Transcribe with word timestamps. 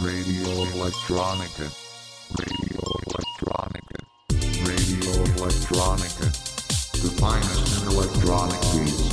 Radio 0.00 0.48
Electronica. 0.74 1.70
Radio 2.34 2.80
Electronica. 3.06 3.98
Radio 4.64 5.12
Electronica. 5.36 6.26
The 6.92 7.08
finest 7.18 7.80
in 7.80 7.88
electronic 7.90 8.60
beats. 8.72 9.06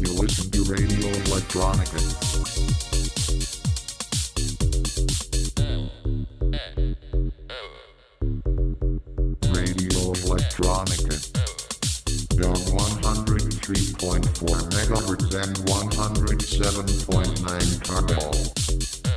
You 0.00 0.10
listen 0.20 0.50
to 0.50 0.62
Radio 0.64 1.08
Electronica. 1.24 2.00
Radio 9.54 10.12
Electronica. 10.24 11.14
On 12.42 12.54
103.4 12.54 14.68
megahertz 14.74 15.34
and 15.34 15.56
107.9 15.58 17.80
turbo. 17.82 18.53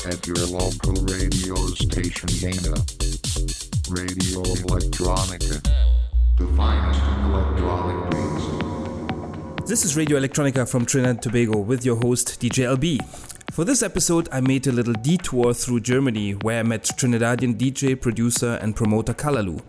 At 0.08 0.26
your 0.26 0.38
local 0.48 0.94
radio 1.04 1.56
station 1.76 2.30
Dana. 2.40 2.78
Radio 3.90 4.42
Electronica. 4.64 5.62
The 6.38 6.48
finest 6.56 7.02
in 7.04 7.26
electronic 7.26 8.12
beats. 8.12 9.70
This 9.70 9.84
is 9.84 9.98
Radio 9.98 10.18
Electronica 10.18 10.66
from 10.66 10.86
Trinidad 10.86 11.10
and 11.10 11.22
Tobago 11.22 11.60
with 11.60 11.84
your 11.84 11.98
host 11.98 12.40
DJ 12.40 12.74
LB. 12.74 13.04
For 13.52 13.66
this 13.66 13.84
episode, 13.84 14.30
I 14.32 14.40
made 14.40 14.66
a 14.68 14.72
little 14.72 14.94
detour 14.94 15.54
through 15.54 15.82
Germany 15.82 16.36
where 16.36 16.62
I 16.62 16.64
met 16.64 16.84
Trinidadian 16.84 17.58
DJ, 17.58 18.00
producer, 18.00 18.58
and 18.62 18.78
promoter 18.78 19.14
Kallaloo. 19.14 19.62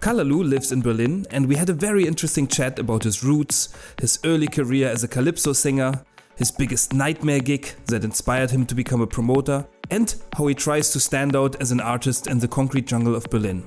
Kallaloo 0.00 0.48
lives 0.48 0.72
in 0.72 0.80
Berlin, 0.80 1.26
and 1.30 1.46
we 1.46 1.56
had 1.56 1.68
a 1.68 1.74
very 1.74 2.06
interesting 2.06 2.46
chat 2.46 2.78
about 2.78 3.02
his 3.02 3.22
roots, 3.22 3.68
his 4.00 4.18
early 4.24 4.46
career 4.46 4.88
as 4.88 5.04
a 5.04 5.08
calypso 5.08 5.52
singer, 5.52 6.04
his 6.36 6.50
biggest 6.50 6.92
nightmare 6.92 7.40
gig 7.40 7.74
that 7.86 8.02
inspired 8.02 8.50
him 8.50 8.66
to 8.66 8.74
become 8.74 9.00
a 9.00 9.06
promoter, 9.06 9.66
and 9.90 10.14
how 10.36 10.46
he 10.46 10.54
tries 10.54 10.90
to 10.90 11.00
stand 11.00 11.36
out 11.36 11.56
as 11.60 11.72
an 11.72 11.80
artist 11.80 12.26
in 12.26 12.38
the 12.38 12.48
concrete 12.48 12.86
jungle 12.86 13.14
of 13.14 13.24
Berlin. 13.24 13.64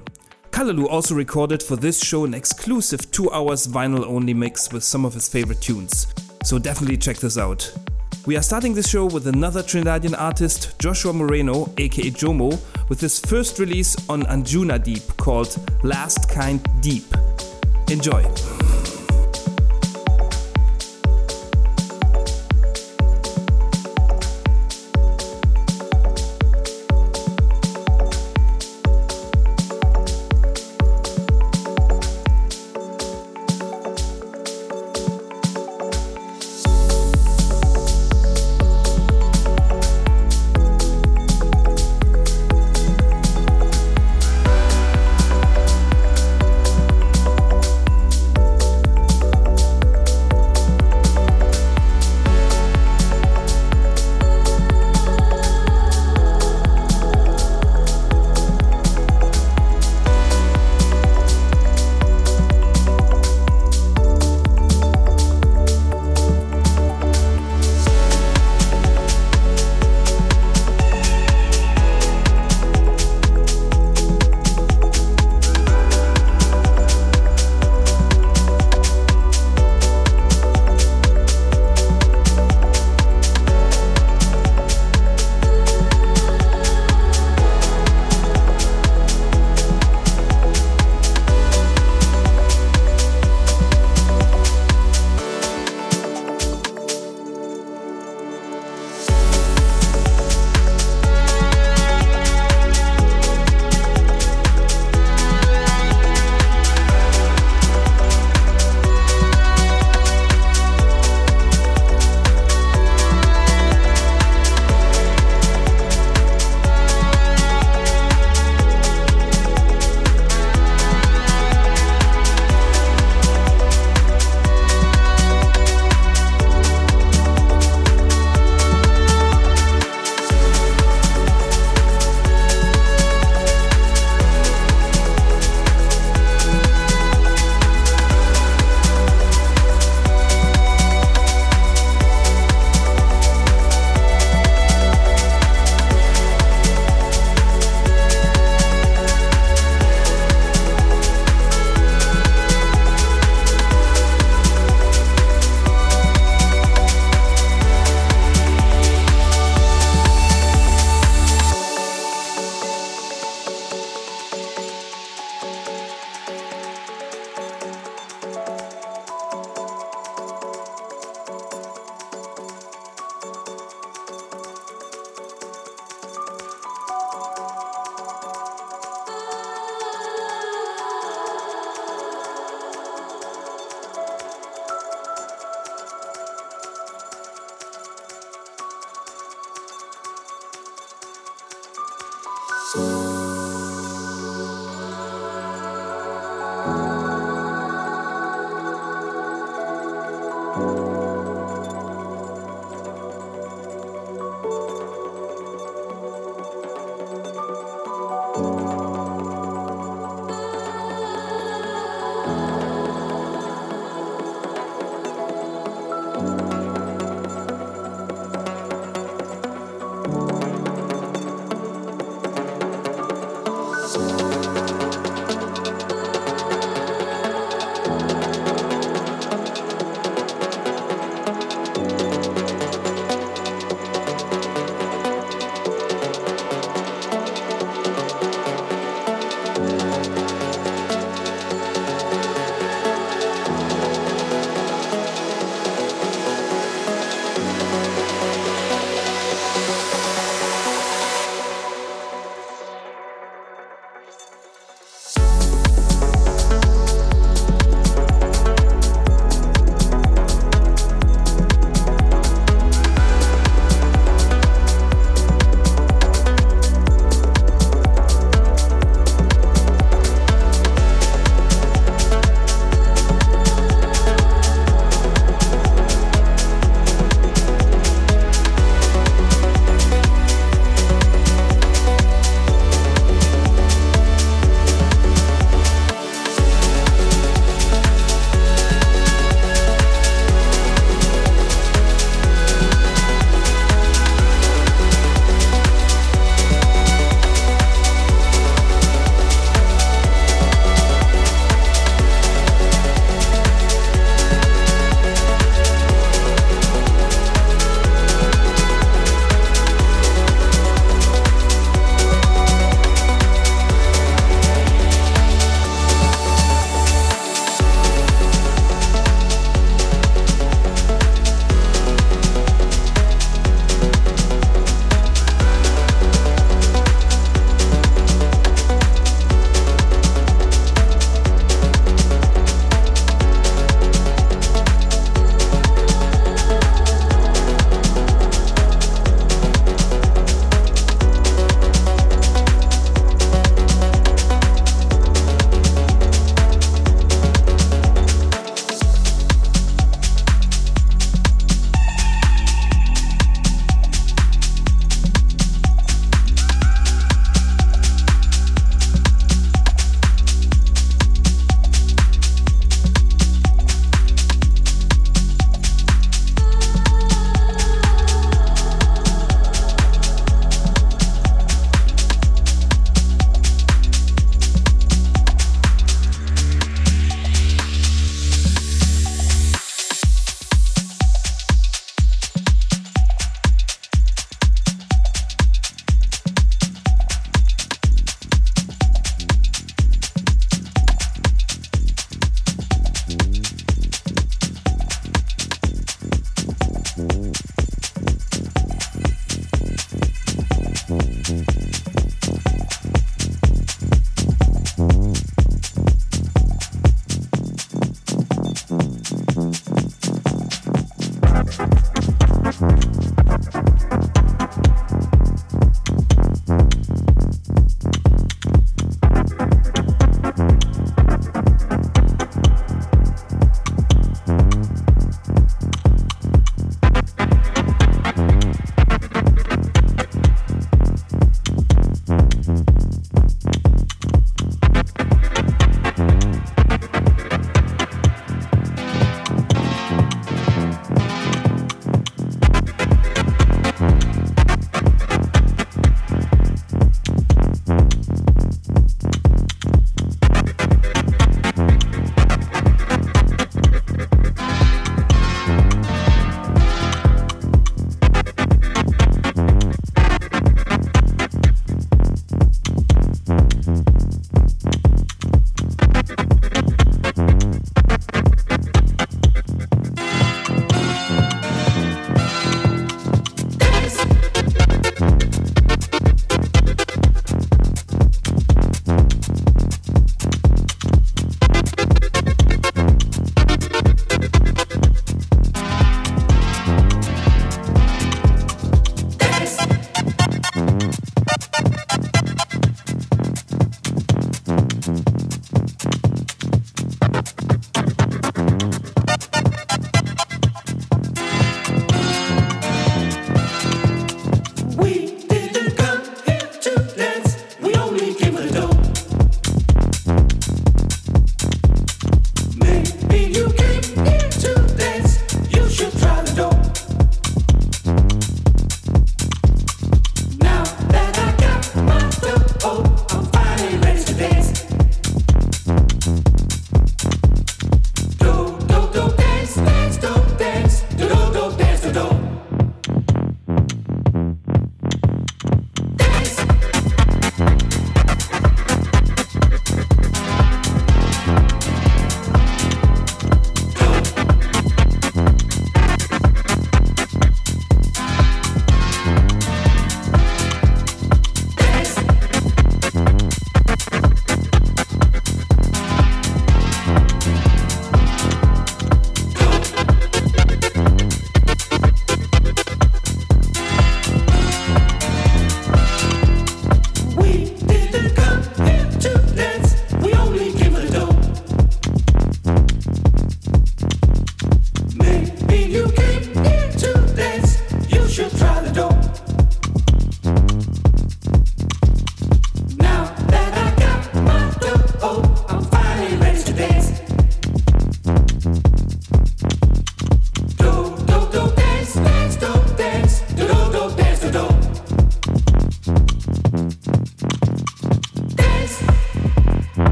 Kallaloo 0.52 0.88
also 0.90 1.14
recorded 1.14 1.62
for 1.62 1.76
this 1.76 2.04
show 2.04 2.26
an 2.26 2.34
exclusive 2.34 3.12
2 3.12 3.32
hours 3.32 3.68
vinyl 3.68 4.06
only 4.06 4.34
mix 4.34 4.72
with 4.74 4.84
some 4.84 5.06
of 5.06 5.14
his 5.14 5.30
favorite 5.30 5.62
tunes. 5.62 6.08
So 6.44 6.58
definitely 6.58 6.98
check 6.98 7.18
this 7.18 7.38
out. 7.38 7.72
We 8.26 8.36
are 8.36 8.42
starting 8.42 8.74
this 8.74 8.90
show 8.90 9.06
with 9.06 9.28
another 9.28 9.62
Trinidadian 9.64 10.20
artist, 10.20 10.78
Joshua 10.80 11.14
Moreno, 11.14 11.72
aka 11.78 12.12
Jomo, 12.12 12.60
with 12.90 13.00
his 13.00 13.20
first 13.20 13.60
release 13.60 13.96
on 14.10 14.24
Anjuna 14.24 14.84
Deep 14.84 15.16
called 15.18 15.56
Last 15.84 16.30
Kind 16.30 16.68
Deep. 16.82 17.06
Enjoy! 17.90 18.57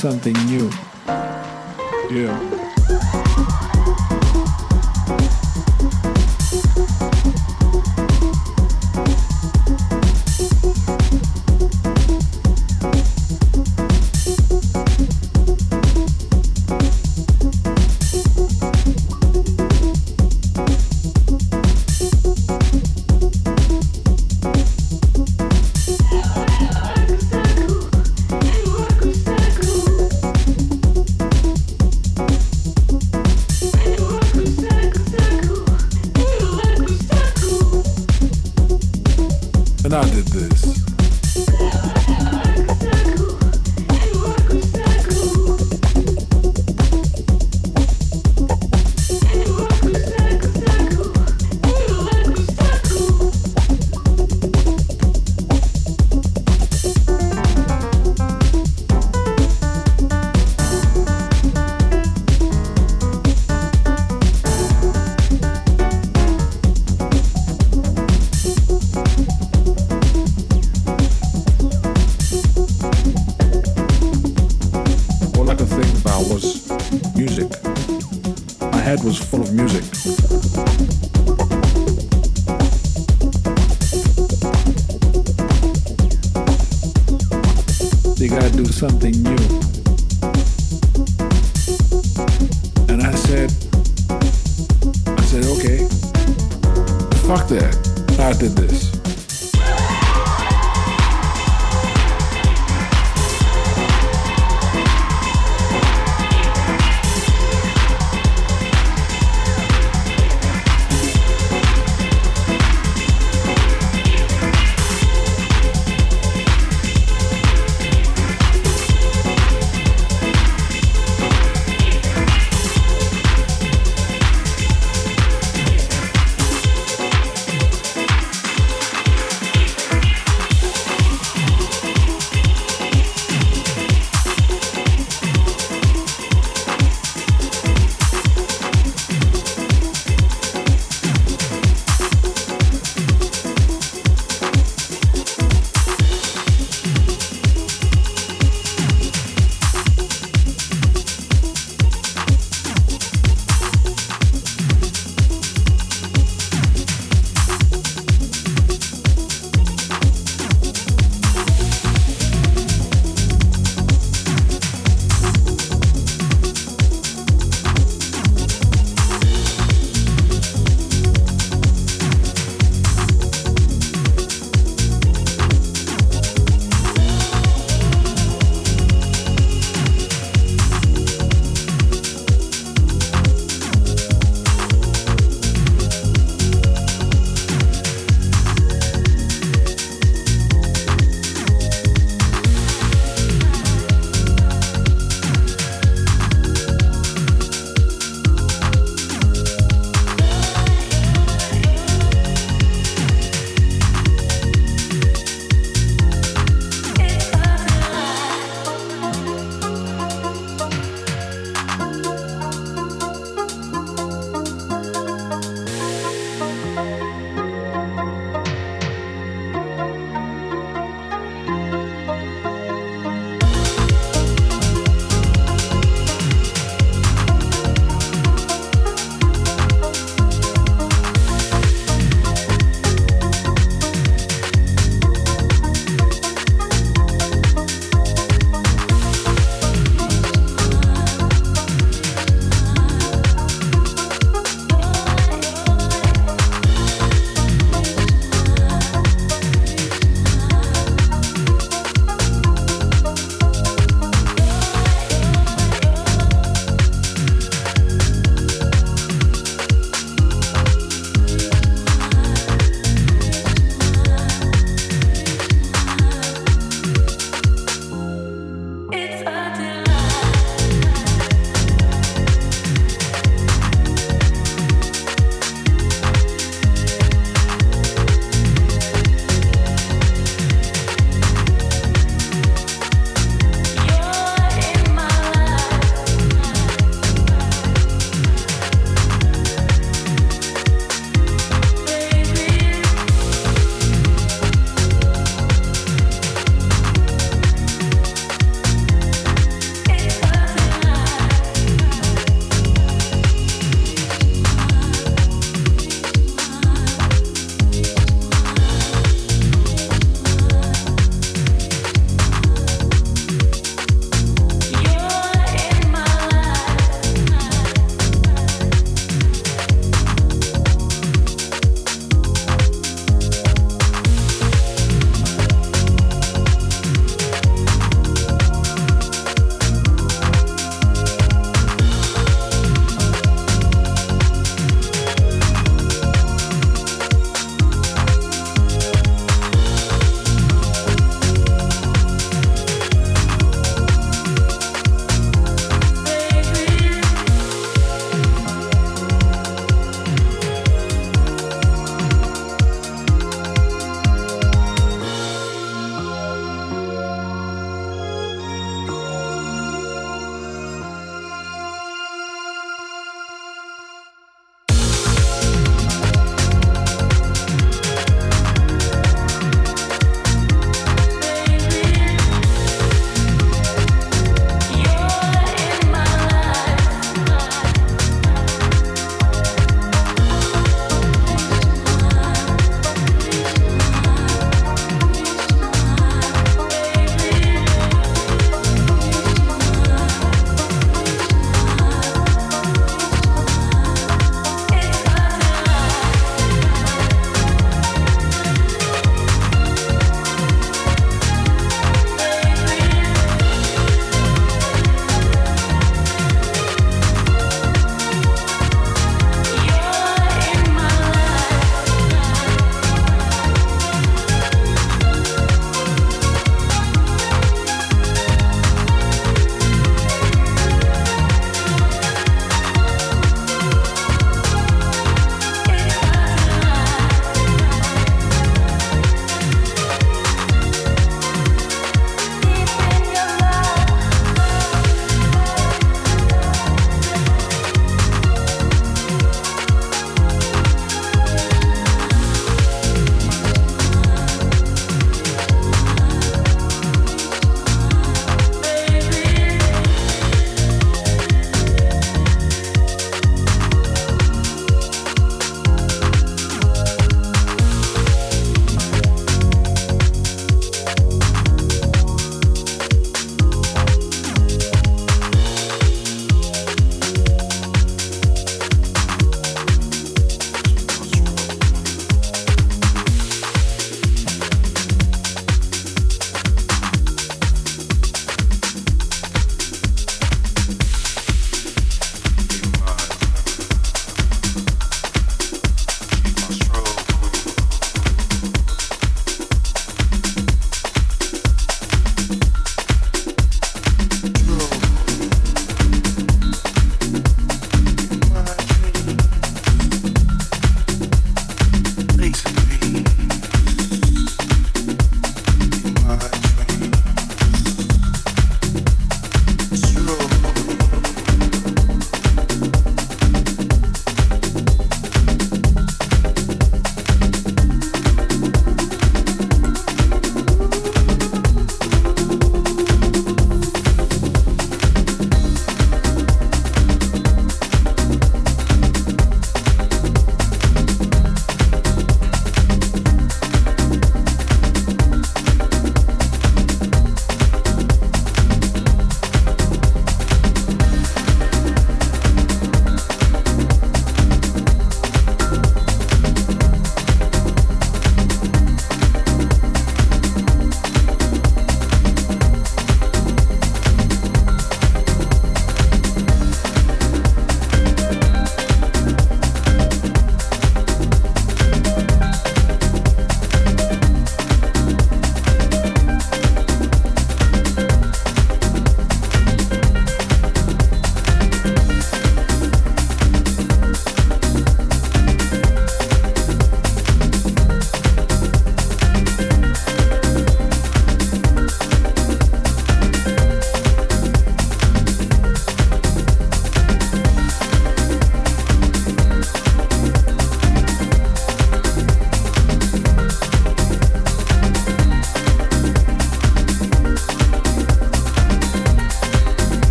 Something 0.00 0.34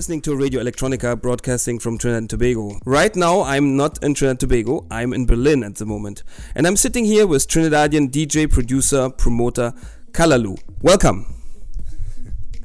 listening 0.00 0.22
to 0.22 0.34
Radio 0.34 0.62
Electronica 0.62 1.20
broadcasting 1.20 1.78
from 1.78 1.98
Trinidad 1.98 2.22
and 2.22 2.30
Tobago. 2.30 2.80
Right 2.86 3.14
now, 3.14 3.42
I'm 3.42 3.76
not 3.76 4.02
in 4.02 4.14
Trinidad 4.14 4.30
and 4.30 4.40
Tobago, 4.40 4.86
I'm 4.90 5.12
in 5.12 5.26
Berlin 5.26 5.62
at 5.62 5.74
the 5.74 5.84
moment. 5.84 6.22
And 6.54 6.66
I'm 6.66 6.76
sitting 6.76 7.04
here 7.04 7.26
with 7.26 7.46
Trinidadian 7.46 8.10
DJ, 8.10 8.50
producer, 8.50 9.10
promoter 9.10 9.74
Kallaloo. 10.12 10.58
Welcome. 10.80 11.26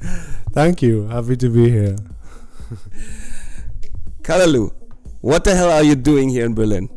Thank 0.52 0.80
you. 0.80 1.08
Happy 1.08 1.36
to 1.36 1.50
be 1.50 1.68
here. 1.68 1.96
Kallaloo, 4.22 4.72
what 5.20 5.44
the 5.44 5.54
hell 5.54 5.70
are 5.70 5.82
you 5.82 5.94
doing 5.94 6.30
here 6.30 6.46
in 6.46 6.54
Berlin? 6.54 6.88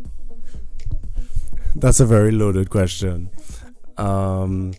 That's 1.76 2.00
a 2.00 2.06
very 2.06 2.32
loaded 2.32 2.70
question. 2.70 3.30
Um, 3.98 4.72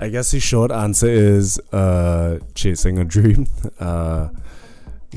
I 0.00 0.08
guess 0.08 0.30
the 0.30 0.40
short 0.40 0.70
answer 0.72 1.10
is 1.10 1.60
uh, 1.72 2.38
chasing 2.54 2.96
a 2.96 3.04
dream. 3.04 3.48
Uh, 3.78 4.30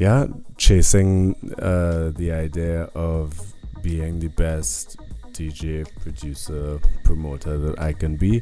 yeah, 0.01 0.25
chasing 0.57 1.35
uh, 1.59 2.09
the 2.15 2.31
idea 2.31 2.89
of 2.95 3.39
being 3.83 4.17
the 4.17 4.29
best 4.29 4.97
DJ, 5.31 5.85
producer, 6.01 6.79
promoter 7.03 7.55
that 7.59 7.79
I 7.79 7.93
can 7.93 8.15
be 8.15 8.41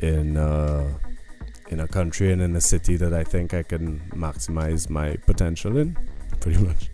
in 0.00 0.36
uh, 0.36 0.92
in 1.68 1.78
a 1.78 1.86
country 1.86 2.32
and 2.32 2.42
in 2.42 2.56
a 2.56 2.60
city 2.60 2.96
that 2.96 3.14
I 3.14 3.22
think 3.22 3.54
I 3.54 3.62
can 3.62 4.00
maximize 4.16 4.90
my 4.90 5.14
potential 5.26 5.76
in, 5.76 5.96
pretty 6.40 6.58
much. 6.58 6.90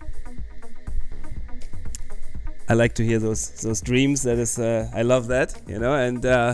I 2.69 2.75
like 2.75 2.93
to 2.95 3.03
hear 3.03 3.17
those 3.17 3.49
those 3.63 3.81
dreams. 3.81 4.21
That 4.21 4.37
is, 4.37 4.59
uh, 4.59 4.91
I 4.93 5.01
love 5.01 5.25
that, 5.29 5.59
you 5.65 5.79
know. 5.79 5.95
And 5.95 6.23
uh, 6.23 6.53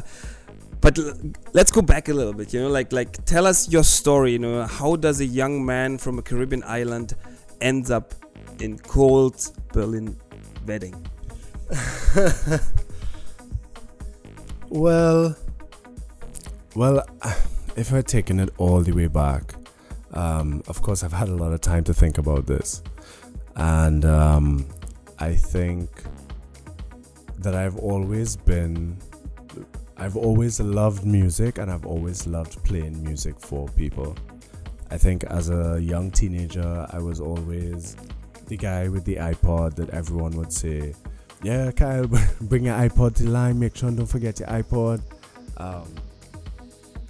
but 0.79 0.97
l- 0.97 1.33
let's 1.51 1.71
go 1.71 1.81
back 1.81 2.07
a 2.07 2.13
little 2.13 2.31
bit, 2.31 2.53
you 2.53 2.61
know. 2.61 2.69
Like 2.69 2.93
like 2.93 3.25
tell 3.25 3.45
us 3.45 3.69
your 3.69 3.83
story. 3.83 4.31
You 4.31 4.39
know, 4.39 4.63
how 4.63 4.95
does 4.95 5.19
a 5.19 5.25
young 5.25 5.65
man 5.65 5.97
from 5.97 6.17
a 6.19 6.21
Caribbean 6.21 6.63
island 6.63 7.15
ends 7.63 7.89
up 7.89 8.13
in 8.59 8.77
cold 8.77 9.51
Berlin 9.73 10.15
Wedding? 10.67 10.95
Well, 14.73 15.35
well, 16.75 17.05
if 17.75 17.93
I'd 17.93 18.07
taken 18.07 18.39
it 18.39 18.49
all 18.57 18.81
the 18.81 18.91
way 18.91 19.05
back, 19.05 19.53
um, 20.13 20.63
of 20.67 20.81
course, 20.81 21.03
I've 21.03 21.13
had 21.13 21.29
a 21.29 21.35
lot 21.35 21.53
of 21.53 21.61
time 21.61 21.83
to 21.83 21.93
think 21.93 22.17
about 22.17 22.47
this, 22.47 22.81
and 23.55 24.03
um, 24.03 24.65
I 25.19 25.35
think 25.35 25.91
that 27.37 27.53
I've 27.53 27.77
always 27.77 28.35
been, 28.35 28.97
I've 29.95 30.17
always 30.17 30.59
loved 30.59 31.05
music, 31.05 31.59
and 31.59 31.69
I've 31.69 31.85
always 31.85 32.25
loved 32.25 32.63
playing 32.63 33.03
music 33.03 33.39
for 33.39 33.67
people. 33.69 34.15
I 34.93 34.97
think 34.99 35.23
as 35.23 35.49
a 35.49 35.81
young 35.81 36.11
teenager, 36.11 36.85
I 36.91 36.99
was 36.99 37.19
always 37.19 37.95
the 38.45 38.55
guy 38.55 38.87
with 38.89 39.03
the 39.05 39.15
iPod 39.15 39.73
that 39.77 39.89
everyone 39.89 40.33
would 40.37 40.53
say, 40.53 40.93
"Yeah, 41.41 41.71
Kyle, 41.71 42.05
bring 42.41 42.65
your 42.65 42.75
iPod 42.77 43.15
to 43.15 43.27
line. 43.27 43.59
Make 43.59 43.75
sure 43.75 43.89
don't 43.89 44.05
forget 44.05 44.39
your 44.39 44.49
iPod." 44.49 45.01
Um, 45.57 45.87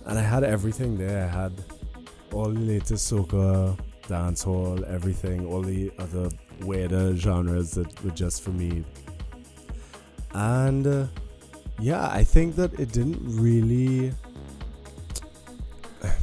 and 0.05 0.17
I 0.17 0.21
had 0.21 0.45
everything 0.45 0.97
there. 0.97 1.25
I 1.25 1.27
had 1.27 1.51
all 2.31 2.51
the 2.51 2.59
latest 2.61 3.11
soca, 3.11 3.77
dancehall, 4.07 4.88
everything, 4.88 5.45
all 5.45 5.61
the 5.61 5.91
other 5.99 6.29
weirder 6.61 7.17
genres 7.17 7.71
that 7.71 8.01
were 8.01 8.11
just 8.11 8.43
for 8.43 8.51
me. 8.51 8.86
And 10.34 10.88
uh, 10.88 11.07
yeah, 11.79 12.07
I 12.07 12.23
think 12.23 12.55
that 12.55 12.79
it 12.79 12.93
didn't 12.93 13.19
really 13.21 14.13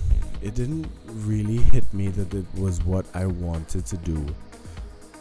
it 0.42 0.54
didn't 0.54 0.88
really 1.10 1.58
hit 1.58 1.92
me 1.92 2.08
that 2.08 2.32
it 2.34 2.46
was 2.54 2.82
what 2.84 3.06
I 3.14 3.26
wanted 3.26 3.86
to 3.86 3.96
do 3.98 4.26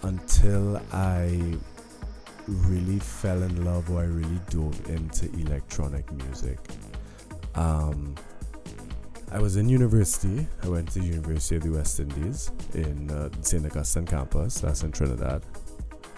until 0.03 0.81
I 0.91 1.57
really 2.47 2.99
fell 2.99 3.43
in 3.43 3.63
love 3.63 3.89
or 3.91 4.01
I 4.01 4.05
really 4.05 4.39
dove 4.49 4.89
into 4.89 5.31
electronic 5.39 6.11
music. 6.11 6.57
Um, 7.55 8.15
I 9.31 9.39
was 9.39 9.57
in 9.57 9.69
university. 9.69 10.47
I 10.63 10.69
went 10.69 10.91
to 10.93 10.99
the 10.99 11.05
University 11.05 11.57
of 11.57 11.63
the 11.63 11.71
West 11.71 11.99
Indies 11.99 12.51
in 12.73 13.11
uh, 13.11 13.29
St. 13.41 13.65
Augustine 13.65 14.05
campus, 14.05 14.59
that's 14.59 14.81
in 14.83 14.91
Trinidad. 14.91 15.43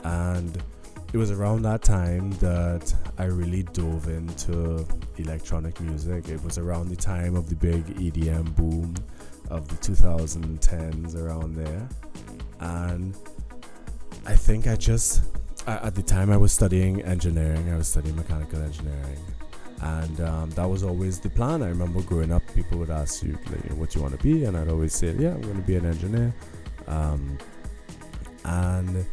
And 0.03 0.63
it 1.11 1.17
was 1.17 1.29
around 1.29 1.63
that 1.63 1.81
time 1.81 2.31
that 2.33 2.93
I 3.17 3.25
really 3.25 3.63
dove 3.63 4.07
into 4.07 4.87
electronic 5.17 5.79
music. 5.81 6.29
It 6.29 6.41
was 6.41 6.57
around 6.57 6.89
the 6.89 6.95
time 6.95 7.35
of 7.35 7.49
the 7.49 7.55
big 7.55 7.85
EDM 7.97 8.55
boom 8.55 8.95
of 9.51 9.67
the 9.67 9.75
2010s, 9.75 11.15
around 11.15 11.55
there. 11.55 11.87
and 12.59 13.15
I 14.25 14.35
think 14.35 14.67
I 14.67 14.75
just 14.75 15.23
at 15.67 15.93
the 15.93 16.01
time 16.01 16.31
I 16.31 16.37
was 16.37 16.51
studying 16.51 17.01
engineering. 17.01 17.71
I 17.71 17.77
was 17.77 17.87
studying 17.87 18.15
mechanical 18.15 18.61
engineering, 18.61 19.19
and 19.81 20.21
um, 20.21 20.49
that 20.51 20.65
was 20.65 20.83
always 20.83 21.19
the 21.19 21.29
plan. 21.29 21.61
I 21.61 21.67
remember 21.67 22.01
growing 22.01 22.31
up, 22.31 22.43
people 22.55 22.77
would 22.79 22.89
ask 22.89 23.23
you 23.23 23.37
like, 23.49 23.77
what 23.77 23.93
you 23.93 24.01
want 24.01 24.17
to 24.17 24.23
be, 24.23 24.45
and 24.45 24.57
I'd 24.57 24.69
always 24.69 24.93
say, 24.93 25.13
"Yeah, 25.13 25.33
I'm 25.33 25.41
going 25.41 25.55
to 25.55 25.61
be 25.61 25.75
an 25.75 25.85
engineer." 25.85 26.33
Um, 26.87 27.37
and 28.45 29.05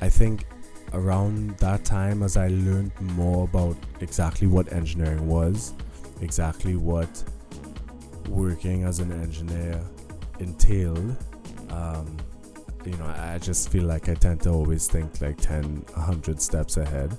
I 0.00 0.08
think 0.08 0.44
around 0.92 1.56
that 1.58 1.84
time, 1.84 2.22
as 2.22 2.36
I 2.36 2.48
learned 2.48 2.92
more 3.00 3.44
about 3.44 3.76
exactly 4.00 4.46
what 4.46 4.72
engineering 4.72 5.28
was, 5.28 5.72
exactly 6.20 6.76
what 6.76 7.22
working 8.28 8.84
as 8.84 8.98
an 8.98 9.12
engineer 9.12 9.82
entailed, 10.38 11.16
um, 11.70 12.16
you 12.84 12.96
know, 12.96 13.06
I 13.06 13.38
just 13.38 13.68
feel 13.68 13.84
like 13.84 14.08
I 14.08 14.14
tend 14.14 14.42
to 14.42 14.50
always 14.50 14.86
think 14.86 15.20
like 15.20 15.36
10, 15.38 15.84
100 15.94 16.40
steps 16.40 16.76
ahead. 16.76 17.16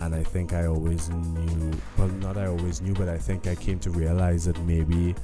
And 0.00 0.14
I 0.14 0.22
think 0.22 0.52
I 0.52 0.66
always 0.66 1.08
knew, 1.08 1.72
well, 1.96 2.08
not 2.08 2.36
I 2.36 2.46
always 2.46 2.80
knew, 2.82 2.94
but 2.94 3.08
I 3.08 3.18
think 3.18 3.46
I 3.46 3.54
came 3.54 3.78
to 3.80 3.90
realize 3.90 4.44
that 4.44 4.58
maybe 4.62 5.14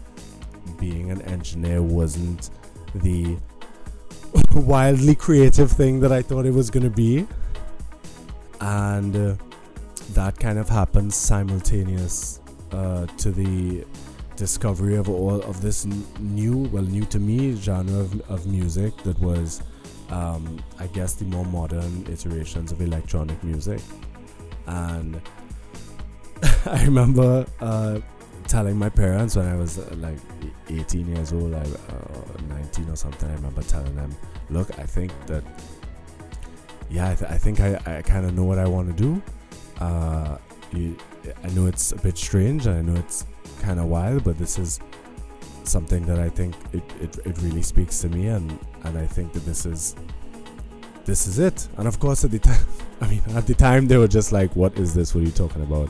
being 0.78 1.10
an 1.10 1.20
engineer 1.22 1.82
wasn't 1.82 2.50
the 2.94 3.36
wildly 4.54 5.14
creative 5.14 5.70
thing 5.70 6.00
that 6.00 6.12
I 6.12 6.22
thought 6.22 6.46
it 6.46 6.54
was 6.54 6.70
going 6.70 6.84
to 6.84 6.90
be. 6.90 7.26
And 8.60 9.14
uh, 9.14 9.34
that 10.10 10.38
kind 10.38 10.58
of 10.58 10.68
happened 10.68 11.12
simultaneous 11.12 12.40
uh, 12.70 13.06
to 13.06 13.30
the 13.30 13.84
discovery 14.42 14.96
of 14.96 15.08
all 15.08 15.40
of 15.42 15.62
this 15.62 15.86
new, 16.18 16.68
well, 16.72 16.82
new 16.82 17.04
to 17.04 17.20
me 17.20 17.54
genre 17.54 18.00
of, 18.00 18.20
of 18.28 18.44
music 18.44 18.92
that 19.04 19.16
was, 19.20 19.62
um, 20.10 20.58
I 20.80 20.88
guess, 20.88 21.14
the 21.14 21.26
more 21.26 21.44
modern 21.44 22.04
iterations 22.10 22.72
of 22.72 22.80
electronic 22.80 23.40
music. 23.44 23.80
And 24.66 25.20
I 26.66 26.82
remember 26.82 27.46
uh, 27.60 28.00
telling 28.48 28.76
my 28.76 28.88
parents 28.88 29.36
when 29.36 29.46
I 29.46 29.54
was 29.54 29.78
uh, 29.78 29.94
like 29.98 30.18
18 30.68 31.06
years 31.14 31.32
old, 31.32 31.54
I, 31.54 31.60
uh, 31.60 32.42
19 32.48 32.90
or 32.90 32.96
something. 32.96 33.30
I 33.30 33.34
remember 33.34 33.62
telling 33.62 33.94
them, 33.94 34.10
"Look, 34.50 34.76
I 34.76 34.86
think 34.86 35.12
that, 35.26 35.44
yeah, 36.90 37.10
I, 37.10 37.14
th- 37.14 37.30
I 37.30 37.38
think 37.38 37.60
I, 37.60 37.80
I 37.86 38.02
kind 38.02 38.26
of 38.26 38.34
know 38.34 38.44
what 38.50 38.58
I 38.58 38.66
want 38.66 38.88
to 38.88 38.96
do. 39.06 39.22
Uh, 39.78 40.36
I 41.44 41.48
know 41.54 41.66
it's 41.66 41.92
a 41.92 41.96
bit 41.96 42.18
strange, 42.18 42.66
I 42.66 42.82
know 42.82 42.96
it's 42.96 43.24
kind 43.62 43.78
of 43.80 43.86
wild, 43.86 44.24
but 44.24 44.36
this 44.38 44.58
is 44.58 44.80
something 45.64 46.04
that 46.06 46.18
I 46.18 46.28
think 46.28 46.54
it, 46.72 46.82
it, 47.00 47.18
it 47.24 47.38
really 47.42 47.62
speaks 47.62 48.00
to 48.00 48.08
me, 48.08 48.28
and 48.28 48.58
and 48.84 48.98
I 48.98 49.06
think 49.06 49.32
that 49.32 49.44
this 49.44 49.64
is 49.66 49.94
this 51.04 51.26
is 51.26 51.38
it. 51.38 51.68
And 51.76 51.86
of 51.88 51.98
course, 51.98 52.24
at 52.24 52.30
the 52.30 52.38
time, 52.38 52.66
I 53.00 53.08
mean, 53.08 53.22
at 53.34 53.46
the 53.46 53.54
time, 53.54 53.86
they 53.86 53.96
were 53.96 54.08
just 54.08 54.32
like, 54.32 54.54
"What 54.56 54.76
is 54.76 54.94
this? 54.94 55.14
What 55.14 55.22
are 55.22 55.26
you 55.26 55.32
talking 55.32 55.62
about?" 55.62 55.88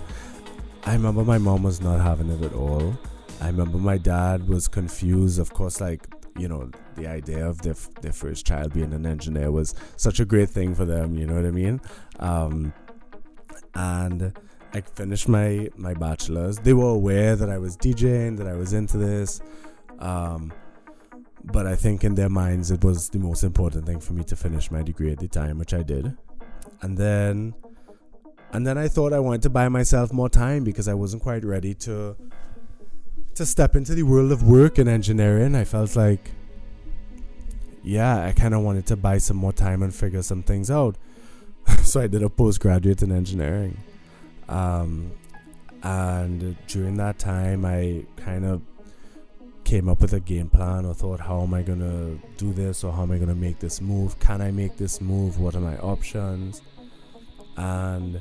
I 0.84 0.94
remember 0.94 1.24
my 1.24 1.38
mom 1.38 1.62
was 1.62 1.80
not 1.80 2.00
having 2.00 2.28
it 2.30 2.42
at 2.42 2.52
all. 2.52 2.96
I 3.40 3.46
remember 3.46 3.78
my 3.78 3.98
dad 3.98 4.48
was 4.48 4.68
confused. 4.68 5.38
Of 5.38 5.52
course, 5.54 5.80
like 5.80 6.06
you 6.36 6.48
know, 6.48 6.70
the 6.96 7.06
idea 7.06 7.46
of 7.46 7.62
their 7.62 7.72
f- 7.72 7.90
their 8.00 8.12
first 8.12 8.46
child 8.46 8.72
being 8.72 8.92
an 8.92 9.06
engineer 9.06 9.50
was 9.50 9.74
such 9.96 10.20
a 10.20 10.24
great 10.24 10.50
thing 10.50 10.74
for 10.74 10.84
them. 10.84 11.16
You 11.16 11.26
know 11.26 11.34
what 11.34 11.46
I 11.46 11.50
mean? 11.50 11.80
Um, 12.20 12.72
and 13.74 14.32
I 14.74 14.80
finished 14.80 15.28
my 15.28 15.68
my 15.76 15.94
bachelor's. 15.94 16.58
They 16.58 16.72
were 16.72 16.90
aware 16.90 17.36
that 17.36 17.50
I 17.50 17.58
was 17.58 17.76
DJing, 17.76 18.38
that 18.38 18.46
I 18.46 18.54
was 18.54 18.72
into 18.72 18.96
this. 18.96 19.40
Um, 19.98 20.52
but 21.44 21.66
I 21.66 21.76
think 21.76 22.04
in 22.04 22.14
their 22.14 22.28
minds 22.28 22.70
it 22.70 22.84
was 22.84 23.08
the 23.08 23.18
most 23.18 23.42
important 23.42 23.86
thing 23.86 24.00
for 24.00 24.12
me 24.12 24.24
to 24.24 24.36
finish 24.36 24.70
my 24.70 24.82
degree 24.82 25.10
at 25.12 25.18
the 25.18 25.28
time, 25.28 25.58
which 25.58 25.74
I 25.74 25.82
did. 25.82 26.16
And 26.80 26.96
then 26.96 27.54
and 28.52 28.66
then 28.66 28.78
I 28.78 28.88
thought 28.88 29.12
I 29.12 29.18
wanted 29.18 29.42
to 29.42 29.50
buy 29.50 29.68
myself 29.68 30.12
more 30.12 30.28
time 30.28 30.64
because 30.64 30.88
I 30.88 30.94
wasn't 30.94 31.22
quite 31.22 31.44
ready 31.44 31.74
to 31.74 32.16
to 33.34 33.46
step 33.46 33.74
into 33.74 33.94
the 33.94 34.02
world 34.02 34.32
of 34.32 34.42
work 34.42 34.78
and 34.78 34.88
engineering. 34.88 35.54
I 35.54 35.64
felt 35.64 35.96
like 35.96 36.30
yeah, 37.82 38.24
I 38.24 38.32
kind 38.32 38.54
of 38.54 38.62
wanted 38.62 38.86
to 38.86 38.96
buy 38.96 39.18
some 39.18 39.36
more 39.36 39.52
time 39.52 39.82
and 39.82 39.92
figure 39.94 40.22
some 40.22 40.42
things 40.42 40.70
out. 40.70 40.96
so 41.82 42.00
I 42.00 42.06
did 42.06 42.22
a 42.22 42.30
postgraduate 42.30 43.02
in 43.02 43.10
engineering. 43.10 43.76
Um, 44.48 45.12
and 45.82 46.56
during 46.68 46.96
that 46.98 47.18
time, 47.18 47.64
I 47.64 48.04
kind 48.16 48.44
of 48.44 48.62
came 49.64 49.88
up 49.88 50.00
with 50.00 50.12
a 50.12 50.20
game 50.20 50.48
plan 50.48 50.84
or 50.84 50.94
thought, 50.94 51.20
how 51.20 51.42
am 51.42 51.54
I 51.54 51.62
going 51.62 51.80
to 51.80 52.20
do 52.36 52.52
this 52.52 52.84
or 52.84 52.92
how 52.92 53.02
am 53.02 53.12
I 53.12 53.16
going 53.16 53.28
to 53.28 53.34
make 53.34 53.58
this 53.58 53.80
move? 53.80 54.18
Can 54.18 54.40
I 54.40 54.50
make 54.50 54.76
this 54.76 55.00
move? 55.00 55.38
What 55.38 55.54
are 55.54 55.60
my 55.60 55.76
options? 55.78 56.62
And, 57.56 58.20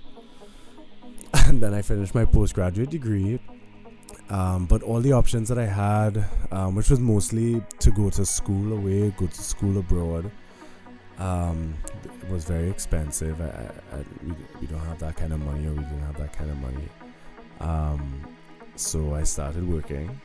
and 1.34 1.62
then 1.62 1.74
I 1.74 1.82
finished 1.82 2.16
my 2.16 2.26
postgraduate 2.26 2.90
degree. 2.90 3.40
Um, 4.30 4.66
but 4.66 4.82
all 4.82 5.02
the 5.02 5.12
options 5.12 5.50
that 5.50 5.58
I 5.58 5.66
had, 5.66 6.26
um, 6.52 6.76
which 6.76 6.90
was 6.90 7.00
mostly 7.00 7.62
to 7.80 7.92
go 7.92 8.10
to 8.12 8.26
school 8.26 8.72
away, 8.72 9.14
go 9.18 9.28
to 9.28 9.44
school 9.44 9.78
abroad, 9.78 10.32
um, 11.22 11.76
it 12.04 12.30
was 12.30 12.46
very 12.46 12.70
expensive. 12.70 13.40
I, 13.40 13.96
I, 13.96 14.04
we, 14.24 14.34
we 14.60 14.68
don't 14.68 14.86
have 14.86 15.00
that 15.00 15.16
kind 15.16 15.32
of 15.34 15.40
money, 15.40 15.68
or 15.68 15.74
we 15.74 15.84
didn't 15.84 16.02
have 16.02 16.18
that 16.18 16.34
kind 16.34 16.50
of 16.50 16.58
money. 16.58 16.90
Um, 17.60 18.28
so 18.76 19.14
I 19.14 19.24
started 19.24 19.68
working, 19.68 20.20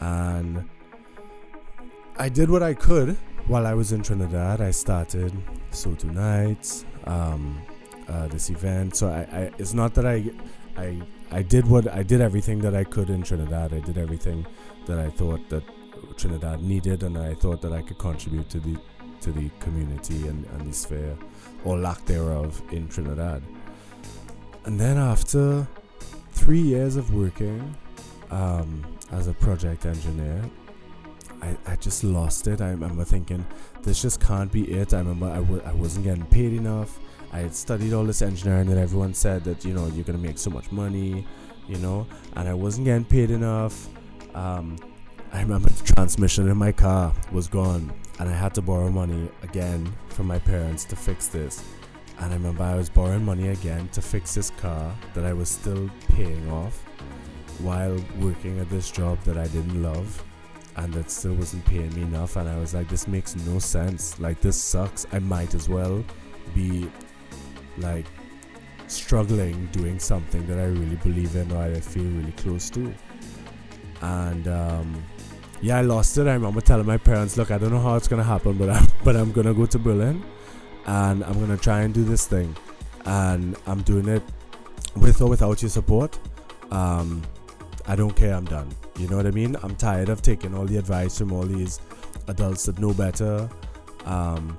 and 0.00 0.68
I 2.16 2.30
did 2.30 2.48
what 2.48 2.62
I 2.62 2.72
could 2.72 3.18
while 3.46 3.66
I 3.66 3.74
was 3.74 3.92
in 3.92 4.02
Trinidad. 4.02 4.62
I 4.62 4.70
started 4.70 5.32
So 5.70 5.94
Tonight, 5.94 6.84
um, 7.04 7.60
uh, 8.08 8.26
this 8.28 8.48
event. 8.48 8.96
So 8.96 9.08
I, 9.08 9.38
I, 9.38 9.50
it's 9.58 9.74
not 9.74 9.92
that 9.94 10.06
I, 10.06 10.30
I, 10.78 11.02
I 11.30 11.42
did 11.42 11.66
what 11.66 11.92
I 11.92 12.02
did 12.02 12.22
everything 12.22 12.58
that 12.60 12.74
I 12.74 12.84
could 12.84 13.10
in 13.10 13.22
Trinidad. 13.22 13.74
I 13.74 13.80
did 13.80 13.98
everything 13.98 14.46
that 14.86 14.98
I 14.98 15.10
thought 15.10 15.46
that 15.50 15.64
Trinidad 16.16 16.62
needed, 16.62 17.02
and 17.02 17.18
I 17.18 17.34
thought 17.34 17.60
that 17.60 17.72
I 17.74 17.82
could 17.82 17.98
contribute 17.98 18.48
to 18.48 18.60
the 18.60 18.78
to 19.24 19.32
the 19.32 19.50
community 19.60 20.28
and, 20.28 20.44
and 20.52 20.68
the 20.68 20.72
sphere 20.72 21.16
or 21.64 21.78
lack 21.78 22.04
thereof 22.04 22.60
in 22.70 22.86
Trinidad. 22.88 23.42
And 24.66 24.78
then 24.78 24.98
after 24.98 25.66
three 26.32 26.60
years 26.60 26.96
of 26.96 27.12
working 27.14 27.74
um, 28.30 28.84
as 29.12 29.28
a 29.28 29.32
project 29.34 29.86
engineer, 29.86 30.42
I, 31.40 31.56
I 31.66 31.76
just 31.76 32.04
lost 32.04 32.46
it. 32.48 32.60
I 32.60 32.70
remember 32.70 33.04
thinking, 33.04 33.44
this 33.82 34.02
just 34.02 34.20
can't 34.20 34.52
be 34.52 34.70
it. 34.70 34.92
I 34.92 34.98
remember 34.98 35.26
I 35.26 35.36
w- 35.36 35.62
I 35.64 35.72
wasn't 35.72 36.04
getting 36.04 36.26
paid 36.26 36.52
enough. 36.52 36.98
I 37.32 37.38
had 37.38 37.54
studied 37.54 37.92
all 37.92 38.04
this 38.04 38.22
engineering 38.22 38.68
and 38.68 38.78
everyone 38.78 39.14
said 39.14 39.44
that, 39.44 39.64
you 39.64 39.74
know, 39.74 39.86
you're 39.86 40.04
going 40.04 40.18
to 40.18 40.24
make 40.24 40.38
so 40.38 40.50
much 40.50 40.70
money, 40.70 41.26
you 41.66 41.76
know, 41.78 42.06
and 42.36 42.48
I 42.48 42.54
wasn't 42.54 42.84
getting 42.84 43.04
paid 43.04 43.30
enough. 43.30 43.88
Um, 44.34 44.76
I 45.32 45.40
remember 45.40 45.68
the 45.70 45.84
transmission 45.94 46.48
in 46.48 46.56
my 46.56 46.72
car 46.72 47.12
was 47.32 47.48
gone 47.48 47.92
and 48.18 48.28
I 48.28 48.32
had 48.32 48.54
to 48.54 48.62
borrow 48.62 48.90
money 48.90 49.28
again 49.42 49.92
from 50.08 50.26
my 50.26 50.38
parents 50.38 50.84
to 50.86 50.96
fix 50.96 51.28
this. 51.28 51.64
And 52.18 52.32
I 52.32 52.36
remember 52.36 52.62
I 52.62 52.76
was 52.76 52.88
borrowing 52.88 53.24
money 53.24 53.48
again 53.48 53.88
to 53.88 54.00
fix 54.00 54.34
this 54.34 54.50
car 54.50 54.94
that 55.14 55.24
I 55.24 55.32
was 55.32 55.48
still 55.48 55.90
paying 56.10 56.48
off 56.50 56.80
while 57.58 57.98
working 58.20 58.60
at 58.60 58.70
this 58.70 58.90
job 58.90 59.18
that 59.24 59.36
I 59.36 59.46
didn't 59.48 59.82
love 59.82 60.22
and 60.76 60.92
that 60.94 61.10
still 61.10 61.34
wasn't 61.34 61.64
paying 61.64 61.92
me 61.94 62.02
enough. 62.02 62.36
And 62.36 62.48
I 62.48 62.58
was 62.58 62.74
like, 62.74 62.88
this 62.88 63.08
makes 63.08 63.36
no 63.36 63.58
sense. 63.58 64.18
Like, 64.20 64.40
this 64.40 64.60
sucks. 64.60 65.06
I 65.12 65.18
might 65.18 65.54
as 65.54 65.68
well 65.68 66.04
be 66.54 66.90
like 67.78 68.06
struggling 68.86 69.66
doing 69.72 69.98
something 69.98 70.46
that 70.46 70.58
I 70.58 70.64
really 70.64 70.96
believe 70.96 71.34
in 71.36 71.50
or 71.52 71.62
I 71.62 71.80
feel 71.80 72.04
really 72.04 72.32
close 72.32 72.70
to. 72.70 72.94
And, 74.02 74.48
um, 74.48 75.04
yeah, 75.64 75.78
I 75.78 75.80
lost 75.80 76.18
it. 76.18 76.26
I 76.26 76.34
remember 76.34 76.60
telling 76.60 76.86
my 76.86 76.98
parents, 76.98 77.38
"Look, 77.38 77.50
I 77.50 77.56
don't 77.56 77.70
know 77.70 77.80
how 77.80 77.96
it's 77.96 78.06
gonna 78.06 78.22
happen, 78.22 78.58
but 78.58 78.68
I'm 78.68 78.86
but 79.04 79.16
I'm 79.16 79.32
gonna 79.32 79.54
go 79.54 79.64
to 79.64 79.78
Berlin, 79.78 80.22
and 80.86 81.24
I'm 81.24 81.40
gonna 81.40 81.56
try 81.56 81.80
and 81.80 81.94
do 81.94 82.04
this 82.04 82.26
thing, 82.26 82.54
and 83.06 83.56
I'm 83.66 83.80
doing 83.82 84.06
it 84.08 84.22
with 84.94 85.22
or 85.22 85.28
without 85.28 85.62
your 85.62 85.70
support. 85.70 86.18
Um, 86.70 87.22
I 87.86 87.96
don't 87.96 88.14
care. 88.14 88.34
I'm 88.34 88.44
done. 88.44 88.68
You 88.98 89.08
know 89.08 89.16
what 89.16 89.26
I 89.26 89.30
mean? 89.30 89.56
I'm 89.62 89.74
tired 89.74 90.10
of 90.10 90.20
taking 90.20 90.54
all 90.54 90.66
the 90.66 90.76
advice 90.76 91.16
from 91.18 91.32
all 91.32 91.44
these 91.44 91.80
adults 92.28 92.66
that 92.66 92.78
know 92.78 92.92
better. 92.92 93.48
Um, 94.04 94.58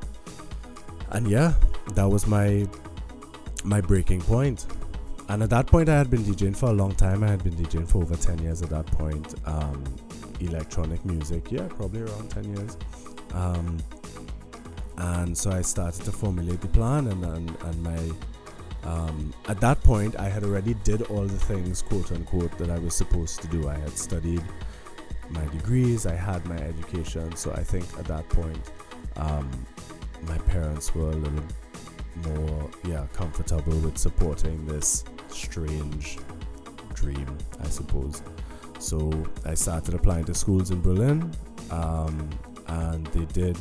and 1.12 1.28
yeah, 1.28 1.54
that 1.94 2.10
was 2.10 2.26
my 2.26 2.68
my 3.64 3.80
breaking 3.80 4.22
point. 4.22 4.66
And 5.30 5.44
at 5.44 5.52
that 5.52 5.68
point, 5.68 5.88
I 5.88 5.98
had 5.98 6.10
been 6.10 6.24
DJing 6.24 6.58
for 6.58 6.70
a 6.70 6.74
long 6.74 6.96
time. 6.96 7.24
I 7.24 7.28
had 7.28 7.44
been 7.44 7.54
DJing 7.54 7.88
for 7.88 8.04
over 8.04 8.16
10 8.16 8.40
years 8.40 8.62
at 8.62 8.70
that 8.70 8.86
point. 8.88 9.34
Um, 9.46 9.84
electronic 10.40 11.04
music. 11.06 11.52
Yeah, 11.52 11.68
probably 11.68 12.02
around 12.02 12.30
10 12.32 12.56
years. 12.56 12.78
Um, 13.34 13.78
and 14.98 15.38
so 15.38 15.52
I 15.52 15.62
started 15.62 16.04
to 16.06 16.12
formulate 16.12 16.62
the 16.62 16.68
plan, 16.70 17.08
and 17.08 17.24
and, 17.24 17.58
and 17.64 17.84
my 17.84 18.12
um, 18.84 19.34
at 19.48 19.60
that 19.62 19.82
point 19.84 20.18
I 20.18 20.30
had 20.30 20.44
already 20.44 20.74
did 20.84 21.02
all 21.04 21.26
the 21.26 21.40
things, 21.40 21.82
quote 21.82 22.12
unquote, 22.12 22.58
that 22.58 22.70
I 22.70 22.80
was 22.80 22.94
supposed 22.94 23.42
to 23.42 23.48
do. 23.48 23.68
I 23.68 23.76
had 23.76 23.98
studied 23.98 24.44
my 25.30 25.46
degrees, 25.48 26.06
I 26.06 26.16
had 26.16 26.46
my 26.46 26.58
education, 26.58 27.36
so 27.36 27.52
I 27.52 27.64
think 27.64 27.86
at 27.98 28.06
that 28.06 28.30
point 28.30 28.72
um, 29.18 29.50
my 30.28 30.38
parents 30.40 30.94
were 30.94 31.10
a 31.10 31.16
little 31.16 31.44
more, 32.28 32.72
yeah, 32.86 33.06
comfortable 33.14 33.78
with 33.80 33.98
supporting 33.98 34.66
this 34.66 35.04
strange 35.28 36.18
dream, 36.94 37.38
I 37.60 37.68
suppose. 37.68 38.22
So 38.86 39.12
I 39.46 39.56
started 39.56 39.96
applying 39.96 40.26
to 40.26 40.36
schools 40.36 40.70
in 40.70 40.80
Berlin, 40.80 41.32
um, 41.72 42.30
and 42.68 43.08
they 43.08 43.26
did 43.26 43.58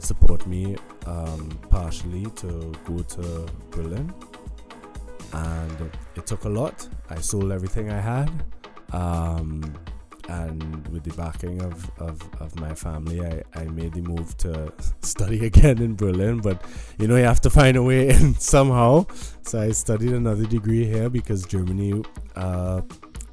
support 0.00 0.46
me 0.46 0.76
um, 1.06 1.48
partially 1.70 2.26
to 2.42 2.70
go 2.84 2.98
to 2.98 3.46
Berlin. 3.70 4.12
And 5.32 5.90
it 6.14 6.26
took 6.26 6.44
a 6.44 6.50
lot. 6.50 6.86
I 7.08 7.22
sold 7.22 7.52
everything 7.52 7.90
I 7.90 8.00
had. 8.00 8.30
Um, 8.92 9.74
and 10.28 10.86
with 10.88 11.04
the 11.04 11.14
backing 11.14 11.62
of, 11.62 11.90
of, 11.98 12.20
of 12.38 12.60
my 12.60 12.74
family, 12.74 13.24
I, 13.24 13.42
I 13.54 13.64
made 13.64 13.94
the 13.94 14.02
move 14.02 14.36
to 14.38 14.72
study 15.00 15.46
again 15.50 15.80
in 15.80 15.96
Berlin. 15.96 16.38
But 16.38 16.62
you 16.98 17.08
know, 17.08 17.16
you 17.16 17.24
have 17.24 17.40
to 17.40 17.50
find 17.50 17.78
a 17.78 17.82
way 17.82 18.10
in 18.14 18.34
somehow. 18.34 19.06
So 19.40 19.58
I 19.58 19.70
studied 19.70 20.12
another 20.12 20.44
degree 20.44 20.84
here 20.84 21.08
because 21.08 21.46
Germany 21.46 22.04
uh, 22.36 22.82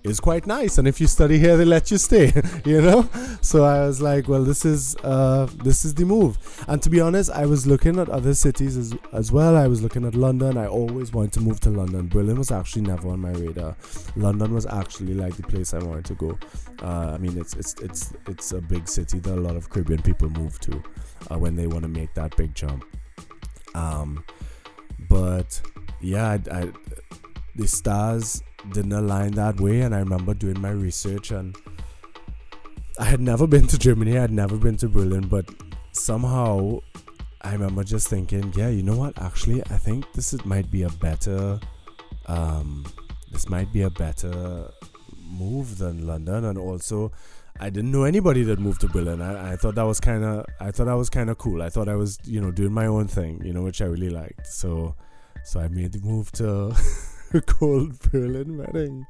is 0.08 0.20
quite 0.20 0.48
nice 0.48 0.78
and 0.78 0.88
if 0.88 1.02
you 1.02 1.08
study 1.08 1.38
here 1.38 1.58
they 1.58 1.66
let 1.66 1.92
you 1.92 1.98
stay 1.98 2.32
you 2.66 2.82
know? 2.82 3.10
So 3.42 3.64
i 3.64 3.86
was 3.86 4.02
like 4.02 4.28
well 4.28 4.44
this 4.44 4.66
is 4.66 4.96
uh, 5.04 5.48
this 5.64 5.86
is 5.86 5.94
the 5.94 6.06
move. 6.06 6.38
And 6.68 6.82
to 6.82 6.90
be 6.90 7.00
honest 7.00 7.32
i 7.32 7.46
was 7.46 7.66
looking 7.66 8.00
at 8.00 8.10
other 8.10 8.34
cities 8.34 8.78
as, 8.78 8.96
as 9.14 9.32
well. 9.32 9.56
I 9.56 9.68
was 9.68 9.82
looking 9.82 10.06
at 10.06 10.16
london. 10.16 10.58
I 10.58 10.68
always 10.68 11.12
wanted 11.14 11.34
to 11.34 11.42
move 11.42 11.60
to 11.62 11.70
london. 11.70 12.08
Berlin 12.08 12.38
was 12.38 12.52
actually 12.52 12.84
never 12.84 13.10
on 13.10 13.20
my 13.20 13.32
radar. 13.32 13.76
London 14.16 14.54
was 14.54 14.66
actually 14.66 15.14
like 15.14 15.36
the 15.36 15.44
place 15.44 15.74
i 15.74 15.80
wanted 15.80 16.06
to 16.06 16.16
go. 16.16 16.38
Uh, 16.82 17.12
i 17.14 17.18
mean 17.18 17.38
it's 17.38 17.54
it's 17.56 17.74
it's 17.82 18.14
it's 18.28 18.52
a 18.52 18.62
big 18.62 18.88
city 18.88 19.20
that 19.20 19.34
a 19.34 19.42
lot 19.42 19.56
of 19.56 19.70
caribbean 19.70 20.02
people 20.02 20.30
move 20.30 20.60
to 20.60 20.84
uh, 21.32 21.38
when 21.38 21.56
they 21.56 21.68
want 21.68 21.84
to 21.84 21.90
make 21.90 22.14
that 22.14 22.36
big 22.38 22.54
jump. 22.56 22.84
Um 23.76 24.24
but 25.10 25.62
yeah 26.02 26.38
I, 26.52 26.60
I, 26.60 26.72
the 27.56 27.68
stars 27.68 28.44
didn't 28.74 28.94
align 28.94 29.32
that 29.32 29.60
way. 29.60 29.82
And 29.82 29.94
I 29.96 30.00
remember 30.00 30.34
doing 30.34 30.60
my 30.60 30.70
research, 30.70 31.32
and 31.32 31.56
I 33.00 33.06
had 33.06 33.22
never 33.22 33.48
been 33.48 33.68
to 33.68 33.78
Germany, 33.78 34.18
I 34.18 34.22
had 34.22 34.32
never 34.32 34.58
been 34.58 34.78
to 34.78 34.90
Berlin, 34.90 35.28
but 35.28 35.46
somehow 35.92 36.80
I 37.42 37.54
remember 37.54 37.84
just 37.84 38.08
thinking, 38.08 38.54
yeah, 38.56 38.70
you 38.70 38.84
know 38.84 38.98
what? 38.98 39.22
Actually, 39.22 39.62
I 39.64 39.78
think 39.78 40.12
this 40.14 40.34
is, 40.34 40.44
might 40.46 40.70
be 40.72 40.84
a 40.84 40.90
better, 40.90 41.60
um, 42.28 42.86
this 43.32 43.50
might 43.50 43.72
be 43.72 43.84
a 43.84 43.90
better 43.90 44.70
move 45.22 45.78
than 45.78 46.06
London, 46.08 46.46
and 46.46 46.58
also. 46.58 47.12
I 47.60 47.72
didn't 47.72 47.92
know 47.92 48.04
anybody 48.04 48.44
that 48.44 48.60
moved 48.60 48.82
to 48.82 48.88
Berlin. 48.88 49.20
I, 49.20 49.54
I 49.54 49.56
thought 49.56 49.74
that 49.74 49.82
was 49.82 50.00
kind 50.00 50.24
of 50.24 50.46
I 50.60 50.70
thought 50.70 50.86
that 50.86 50.94
was 50.94 51.10
kind 51.10 51.28
of 51.28 51.40
cool. 51.40 51.64
I 51.64 51.70
thought 51.70 51.90
I 51.90 51.96
was 51.96 52.20
you 52.24 52.40
know 52.40 52.52
doing 52.52 52.72
my 52.72 52.86
own 52.86 53.08
thing, 53.08 53.42
you 53.44 53.52
know, 53.52 53.64
which 53.64 53.82
I 53.82 53.86
really 53.86 54.12
liked. 54.12 54.46
So 54.46 54.94
so 55.44 55.60
I 55.60 55.68
made 55.68 55.94
the 55.94 56.00
move 56.02 56.32
to 56.34 56.76
called 57.46 58.00
Berlin 58.12 58.58
Wedding. 58.58 59.06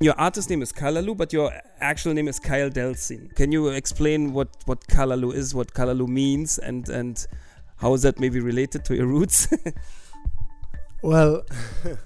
Your 0.00 0.14
artist 0.18 0.50
name 0.50 0.62
is 0.62 0.72
Kallaloo, 0.72 1.16
but 1.16 1.32
your 1.32 1.52
actual 1.80 2.14
name 2.14 2.28
is 2.28 2.38
Kyle 2.38 2.70
Delsin. 2.70 3.34
Can 3.34 3.52
you 3.52 3.68
explain 3.68 4.32
what, 4.32 4.48
what 4.66 4.86
Kallaloo 4.88 5.32
is, 5.34 5.54
what 5.54 5.72
Kallaloo 5.72 6.08
means, 6.08 6.58
and, 6.58 6.88
and 6.88 7.26
how 7.76 7.94
is 7.94 8.02
that 8.02 8.18
maybe 8.18 8.40
related 8.40 8.84
to 8.86 8.96
your 8.96 9.06
roots? 9.06 9.48
well, 11.02 11.44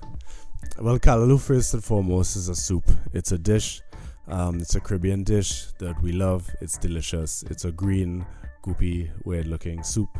well, 0.78 0.98
callaloo 0.98 1.40
first 1.40 1.74
and 1.74 1.84
foremost 1.84 2.36
is 2.36 2.48
a 2.48 2.54
soup. 2.54 2.90
It's 3.12 3.32
a 3.32 3.38
dish. 3.38 3.80
Um, 4.26 4.60
it's 4.60 4.74
a 4.74 4.80
Caribbean 4.80 5.24
dish 5.24 5.66
that 5.78 6.00
we 6.02 6.12
love. 6.12 6.48
It's 6.60 6.76
delicious. 6.76 7.42
It's 7.44 7.64
a 7.64 7.72
green, 7.72 8.26
goopy, 8.62 9.10
weird-looking 9.24 9.82
soup. 9.82 10.18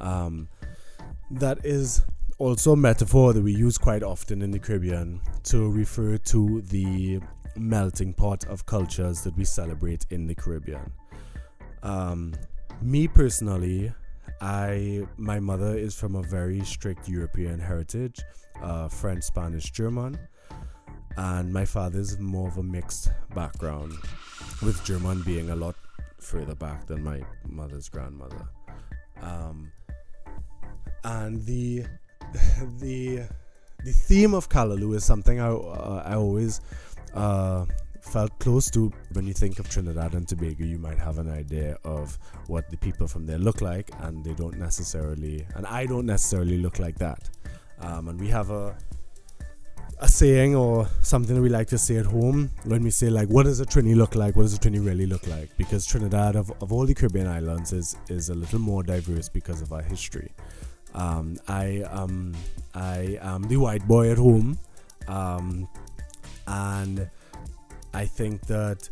Um, 0.00 0.48
that 1.30 1.64
is 1.64 2.02
also 2.38 2.72
a 2.72 2.76
metaphor 2.76 3.32
that 3.32 3.42
we 3.42 3.54
use 3.54 3.78
quite 3.78 4.02
often 4.02 4.42
in 4.42 4.50
the 4.50 4.58
Caribbean 4.58 5.20
to 5.44 5.70
refer 5.70 6.16
to 6.18 6.62
the 6.62 7.20
melting 7.56 8.12
pot 8.12 8.44
of 8.46 8.66
cultures 8.66 9.22
that 9.22 9.36
we 9.36 9.44
celebrate 9.44 10.06
in 10.10 10.26
the 10.26 10.34
Caribbean. 10.34 10.92
Um, 11.82 12.34
me 12.82 13.06
personally, 13.06 13.92
I 14.40 15.06
my 15.16 15.38
mother 15.38 15.76
is 15.76 15.94
from 15.94 16.16
a 16.16 16.22
very 16.22 16.60
strict 16.64 17.08
European 17.08 17.60
heritage, 17.60 18.20
uh, 18.62 18.88
French, 18.88 19.22
Spanish, 19.22 19.70
German, 19.70 20.18
and 21.16 21.52
my 21.52 21.64
father 21.64 22.00
is 22.00 22.18
more 22.18 22.48
of 22.48 22.58
a 22.58 22.62
mixed 22.62 23.10
background, 23.34 23.92
with 24.62 24.82
German 24.84 25.22
being 25.22 25.50
a 25.50 25.56
lot 25.56 25.76
further 26.18 26.54
back 26.54 26.86
than 26.86 27.02
my 27.02 27.22
mother's 27.46 27.88
grandmother. 27.88 28.48
Um, 29.22 29.70
and 31.04 31.44
the 31.44 31.84
the 32.80 33.22
the 33.84 33.92
theme 33.92 34.34
of 34.34 34.48
callaloo 34.48 34.94
is 34.94 35.04
something 35.04 35.40
I 35.40 35.48
uh, 35.48 36.02
I 36.04 36.14
always 36.14 36.60
uh, 37.14 37.66
felt 38.00 38.38
close 38.38 38.70
to. 38.70 38.92
When 39.12 39.26
you 39.26 39.32
think 39.32 39.58
of 39.58 39.68
Trinidad 39.68 40.14
and 40.14 40.26
Tobago, 40.26 40.64
you 40.64 40.78
might 40.78 40.98
have 40.98 41.18
an 41.18 41.30
idea 41.30 41.76
of 41.84 42.18
what 42.46 42.70
the 42.70 42.76
people 42.76 43.06
from 43.06 43.26
there 43.26 43.38
look 43.38 43.60
like, 43.60 43.90
and 44.00 44.24
they 44.24 44.34
don't 44.34 44.58
necessarily, 44.58 45.46
and 45.54 45.66
I 45.66 45.86
don't 45.86 46.06
necessarily 46.06 46.58
look 46.58 46.78
like 46.78 46.98
that. 46.98 47.30
Um, 47.80 48.08
and 48.08 48.20
we 48.20 48.28
have 48.28 48.50
a 48.50 48.76
a 50.00 50.08
saying 50.08 50.56
or 50.56 50.88
something 51.02 51.36
that 51.36 51.42
we 51.42 51.48
like 51.48 51.68
to 51.68 51.78
say 51.78 51.96
at 51.96 52.06
home 52.06 52.50
when 52.64 52.82
we 52.82 52.90
say 52.90 53.08
like 53.08 53.28
what 53.28 53.44
does 53.44 53.60
a 53.60 53.66
Trini 53.66 53.94
look 53.94 54.14
like 54.14 54.34
what 54.34 54.42
does 54.42 54.54
a 54.54 54.58
Trini 54.58 54.84
really 54.84 55.06
look 55.06 55.26
like 55.28 55.56
because 55.56 55.86
Trinidad 55.86 56.34
of, 56.36 56.50
of 56.60 56.72
all 56.72 56.84
the 56.84 56.94
Caribbean 56.94 57.26
islands 57.26 57.72
is 57.72 57.96
is 58.08 58.28
a 58.28 58.34
little 58.34 58.58
more 58.58 58.82
diverse 58.82 59.28
because 59.28 59.62
of 59.62 59.72
our 59.72 59.82
history 59.82 60.32
um, 60.94 61.36
I 61.48 61.82
um 61.90 62.34
I 62.74 63.18
am 63.20 63.42
the 63.42 63.56
white 63.56 63.86
boy 63.86 64.10
at 64.10 64.18
home, 64.18 64.58
um, 65.08 65.68
and 66.46 67.08
I 67.92 68.06
think 68.06 68.42
that 68.46 68.88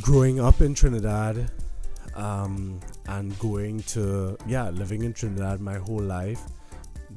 growing 0.00 0.40
up 0.40 0.60
in 0.60 0.74
Trinidad, 0.74 1.50
um, 2.14 2.80
and 3.06 3.38
going 3.38 3.82
to 3.94 4.36
yeah 4.46 4.70
living 4.70 5.04
in 5.04 5.12
Trinidad 5.12 5.60
my 5.60 5.78
whole 5.78 6.02
life, 6.02 6.42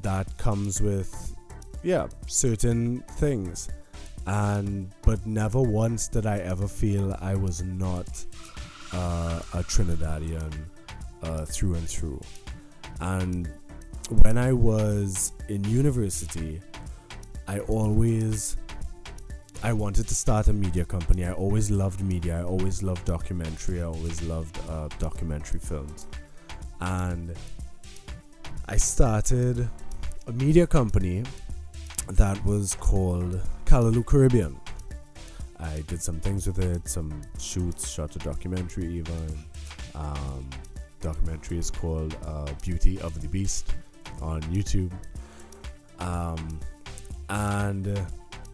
that 0.01 0.37
comes 0.37 0.81
with 0.81 1.35
yeah 1.83 2.07
certain 2.27 3.01
things, 3.17 3.69
and 4.27 4.91
but 5.01 5.25
never 5.25 5.61
once 5.61 6.07
did 6.07 6.25
I 6.25 6.39
ever 6.39 6.67
feel 6.67 7.15
I 7.21 7.35
was 7.35 7.61
not 7.63 8.25
uh, 8.93 9.41
a 9.53 9.63
Trinidadian 9.63 10.53
uh, 11.21 11.45
through 11.45 11.75
and 11.75 11.89
through. 11.89 12.21
And 12.99 13.49
when 14.23 14.37
I 14.37 14.53
was 14.53 15.33
in 15.49 15.63
university, 15.63 16.61
I 17.47 17.59
always 17.59 18.57
I 19.65 19.71
wanted 19.71 20.09
to 20.09 20.15
start 20.15 20.49
a 20.49 20.53
media 20.53 20.83
company. 20.83 21.23
I 21.23 21.31
always 21.31 21.71
loved 21.71 22.03
media. 22.03 22.39
I 22.39 22.43
always 22.43 22.83
loved 22.83 23.05
documentary. 23.05 23.81
I 23.81 23.85
always 23.85 24.21
loved 24.23 24.59
uh, 24.69 24.89
documentary 24.99 25.61
films. 25.61 26.05
And 26.81 27.33
I 28.67 28.75
started 28.75 29.69
a 30.27 30.33
media 30.33 30.67
company 30.67 31.23
that 32.09 32.43
was 32.43 32.75
called 32.75 33.39
Kallaloo 33.65 34.05
Caribbean. 34.05 34.59
I 35.61 35.81
did 35.87 36.01
some 36.01 36.19
things 36.19 36.45
with 36.45 36.59
it, 36.59 36.89
some 36.89 37.21
shoots, 37.39 37.89
shot 37.89 38.13
a 38.17 38.19
documentary 38.19 38.93
even. 38.97 39.45
Um, 39.95 40.49
documentary 41.03 41.59
is 41.59 41.69
called 41.69 42.15
uh, 42.25 42.51
Beauty 42.61 42.99
of 43.01 43.19
the 43.21 43.27
Beast 43.27 43.71
on 44.21 44.41
YouTube. 44.43 44.91
Um, 45.99 46.59
and 47.29 47.87
uh, 47.87 48.05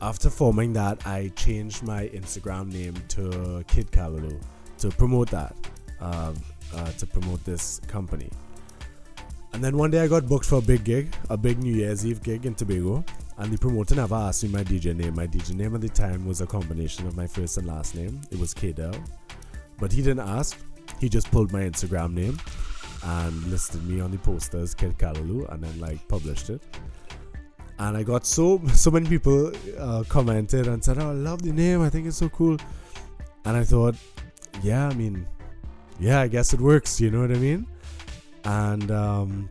after 0.01 0.29
forming 0.29 0.73
that, 0.73 1.05
I 1.05 1.31
changed 1.35 1.83
my 1.83 2.07
Instagram 2.09 2.71
name 2.73 2.95
to 3.09 3.63
Kid 3.67 3.91
Kallaloo 3.91 4.41
to 4.79 4.89
promote 4.89 5.29
that, 5.29 5.55
um, 6.01 6.35
uh, 6.73 6.91
to 6.93 7.05
promote 7.05 7.43
this 7.45 7.79
company. 7.87 8.29
And 9.53 9.63
then 9.63 9.77
one 9.77 9.91
day 9.91 10.01
I 10.01 10.07
got 10.07 10.27
booked 10.27 10.45
for 10.45 10.57
a 10.57 10.61
big 10.61 10.83
gig, 10.83 11.13
a 11.29 11.37
big 11.37 11.59
New 11.59 11.73
Year's 11.73 12.05
Eve 12.05 12.21
gig 12.23 12.45
in 12.45 12.55
Tobago. 12.55 13.03
And 13.37 13.53
the 13.53 13.57
promoter 13.57 13.95
never 13.95 14.15
asked 14.15 14.43
me 14.43 14.49
my 14.49 14.63
DJ 14.63 14.95
name. 14.95 15.15
My 15.15 15.25
DJ 15.25 15.55
name 15.55 15.73
at 15.73 15.81
the 15.81 15.89
time 15.89 16.25
was 16.25 16.41
a 16.41 16.45
combination 16.45 17.07
of 17.07 17.15
my 17.15 17.25
first 17.25 17.57
and 17.57 17.67
last 17.67 17.95
name. 17.95 18.21
It 18.31 18.39
was 18.39 18.53
K 18.53 18.73
But 19.79 19.91
he 19.91 20.01
didn't 20.01 20.27
ask 20.27 20.57
he 20.99 21.09
just 21.09 21.31
pulled 21.31 21.51
my 21.51 21.61
Instagram 21.61 22.13
name 22.13 22.37
and 23.03 23.43
listed 23.45 23.83
me 23.87 24.01
on 24.01 24.11
the 24.11 24.17
posters, 24.17 24.73
Kid 24.73 24.97
Kallaloo, 24.97 25.51
and 25.51 25.63
then 25.63 25.79
like 25.79 26.05
published 26.07 26.49
it. 26.49 26.61
And 27.77 27.95
I 27.95 28.03
got 28.03 28.25
so 28.25 28.61
so 28.73 28.91
many 28.91 29.07
people 29.07 29.51
uh, 29.77 30.03
commented 30.09 30.67
and 30.67 30.83
said, 30.83 30.97
"Oh, 30.97 31.09
I 31.09 31.13
love 31.13 31.41
the 31.41 31.53
name. 31.53 31.81
I 31.81 31.89
think 31.89 32.07
it's 32.07 32.17
so 32.17 32.29
cool." 32.29 32.57
And 33.45 33.55
I 33.55 33.63
thought, 33.63 33.95
yeah, 34.61 34.87
I 34.87 34.93
mean, 34.93 35.25
yeah, 35.99 36.19
I 36.19 36.27
guess 36.27 36.53
it 36.53 36.59
works. 36.59 36.99
You 36.99 37.09
know 37.09 37.21
what 37.21 37.31
I 37.31 37.35
mean? 37.39 37.65
And 38.43 38.91
um, 38.91 39.49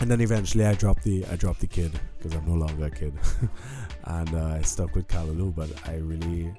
and 0.00 0.10
then 0.10 0.20
eventually 0.20 0.64
I 0.64 0.74
dropped 0.74 1.04
the 1.04 1.24
I 1.26 1.36
dropped 1.36 1.60
the 1.60 1.66
kid 1.66 1.98
because 2.16 2.34
I'm 2.34 2.46
no 2.46 2.54
longer 2.54 2.86
a 2.86 2.90
kid, 2.90 3.14
and 4.04 4.34
uh, 4.34 4.56
I 4.58 4.62
stuck 4.62 4.94
with 4.94 5.08
Kallaloo. 5.08 5.54
But 5.54 5.70
I 5.86 5.96
really, 5.96 6.52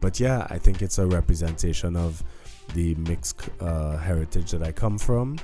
but 0.00 0.20
yeah, 0.20 0.46
I 0.50 0.58
think 0.58 0.82
it's 0.82 0.98
a 0.98 1.06
representation 1.06 1.96
of 1.96 2.22
the 2.74 2.94
mixed 2.96 3.48
uh, 3.60 3.96
heritage 3.96 4.50
that 4.52 4.62
I 4.62 4.72
come 4.72 4.98
from. 4.98 5.38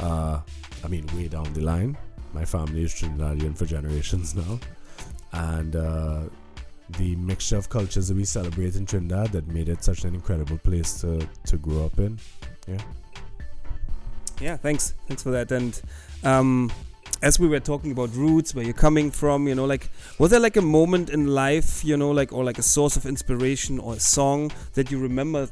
Uh, 0.00 0.40
I 0.84 0.88
mean, 0.88 1.06
way 1.14 1.28
down 1.28 1.52
the 1.52 1.60
line, 1.60 1.96
my 2.32 2.44
family 2.44 2.84
is 2.84 2.92
Trinidadian 2.94 3.56
for 3.56 3.66
generations 3.76 4.34
now, 4.34 4.58
and 5.32 5.76
uh, 5.76 6.22
the 6.98 7.16
mixture 7.16 7.56
of 7.56 7.68
cultures 7.68 8.08
that 8.08 8.16
we 8.16 8.24
celebrate 8.24 8.76
in 8.76 8.86
Trinidad 8.86 9.32
that 9.32 9.46
made 9.48 9.68
it 9.68 9.84
such 9.84 10.04
an 10.04 10.14
incredible 10.14 10.58
place 10.58 11.00
to 11.00 11.26
to 11.46 11.56
grow 11.56 11.86
up 11.86 11.98
in. 11.98 12.18
Yeah. 12.66 12.80
Yeah, 14.40 14.56
thanks. 14.56 14.94
Thanks 15.06 15.22
for 15.22 15.30
that. 15.30 15.52
And 15.52 15.80
um, 16.24 16.72
as 17.22 17.38
we 17.38 17.46
were 17.46 17.60
talking 17.60 17.92
about 17.92 18.12
roots, 18.14 18.54
where 18.54 18.64
you're 18.64 18.74
coming 18.74 19.10
from, 19.10 19.46
you 19.46 19.54
know, 19.54 19.64
like, 19.64 19.88
was 20.18 20.32
there 20.32 20.40
like 20.40 20.56
a 20.56 20.62
moment 20.62 21.10
in 21.10 21.28
life, 21.28 21.84
you 21.84 21.96
know, 21.96 22.10
like, 22.10 22.32
or 22.32 22.42
like 22.42 22.58
a 22.58 22.62
source 22.62 22.96
of 22.96 23.06
inspiration 23.06 23.78
or 23.78 23.94
a 23.94 24.00
song 24.00 24.50
that 24.74 24.90
you 24.90 24.98
remembered 24.98 25.50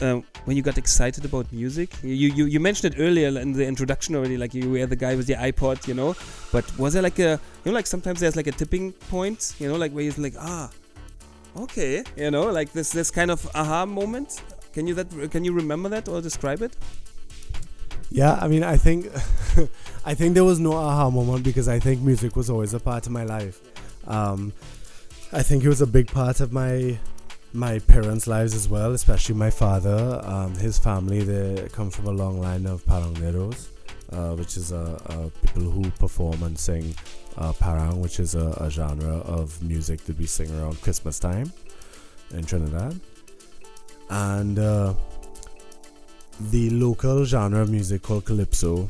uh, 0.00 0.20
when 0.44 0.56
you 0.56 0.62
got 0.62 0.78
excited 0.78 1.24
about 1.24 1.50
music? 1.52 1.90
You, 2.02 2.28
you 2.28 2.44
you 2.46 2.60
mentioned 2.60 2.94
it 2.94 3.00
earlier 3.00 3.28
in 3.38 3.52
the 3.52 3.66
introduction 3.66 4.14
already, 4.14 4.36
like 4.36 4.54
you 4.54 4.70
were 4.70 4.86
the 4.86 4.96
guy 4.96 5.14
with 5.14 5.26
the 5.26 5.34
iPod, 5.34 5.86
you 5.86 5.94
know. 5.94 6.14
But 6.50 6.64
was 6.78 6.94
there 6.94 7.02
like 7.02 7.18
a, 7.18 7.40
you 7.64 7.66
know, 7.66 7.72
like 7.72 7.86
sometimes 7.86 8.20
there's 8.20 8.36
like 8.36 8.46
a 8.46 8.52
tipping 8.52 8.92
point, 8.92 9.54
you 9.58 9.68
know, 9.68 9.76
like 9.76 9.92
where 9.92 10.04
you're 10.04 10.14
like, 10.18 10.34
ah, 10.38 10.70
okay, 11.56 12.04
you 12.16 12.30
know, 12.30 12.50
like 12.50 12.72
this 12.72 12.90
this 12.90 13.10
kind 13.10 13.30
of 13.30 13.48
aha 13.54 13.86
moment. 13.86 14.42
Can 14.72 14.86
you 14.86 14.94
that 14.94 15.30
can 15.30 15.44
you 15.44 15.52
remember 15.52 15.88
that 15.90 16.08
or 16.08 16.20
describe 16.20 16.62
it? 16.62 16.76
Yeah, 18.12 18.34
I 18.34 18.46
mean, 18.46 18.62
I 18.62 18.76
think, 18.76 19.06
I 20.04 20.12
think 20.12 20.34
there 20.34 20.44
was 20.44 20.60
no 20.60 20.74
aha 20.74 21.08
moment 21.08 21.44
because 21.44 21.66
I 21.66 21.78
think 21.78 22.02
music 22.02 22.36
was 22.36 22.50
always 22.50 22.74
a 22.74 22.80
part 22.80 23.06
of 23.06 23.12
my 23.12 23.24
life. 23.24 23.58
Um, 24.06 24.52
I 25.32 25.42
think 25.42 25.64
it 25.64 25.68
was 25.68 25.80
a 25.80 25.86
big 25.86 26.08
part 26.08 26.40
of 26.40 26.52
my 26.52 26.98
my 27.52 27.78
parents' 27.80 28.26
lives 28.26 28.54
as 28.54 28.68
well, 28.68 28.92
especially 28.92 29.34
my 29.34 29.50
father. 29.50 30.20
Um, 30.24 30.54
his 30.54 30.78
family 30.78 31.22
they 31.22 31.68
come 31.72 31.90
from 31.90 32.06
a 32.06 32.12
long 32.12 32.40
line 32.40 32.66
of 32.66 32.84
parranderos, 32.84 33.68
uh, 34.12 34.34
which 34.34 34.56
is 34.56 34.72
a, 34.72 35.00
a 35.06 35.46
people 35.46 35.70
who 35.70 35.90
perform 35.92 36.42
and 36.42 36.58
sing 36.58 36.94
uh, 37.36 37.52
parang, 37.52 38.00
which 38.00 38.20
is 38.20 38.34
a, 38.34 38.48
a 38.60 38.70
genre 38.70 39.18
of 39.38 39.62
music 39.62 40.04
that 40.04 40.18
we 40.18 40.26
sing 40.26 40.50
around 40.58 40.80
Christmas 40.80 41.18
time 41.18 41.52
in 42.32 42.44
Trinidad, 42.44 42.98
and. 44.10 44.58
Uh, 44.58 44.94
the 46.50 46.70
local 46.70 47.24
genre 47.24 47.60
of 47.60 47.70
music 47.70 48.02
called 48.02 48.24
calypso 48.24 48.88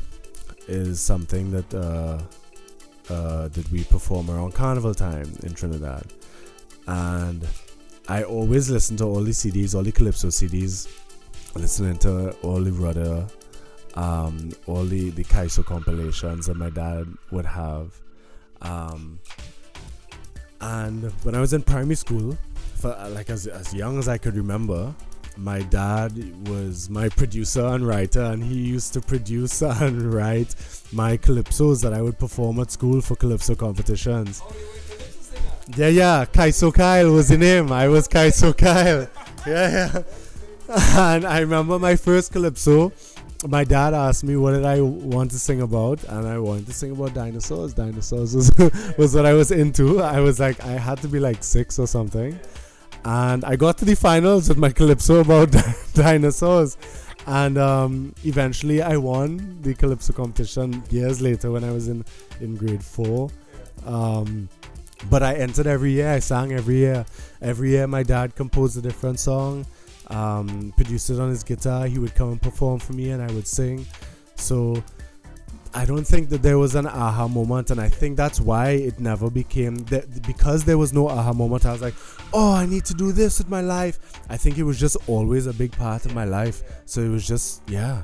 is 0.67 1.01
something 1.01 1.51
that 1.51 1.73
uh, 1.73 2.19
uh, 3.13 3.47
that 3.49 3.69
we 3.69 3.83
perform 3.83 4.29
around 4.29 4.53
carnival 4.53 4.93
time 4.93 5.29
in 5.43 5.53
Trinidad, 5.53 6.05
and 6.87 7.45
I 8.07 8.23
always 8.23 8.69
listen 8.69 8.97
to 8.97 9.05
all 9.05 9.21
the 9.21 9.31
CDs, 9.31 9.75
all 9.75 9.83
the 9.83 9.91
calypso 9.91 10.27
CDs, 10.27 10.87
listening 11.55 11.97
to 11.99 12.31
all 12.41 12.59
the 12.59 12.71
Rudder, 12.71 13.25
um, 13.95 14.51
all 14.67 14.83
the 14.83 15.11
the 15.11 15.23
Kaiso 15.23 15.65
compilations 15.65 16.47
that 16.47 16.57
my 16.57 16.69
dad 16.69 17.07
would 17.31 17.45
have, 17.45 17.93
um, 18.61 19.19
and 20.59 21.11
when 21.23 21.35
I 21.35 21.39
was 21.39 21.53
in 21.53 21.61
primary 21.61 21.95
school, 21.95 22.37
for 22.75 22.89
like 23.11 23.29
as 23.29 23.47
as 23.47 23.73
young 23.73 23.97
as 23.99 24.07
I 24.07 24.17
could 24.17 24.35
remember, 24.35 24.93
my 25.37 25.61
dad 25.63 26.11
was 26.47 26.89
my 26.89 27.09
producer 27.09 27.65
and 27.65 27.87
writer, 27.87 28.21
and 28.21 28.43
he 28.43 28.55
used 28.55 28.93
to 28.93 29.01
produce 29.01 29.61
and 29.81 30.13
write 30.13 30.55
my 30.91 31.17
calypsos 31.17 31.81
that 31.83 31.93
I 31.93 32.01
would 32.01 32.19
perform 32.19 32.59
at 32.59 32.71
school 32.71 33.01
for 33.01 33.15
calypso 33.15 33.55
competitions. 33.55 34.41
Yeah, 35.75 35.87
yeah, 35.87 36.25
Kaiso 36.25 36.73
Kyle 36.73 37.11
was 37.11 37.29
the 37.29 37.37
name. 37.37 37.71
I 37.71 37.87
was 37.87 38.07
Kaiso 38.07 38.55
Kyle. 38.55 39.07
Yeah, 39.47 39.91
yeah. 39.93 40.03
And 40.97 41.25
I 41.25 41.39
remember 41.39 41.77
my 41.77 41.95
first 41.95 42.31
calypso. 42.31 42.91
My 43.47 43.63
dad 43.63 43.93
asked 43.93 44.23
me 44.23 44.37
what 44.37 44.51
did 44.51 44.65
I 44.65 44.79
want 44.81 45.31
to 45.31 45.39
sing 45.39 45.61
about, 45.61 46.03
and 46.05 46.25
I 46.27 46.39
wanted 46.39 46.65
to 46.67 46.73
sing 46.73 46.91
about 46.91 47.13
dinosaurs. 47.13 47.73
Dinosaurs 47.73 48.35
was, 48.35 48.51
was 48.97 49.15
what 49.15 49.25
I 49.25 49.33
was 49.33 49.51
into. 49.51 50.01
I 50.01 50.19
was 50.21 50.39
like, 50.39 50.63
I 50.63 50.71
had 50.71 50.99
to 51.01 51.07
be 51.07 51.19
like 51.19 51.43
six 51.43 51.77
or 51.79 51.87
something 51.87 52.39
and 53.05 53.43
I 53.43 53.55
got 53.55 53.77
to 53.79 53.85
the 53.85 53.95
finals 53.95 54.49
with 54.49 54.57
my 54.57 54.69
calypso 54.71 55.19
about 55.21 55.53
dinosaurs. 55.93 56.77
And 57.25 57.57
um, 57.57 58.13
eventually, 58.25 58.81
I 58.81 58.97
won 58.97 59.59
the 59.61 59.73
calypso 59.73 60.13
competition 60.13 60.83
years 60.89 61.21
later 61.21 61.51
when 61.51 61.63
I 61.63 61.71
was 61.71 61.87
in, 61.87 62.03
in 62.41 62.55
grade 62.55 62.83
four. 62.83 63.29
Um, 63.85 64.49
but 65.09 65.23
I 65.23 65.35
entered 65.35 65.67
every 65.67 65.91
year, 65.91 66.09
I 66.09 66.19
sang 66.19 66.53
every 66.53 66.77
year. 66.77 67.05
Every 67.41 67.71
year, 67.71 67.87
my 67.87 68.03
dad 68.03 68.35
composed 68.35 68.77
a 68.77 68.81
different 68.81 69.19
song, 69.19 69.65
um, 70.07 70.73
produced 70.75 71.09
it 71.09 71.19
on 71.19 71.29
his 71.29 71.43
guitar. 71.43 71.87
He 71.87 71.99
would 71.99 72.15
come 72.15 72.31
and 72.31 72.41
perform 72.41 72.79
for 72.79 72.93
me, 72.93 73.09
and 73.09 73.21
I 73.21 73.31
would 73.33 73.47
sing. 73.47 73.85
So 74.35 74.83
I 75.75 75.85
don't 75.85 76.05
think 76.05 76.29
that 76.29 76.43
there 76.43 76.59
was 76.59 76.75
an 76.75 76.85
aha 76.85 77.27
moment, 77.27 77.71
and 77.71 77.81
I 77.81 77.89
think 77.89 78.15
that's 78.15 78.39
why 78.39 78.69
it 78.71 78.99
never 78.99 79.29
became 79.29 79.77
that 79.85 80.21
because 80.25 80.63
there 80.63 80.77
was 80.77 80.93
no 80.93 81.09
aha 81.09 81.33
moment. 81.33 81.65
I 81.65 81.71
was 81.71 81.81
like, 81.81 81.95
oh, 82.31 82.53
I 82.53 82.65
need 82.65 82.85
to 82.85 82.93
do 82.93 83.11
this 83.11 83.39
with 83.39 83.49
my 83.49 83.61
life. 83.61 83.99
I 84.29 84.37
think 84.37 84.57
it 84.57 84.63
was 84.63 84.79
just 84.79 84.97
always 85.07 85.47
a 85.47 85.53
big 85.53 85.71
part 85.71 86.05
of 86.05 86.13
my 86.13 86.25
life. 86.25 86.61
So 86.85 87.01
it 87.01 87.09
was 87.09 87.27
just 87.27 87.63
yeah. 87.67 88.03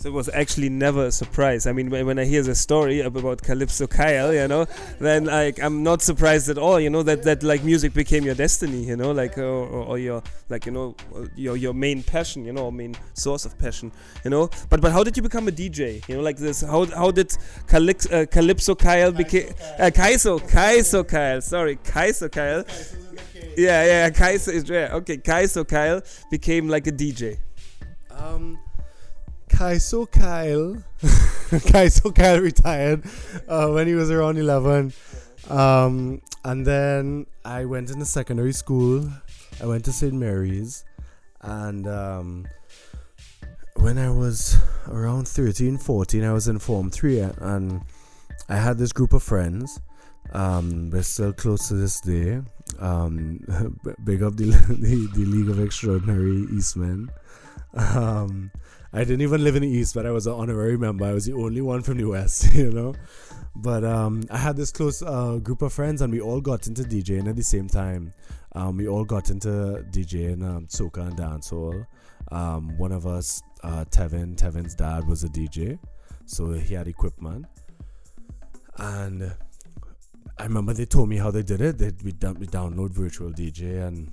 So 0.00 0.08
it 0.08 0.12
was 0.12 0.30
actually 0.30 0.70
never 0.70 1.04
a 1.04 1.12
surprise. 1.12 1.66
I 1.66 1.72
mean, 1.72 1.90
when 1.90 2.18
I 2.18 2.24
hear 2.24 2.42
the 2.42 2.54
story 2.54 3.00
about 3.00 3.42
Calypso 3.42 3.86
Kyle, 3.86 4.32
you 4.32 4.48
know, 4.48 4.64
then 4.98 5.26
like 5.26 5.62
I'm 5.62 5.82
not 5.82 6.00
surprised 6.00 6.48
at 6.48 6.56
all. 6.56 6.80
You 6.80 6.88
know 6.88 7.02
that 7.02 7.22
that 7.24 7.42
like 7.42 7.62
music 7.64 7.92
became 7.92 8.24
your 8.24 8.34
destiny. 8.34 8.82
You 8.82 8.96
know, 8.96 9.12
like 9.12 9.36
or, 9.36 9.66
or 9.66 9.98
your 9.98 10.22
like 10.48 10.64
you 10.64 10.72
know 10.72 10.96
your 11.36 11.54
your 11.58 11.74
main 11.74 12.02
passion. 12.02 12.46
You 12.46 12.54
know, 12.54 12.70
main 12.70 12.96
source 13.12 13.44
of 13.44 13.58
passion. 13.58 13.92
You 14.24 14.30
know, 14.30 14.48
but 14.70 14.80
but 14.80 14.90
how 14.90 15.04
did 15.04 15.18
you 15.18 15.22
become 15.22 15.48
a 15.48 15.52
DJ? 15.52 16.08
You 16.08 16.16
know, 16.16 16.22
like 16.22 16.38
this. 16.38 16.62
How 16.62 16.86
how 16.86 17.10
did 17.10 17.36
Calyx, 17.68 18.10
uh, 18.10 18.24
Calypso 18.24 18.74
Kyle 18.74 19.12
became 19.12 19.50
uh, 19.78 19.90
Kaiso 19.92 20.40
Kaiso 20.40 21.06
Kyle? 21.06 21.42
Sorry, 21.42 21.76
Kaiso 21.76 22.32
Kyle. 22.32 22.64
Yeah, 23.54 23.84
yeah, 23.84 24.08
Kaiso 24.08 24.50
is 24.50 24.66
yeah. 24.66 24.94
Okay, 24.94 25.18
Kaiso 25.18 25.68
Kyle 25.68 26.00
became 26.30 26.70
like 26.70 26.86
a 26.86 26.92
DJ. 26.92 27.36
Um. 28.10 28.58
Kaiso 29.50 30.10
Kyle, 30.10 30.82
Kaiso 31.02 32.14
Kyle 32.14 32.40
retired 32.40 33.02
uh, 33.48 33.68
when 33.68 33.86
he 33.86 33.94
was 33.94 34.10
around 34.10 34.38
11. 34.38 34.92
Um, 35.48 36.22
and 36.44 36.66
then 36.66 37.26
I 37.44 37.64
went 37.64 37.90
into 37.90 38.04
secondary 38.04 38.52
school. 38.52 39.10
I 39.62 39.66
went 39.66 39.84
to 39.84 39.92
St. 39.92 40.14
Mary's. 40.14 40.84
And 41.42 41.86
um, 41.86 42.46
when 43.76 43.98
I 43.98 44.10
was 44.10 44.56
around 44.88 45.28
13, 45.28 45.76
14, 45.78 46.24
I 46.24 46.32
was 46.32 46.48
in 46.48 46.58
Form 46.58 46.90
3. 46.90 47.20
And 47.20 47.82
I 48.48 48.56
had 48.56 48.78
this 48.78 48.92
group 48.92 49.12
of 49.12 49.22
friends. 49.22 49.80
Um, 50.32 50.90
we're 50.90 51.02
still 51.02 51.32
close 51.32 51.68
to 51.68 51.74
this 51.74 52.00
day. 52.00 52.40
Um, 52.78 53.40
big 54.04 54.22
up 54.22 54.36
the, 54.36 54.44
the, 54.68 55.08
the 55.14 55.24
League 55.26 55.50
of 55.50 55.60
Extraordinary 55.62 56.46
Eastmen. 56.56 57.10
Um, 57.74 58.50
I 58.92 59.00
didn't 59.00 59.20
even 59.20 59.44
live 59.44 59.54
in 59.54 59.62
the 59.62 59.68
East, 59.68 59.94
but 59.94 60.04
I 60.04 60.10
was 60.10 60.26
an 60.26 60.32
honorary 60.32 60.76
member. 60.76 61.04
I 61.04 61.12
was 61.12 61.26
the 61.26 61.34
only 61.34 61.60
one 61.60 61.82
from 61.82 61.98
the 61.98 62.04
West, 62.04 62.52
you 62.54 62.70
know. 62.72 62.94
But 63.54 63.84
um, 63.84 64.24
I 64.30 64.38
had 64.38 64.56
this 64.56 64.72
close 64.72 65.02
uh, 65.02 65.38
group 65.42 65.62
of 65.62 65.72
friends, 65.72 66.02
and 66.02 66.12
we 66.12 66.20
all 66.20 66.40
got 66.40 66.66
into 66.66 66.82
DJing 66.82 67.28
at 67.28 67.36
the 67.36 67.42
same 67.42 67.68
time. 67.68 68.12
Um, 68.52 68.76
we 68.76 68.88
all 68.88 69.04
got 69.04 69.30
into 69.30 69.84
DJing 69.90 70.42
um, 70.42 70.66
soca 70.66 71.06
and 71.06 71.16
dancehall. 71.16 71.86
Um, 72.32 72.76
one 72.78 72.90
of 72.90 73.06
us, 73.06 73.42
uh, 73.62 73.84
Tevin, 73.90 74.36
Tevin's 74.36 74.74
dad 74.74 75.06
was 75.06 75.22
a 75.22 75.28
DJ, 75.28 75.78
so 76.26 76.52
he 76.52 76.74
had 76.74 76.88
equipment. 76.88 77.46
And 78.76 79.32
I 80.38 80.44
remember 80.44 80.72
they 80.72 80.86
told 80.86 81.08
me 81.08 81.16
how 81.16 81.30
they 81.30 81.42
did 81.42 81.60
it. 81.60 81.78
They'd 81.78 82.02
we, 82.02 82.10
we 82.10 82.46
download 82.46 82.90
Virtual 82.90 83.30
DJ 83.30 83.86
and 83.86 84.10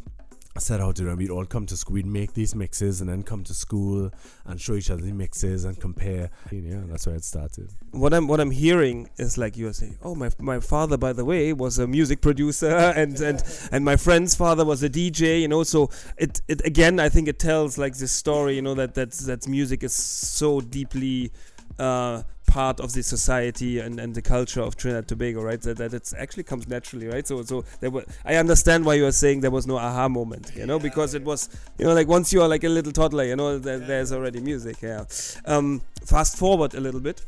set 0.61 0.79
out 0.81 0.95
to 0.97 1.03
them. 1.03 1.17
We'd 1.17 1.29
all 1.29 1.45
come 1.45 1.65
to 1.67 1.77
school, 1.77 1.95
we'd 1.95 2.05
make 2.05 2.33
these 2.33 2.55
mixes 2.55 3.01
and 3.01 3.09
then 3.09 3.23
come 3.23 3.43
to 3.45 3.53
school 3.53 4.11
and 4.45 4.59
show 4.59 4.73
each 4.73 4.89
other 4.89 5.01
the 5.01 5.11
mixes 5.11 5.65
and 5.65 5.79
compare. 5.79 6.29
Yeah, 6.51 6.81
that's 6.87 7.05
where 7.07 7.15
it 7.15 7.23
started. 7.23 7.69
What 7.91 8.13
I'm 8.13 8.27
what 8.27 8.39
I'm 8.39 8.51
hearing 8.51 9.09
is 9.17 9.37
like 9.37 9.57
you 9.57 9.67
are 9.67 9.73
saying, 9.73 9.97
oh 10.03 10.15
my 10.15 10.29
my 10.39 10.59
father 10.59 10.97
by 10.97 11.13
the 11.13 11.25
way 11.25 11.53
was 11.53 11.79
a 11.79 11.87
music 11.87 12.21
producer 12.21 12.69
and 12.95 13.19
and 13.19 13.43
and 13.71 13.85
my 13.85 13.95
friend's 13.95 14.35
father 14.35 14.65
was 14.65 14.83
a 14.83 14.89
DJ. 14.89 15.41
You 15.41 15.47
know, 15.47 15.63
so 15.63 15.89
it 16.17 16.41
it 16.47 16.65
again 16.65 16.99
I 16.99 17.09
think 17.09 17.27
it 17.27 17.39
tells 17.39 17.77
like 17.77 17.95
this 17.97 18.11
story. 18.11 18.55
You 18.55 18.61
know 18.61 18.75
that 18.75 18.95
that 18.95 19.11
that 19.11 19.47
music 19.47 19.83
is 19.83 19.93
so 19.93 20.61
deeply. 20.61 21.31
Uh, 21.79 22.23
part 22.47 22.79
of 22.79 22.93
the 22.93 23.03
society 23.03 23.79
and, 23.79 23.99
and 23.99 24.15
the 24.15 24.21
culture 24.21 24.61
of 24.61 24.77
Trinidad 24.77 24.99
and 24.99 25.07
Tobago, 25.09 25.41
right? 25.43 25.61
That, 25.61 25.77
that 25.77 25.93
it 25.93 26.13
actually 26.17 26.43
comes 26.43 26.67
naturally, 26.67 27.07
right? 27.07 27.27
So 27.27 27.43
so 27.43 27.65
there 27.81 27.91
were, 27.91 28.05
I 28.23 28.35
understand 28.35 28.85
why 28.85 28.93
you 28.95 29.05
are 29.05 29.11
saying 29.11 29.41
there 29.41 29.51
was 29.51 29.67
no 29.67 29.77
aha 29.77 30.07
moment, 30.07 30.53
you 30.55 30.65
know, 30.65 30.79
because 30.79 31.13
it 31.13 31.23
was, 31.23 31.49
you 31.77 31.85
know, 31.85 31.93
like 31.93 32.07
once 32.07 32.31
you 32.31 32.41
are 32.41 32.47
like 32.47 32.63
a 32.63 32.69
little 32.69 32.93
toddler, 32.93 33.25
you 33.25 33.35
know, 33.35 33.59
there, 33.59 33.79
there's 33.79 34.13
already 34.13 34.39
music. 34.39 34.81
Yeah. 34.81 35.03
Um, 35.45 35.81
fast 36.05 36.37
forward 36.37 36.73
a 36.73 36.79
little 36.79 37.01
bit. 37.01 37.21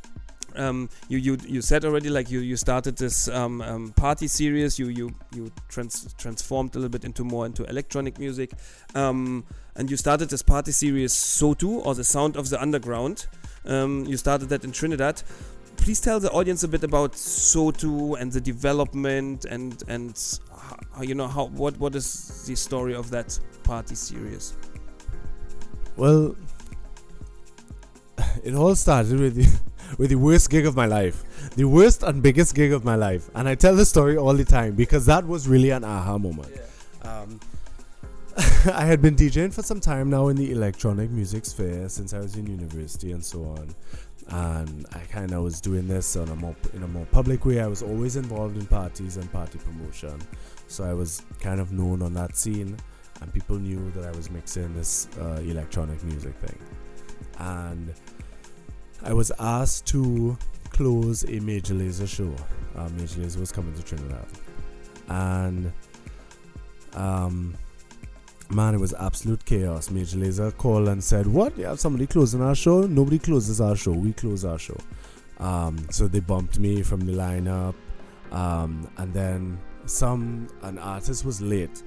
um, 0.56 0.90
you 1.08 1.18
you 1.18 1.38
you 1.48 1.62
said 1.62 1.86
already 1.86 2.10
like 2.10 2.30
you 2.30 2.40
you 2.40 2.56
started 2.58 2.98
this 2.98 3.28
um, 3.28 3.62
um, 3.62 3.92
party 3.94 4.28
series. 4.28 4.80
You 4.80 4.88
you 4.88 5.14
you 5.36 5.52
trans- 5.68 6.14
transformed 6.18 6.76
a 6.76 6.80
little 6.80 6.90
bit 6.90 7.06
into 7.06 7.24
more 7.24 7.46
into 7.46 7.64
electronic 7.66 8.20
music, 8.20 8.52
um, 8.96 9.46
and 9.76 9.90
you 9.90 9.98
started 9.98 10.30
this 10.30 10.42
party 10.42 10.72
series 10.72 11.14
SOTU 11.14 11.86
or 11.86 11.96
the 11.96 12.04
Sound 12.04 12.36
of 12.36 12.50
the 12.50 12.62
Underground. 12.62 13.28
Um, 13.70 14.04
you 14.06 14.18
started 14.18 14.50
that 14.50 14.64
in 14.64 14.72
Trinidad. 14.72 15.22
Please 15.78 16.02
tell 16.02 16.20
the 16.20 16.32
audience 16.32 16.64
a 16.64 16.68
bit 16.68 16.84
about 16.84 17.14
SOTU 17.14 18.20
and 18.20 18.32
the 18.32 18.42
development 18.42 19.46
and 19.46 19.82
and 19.88 20.40
how, 20.92 21.04
you 21.04 21.16
know 21.16 21.28
how 21.28 21.46
what 21.46 21.80
what 21.80 21.96
is 21.96 22.46
the 22.48 22.56
story 22.56 22.96
of 22.96 23.12
that 23.12 23.40
party 23.64 23.96
series. 23.96 24.54
Well, 25.96 26.36
it 28.44 28.56
all 28.56 28.76
started 28.76 29.20
with 29.20 29.36
the, 29.36 29.60
with 29.98 30.10
the 30.10 30.16
worst 30.16 30.50
gig 30.50 30.66
of 30.66 30.76
my 30.76 30.88
life, 30.88 31.24
the 31.56 31.66
worst 31.66 32.04
and 32.04 32.24
biggest 32.24 32.56
gig 32.56 32.74
of 32.74 32.84
my 32.84 32.96
life, 32.96 33.30
and 33.36 33.48
I 33.48 33.56
tell 33.56 33.76
the 33.76 33.86
story 33.86 34.18
all 34.18 34.34
the 34.34 34.46
time 34.46 34.76
because 34.76 35.06
that 35.06 35.26
was 35.26 35.48
really 35.48 35.70
an 35.70 35.84
aha 35.84 36.18
moment. 36.18 36.52
Um, 37.04 37.40
I 38.74 38.86
had 38.86 39.02
been 39.02 39.18
DJing 39.18 39.54
for 39.54 39.62
some 39.62 39.82
time 39.82 40.10
now 40.10 40.30
in 40.30 40.38
the 40.38 40.52
electronic 40.52 41.10
music 41.10 41.46
sphere 41.46 41.90
since 41.90 42.14
I 42.14 42.20
was 42.20 42.38
in 42.38 42.48
university 42.48 43.12
and 43.12 43.24
so 43.24 43.44
on, 43.44 43.76
and 44.30 44.86
I 44.94 45.00
kind 45.12 45.34
of 45.34 45.44
was 45.44 45.60
doing 45.60 45.90
this 45.90 46.16
on 46.16 46.30
a 46.30 46.36
more 46.36 46.56
in 46.74 46.84
a 46.84 46.88
more 46.88 47.06
public 47.08 47.46
way. 47.46 47.60
I 47.60 47.68
was 47.68 47.82
always 47.82 48.16
involved 48.16 48.56
in 48.56 48.66
parties 48.66 49.18
and 49.18 49.30
party 49.34 49.60
promotion, 49.60 50.22
so 50.68 50.86
I 50.86 50.94
was 50.94 51.22
kind 51.42 51.60
of 51.60 51.74
known 51.74 52.02
on 52.02 52.14
that 52.14 52.38
scene, 52.38 52.78
and 53.20 53.34
people 53.34 53.58
knew 53.58 53.92
that 53.92 54.06
I 54.06 54.16
was 54.16 54.32
mixing 54.32 54.74
this 54.74 55.10
uh, 55.20 55.42
electronic 55.44 56.02
music 56.06 56.36
thing, 56.36 56.60
and 57.40 57.94
I 59.04 59.12
was 59.12 59.34
asked 59.40 59.86
to 59.88 60.38
close 60.70 61.24
a 61.26 61.42
Major 61.42 61.74
Lazer 61.74 62.08
show. 62.08 62.34
Uh, 62.78 62.88
Major 62.90 63.20
Lazer 63.20 63.42
was 63.42 63.52
coming 63.52 63.74
to 63.74 63.84
Trinidad, 63.84 64.28
and 65.10 65.74
um, 66.94 67.54
man, 68.50 68.76
it 68.76 68.80
was 68.80 68.94
absolute 68.94 69.44
chaos. 69.46 69.90
Major 69.90 70.18
Lazer 70.18 70.56
called 70.58 70.88
and 70.88 71.04
said, 71.04 71.28
"What? 71.28 71.58
You 71.58 71.66
have 71.66 71.80
somebody 71.80 72.08
closing 72.08 72.42
our 72.42 72.56
show? 72.56 72.82
Nobody 72.82 73.20
closes 73.20 73.62
our 73.62 73.76
show. 73.76 73.92
We 73.92 74.14
close 74.14 74.46
our 74.46 74.60
show." 74.60 74.78
Um, 75.40 75.78
so 75.90 76.08
they 76.08 76.20
bumped 76.20 76.60
me 76.60 76.82
from 76.82 77.02
the 77.02 77.14
lineup, 77.14 77.76
um, 78.32 78.90
and 78.98 79.14
then 79.14 79.60
some 79.86 80.48
an 80.62 80.78
artist 80.78 81.26
was 81.26 81.42
late 81.42 81.84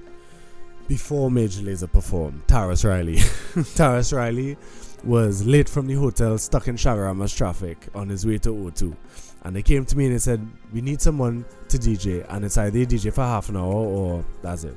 before 0.87 1.31
Major 1.31 1.61
Lazer 1.61 1.91
performed. 1.91 2.45
Tarrus 2.47 2.83
Riley, 2.83 3.15
Tarrus 3.75 4.15
Riley 4.15 4.57
was 5.03 5.45
late 5.45 5.69
from 5.69 5.87
the 5.87 5.95
hotel, 5.95 6.37
stuck 6.37 6.67
in 6.67 6.75
Chaguaramas 6.75 7.35
traffic 7.35 7.87
on 7.93 8.09
his 8.09 8.25
way 8.25 8.37
to 8.39 8.49
O2. 8.49 8.95
And 9.43 9.55
they 9.55 9.61
came 9.61 9.85
to 9.85 9.97
me 9.97 10.05
and 10.05 10.15
they 10.15 10.19
said, 10.19 10.45
We 10.71 10.81
need 10.81 11.01
someone 11.01 11.45
to 11.67 11.77
DJ, 11.77 12.25
and 12.29 12.45
it's 12.45 12.57
either 12.57 12.79
DJ 12.79 13.13
for 13.13 13.21
half 13.21 13.49
an 13.49 13.57
hour 13.57 13.73
or 13.73 14.25
that's 14.41 14.63
it. 14.63 14.75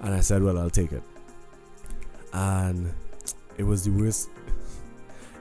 And 0.00 0.14
I 0.14 0.20
said, 0.20 0.42
Well, 0.42 0.58
I'll 0.58 0.70
take 0.70 0.92
it. 0.92 1.02
And 2.32 2.92
it 3.58 3.64
was 3.64 3.84
the 3.84 3.90
worst. 3.90 4.30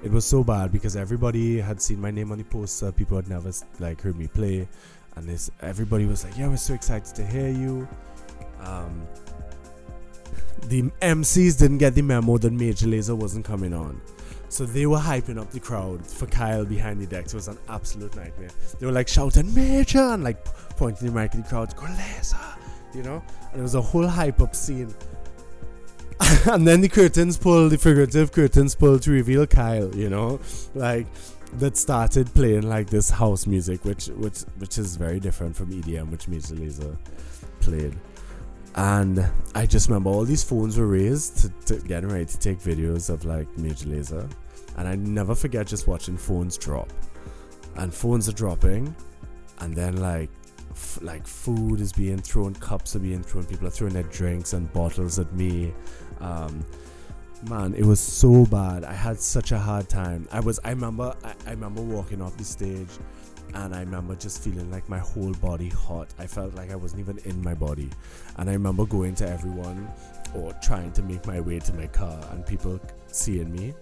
It 0.02 0.12
was 0.14 0.24
so 0.24 0.46
bad 0.46 0.72
because 0.72 0.96
everybody 0.96 1.60
had 1.60 1.82
seen 1.82 2.00
my 2.00 2.10
name 2.10 2.32
on 2.32 2.38
the 2.38 2.46
poster. 2.46 2.90
People 2.90 3.18
had 3.18 3.28
never 3.28 3.52
like 3.82 4.00
heard 4.02 4.18
me 4.18 4.28
play, 4.28 4.66
and 5.18 5.28
this 5.28 5.52
everybody 5.62 6.06
was 6.06 6.24
like, 6.24 6.38
"Yeah, 6.38 6.48
we're 6.48 6.56
so 6.56 6.74
excited 6.74 7.14
to 7.16 7.26
hear 7.26 7.50
you." 7.50 7.86
Um, 8.62 9.06
the 10.68 10.84
MCs 11.02 11.60
didn't 11.60 11.80
get 11.80 11.96
the 11.96 12.02
memo 12.02 12.38
that 12.38 12.54
Major 12.54 12.88
Lazer 12.88 13.18
wasn't 13.18 13.44
coming 13.44 13.74
on. 13.74 14.00
So 14.50 14.66
they 14.66 14.86
were 14.86 14.98
hyping 14.98 15.40
up 15.40 15.52
the 15.52 15.60
crowd 15.60 16.06
for 16.06 16.26
Kyle 16.26 16.66
behind 16.66 17.00
the 17.00 17.06
decks. 17.06 17.34
It 17.34 17.38
was 17.38 17.48
an 17.48 17.58
absolute 17.68 18.16
nightmare. 18.16 18.50
They 18.80 18.86
were 18.86 18.92
like 18.92 19.08
shouting 19.08 19.54
Major 19.54 20.00
and 20.00 20.24
like 20.24 20.44
pointing 20.76 21.08
the 21.08 21.14
mic 21.14 21.36
at 21.36 21.44
the 21.44 21.50
crowd, 21.50 21.76
go 21.76 21.84
Lazer, 21.84 22.56
you 22.94 23.04
know? 23.04 23.22
And 23.52 23.60
it 23.60 23.64
was 23.64 23.76
a 23.76 23.82
whole 23.82 24.08
hype 24.08 24.42
up 24.42 24.56
scene. 24.56 24.94
and 26.46 26.68
then 26.68 26.82
the 26.82 26.90
curtains 26.90 27.38
pulled, 27.38 27.72
the 27.72 27.78
figurative 27.78 28.32
curtains 28.32 28.76
pulled 28.76 29.02
to 29.04 29.12
reveal 29.12 29.48
Kyle, 29.48 29.94
you 29.96 30.10
know? 30.10 30.40
Like 30.76 31.08
that 31.54 31.78
started 31.78 32.34
playing 32.34 32.64
like 32.70 32.90
this 32.90 33.10
house 33.10 33.48
music, 33.48 33.84
which 33.86 34.08
which 34.08 34.42
which 34.58 34.78
is 34.78 34.96
very 34.96 35.20
different 35.20 35.56
from 35.56 35.72
EDM, 35.72 36.12
which 36.12 36.28
Major 36.28 36.56
Lazer 36.56 36.98
played 37.62 37.96
and 38.76 39.26
I 39.56 39.66
just 39.66 39.90
remember 39.90 40.10
all 40.10 40.24
these 40.24 40.44
phones 40.44 40.78
were 40.78 40.88
raised 40.88 41.40
to, 41.40 41.76
to 41.76 41.88
getting 41.88 42.10
ready 42.10 42.26
to 42.26 42.40
take 42.40 42.60
videos 42.60 43.10
of 43.10 43.26
like 43.26 43.48
Major 43.58 43.88
Lazer, 43.88 44.30
and 44.78 44.88
I 44.88 44.96
never 44.96 45.36
forget 45.36 45.68
just 45.68 45.88
watching 45.88 46.18
phones 46.18 46.58
drop, 46.58 46.90
and 47.76 47.94
phones 47.94 48.30
are 48.30 48.34
dropping, 48.34 48.96
and 49.60 49.76
then 49.76 49.98
like 49.98 50.30
like 51.02 51.26
food 51.26 51.82
is 51.82 51.92
being 51.92 52.20
thrown, 52.20 52.54
cups 52.56 52.96
are 52.96 53.00
being 53.00 53.24
thrown, 53.24 53.46
people 53.46 53.68
are 53.68 53.72
throwing 53.72 53.94
their 53.94 54.04
drinks 54.04 54.54
and 54.54 54.72
bottles 54.74 55.20
at 55.20 55.32
me. 55.34 55.74
Um, 56.20 56.66
man, 57.50 57.74
it 57.74 57.86
was 57.86 58.00
so 58.00 58.46
bad. 58.46 58.84
I 58.84 58.94
had 58.94 59.20
such 59.20 59.52
a 59.52 59.60
hard 59.60 59.90
time. 59.90 60.28
I 60.32 60.40
was 60.40 60.60
I 60.64 60.70
remember 60.70 61.16
I, 61.24 61.34
I 61.48 61.52
remember 61.52 61.82
walking 61.82 62.22
off 62.22 62.38
the 62.38 62.44
stage 62.44 62.90
and 63.54 63.76
I 63.76 63.80
remember 63.80 64.16
just 64.16 64.44
feeling 64.44 64.70
like 64.70 64.88
my 64.90 65.00
whole 65.00 65.34
body 65.34 65.70
hot. 65.70 66.08
I 66.20 66.28
felt 66.28 66.54
like 66.56 66.72
I 66.72 66.76
wasn't 66.76 67.02
even 67.02 67.18
in 67.20 67.42
my 67.44 67.54
body. 67.54 67.90
And 68.38 68.50
I 68.50 68.54
remember 68.54 68.86
going 68.86 69.16
to 69.16 69.30
everyone 69.30 69.88
or 70.36 70.54
trying 70.62 70.92
to 70.94 71.02
make 71.02 71.26
my 71.26 71.40
way 71.40 71.60
to 71.60 71.74
my 71.74 71.88
car 71.88 72.20
and 72.32 72.46
people 72.46 72.80
seeing 73.08 73.52
me 73.52 73.74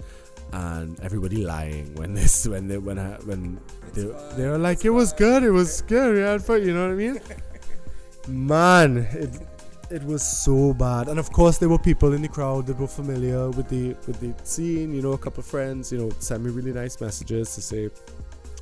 and 0.54 1.00
everybody 1.02 1.44
lying 1.44 1.94
when 1.96 2.14
this 2.20 2.48
when 2.48 2.68
they 2.68 2.78
when 2.78 3.00
I 3.00 3.16
when 3.26 3.60
they, 3.94 4.04
they 4.36 4.48
were 4.48 4.58
like 4.58 4.86
it 4.86 4.90
was 4.90 5.14
good 5.14 5.44
it 5.44 5.52
was 5.52 5.82
good 5.82 6.16
we 6.16 6.22
had 6.22 6.44
fun 6.44 6.66
you 6.66 6.74
know 6.74 6.88
what 6.88 6.92
I 6.92 6.96
mean? 6.96 7.20
Man 8.28 8.98
it 9.12 9.40
it 9.90 10.04
was 10.04 10.22
so 10.22 10.74
bad. 10.74 11.08
And 11.08 11.18
of 11.18 11.32
course 11.32 11.58
there 11.58 11.70
were 11.70 11.80
people 11.80 12.12
in 12.12 12.22
the 12.22 12.28
crowd 12.28 12.68
that 12.68 12.78
were 12.78 12.88
familiar 12.88 13.50
with 13.50 13.70
the 13.70 13.96
with 14.06 14.20
the 14.20 14.34
scene 14.46 14.94
you 14.94 15.02
know 15.02 15.14
a 15.14 15.18
couple 15.18 15.40
of 15.40 15.46
friends 15.46 15.92
you 15.92 15.98
know 15.98 16.10
send 16.20 16.44
me 16.44 16.52
really 16.52 16.74
nice 16.74 17.00
messages 17.00 17.56
to 17.56 17.62
say 17.62 17.90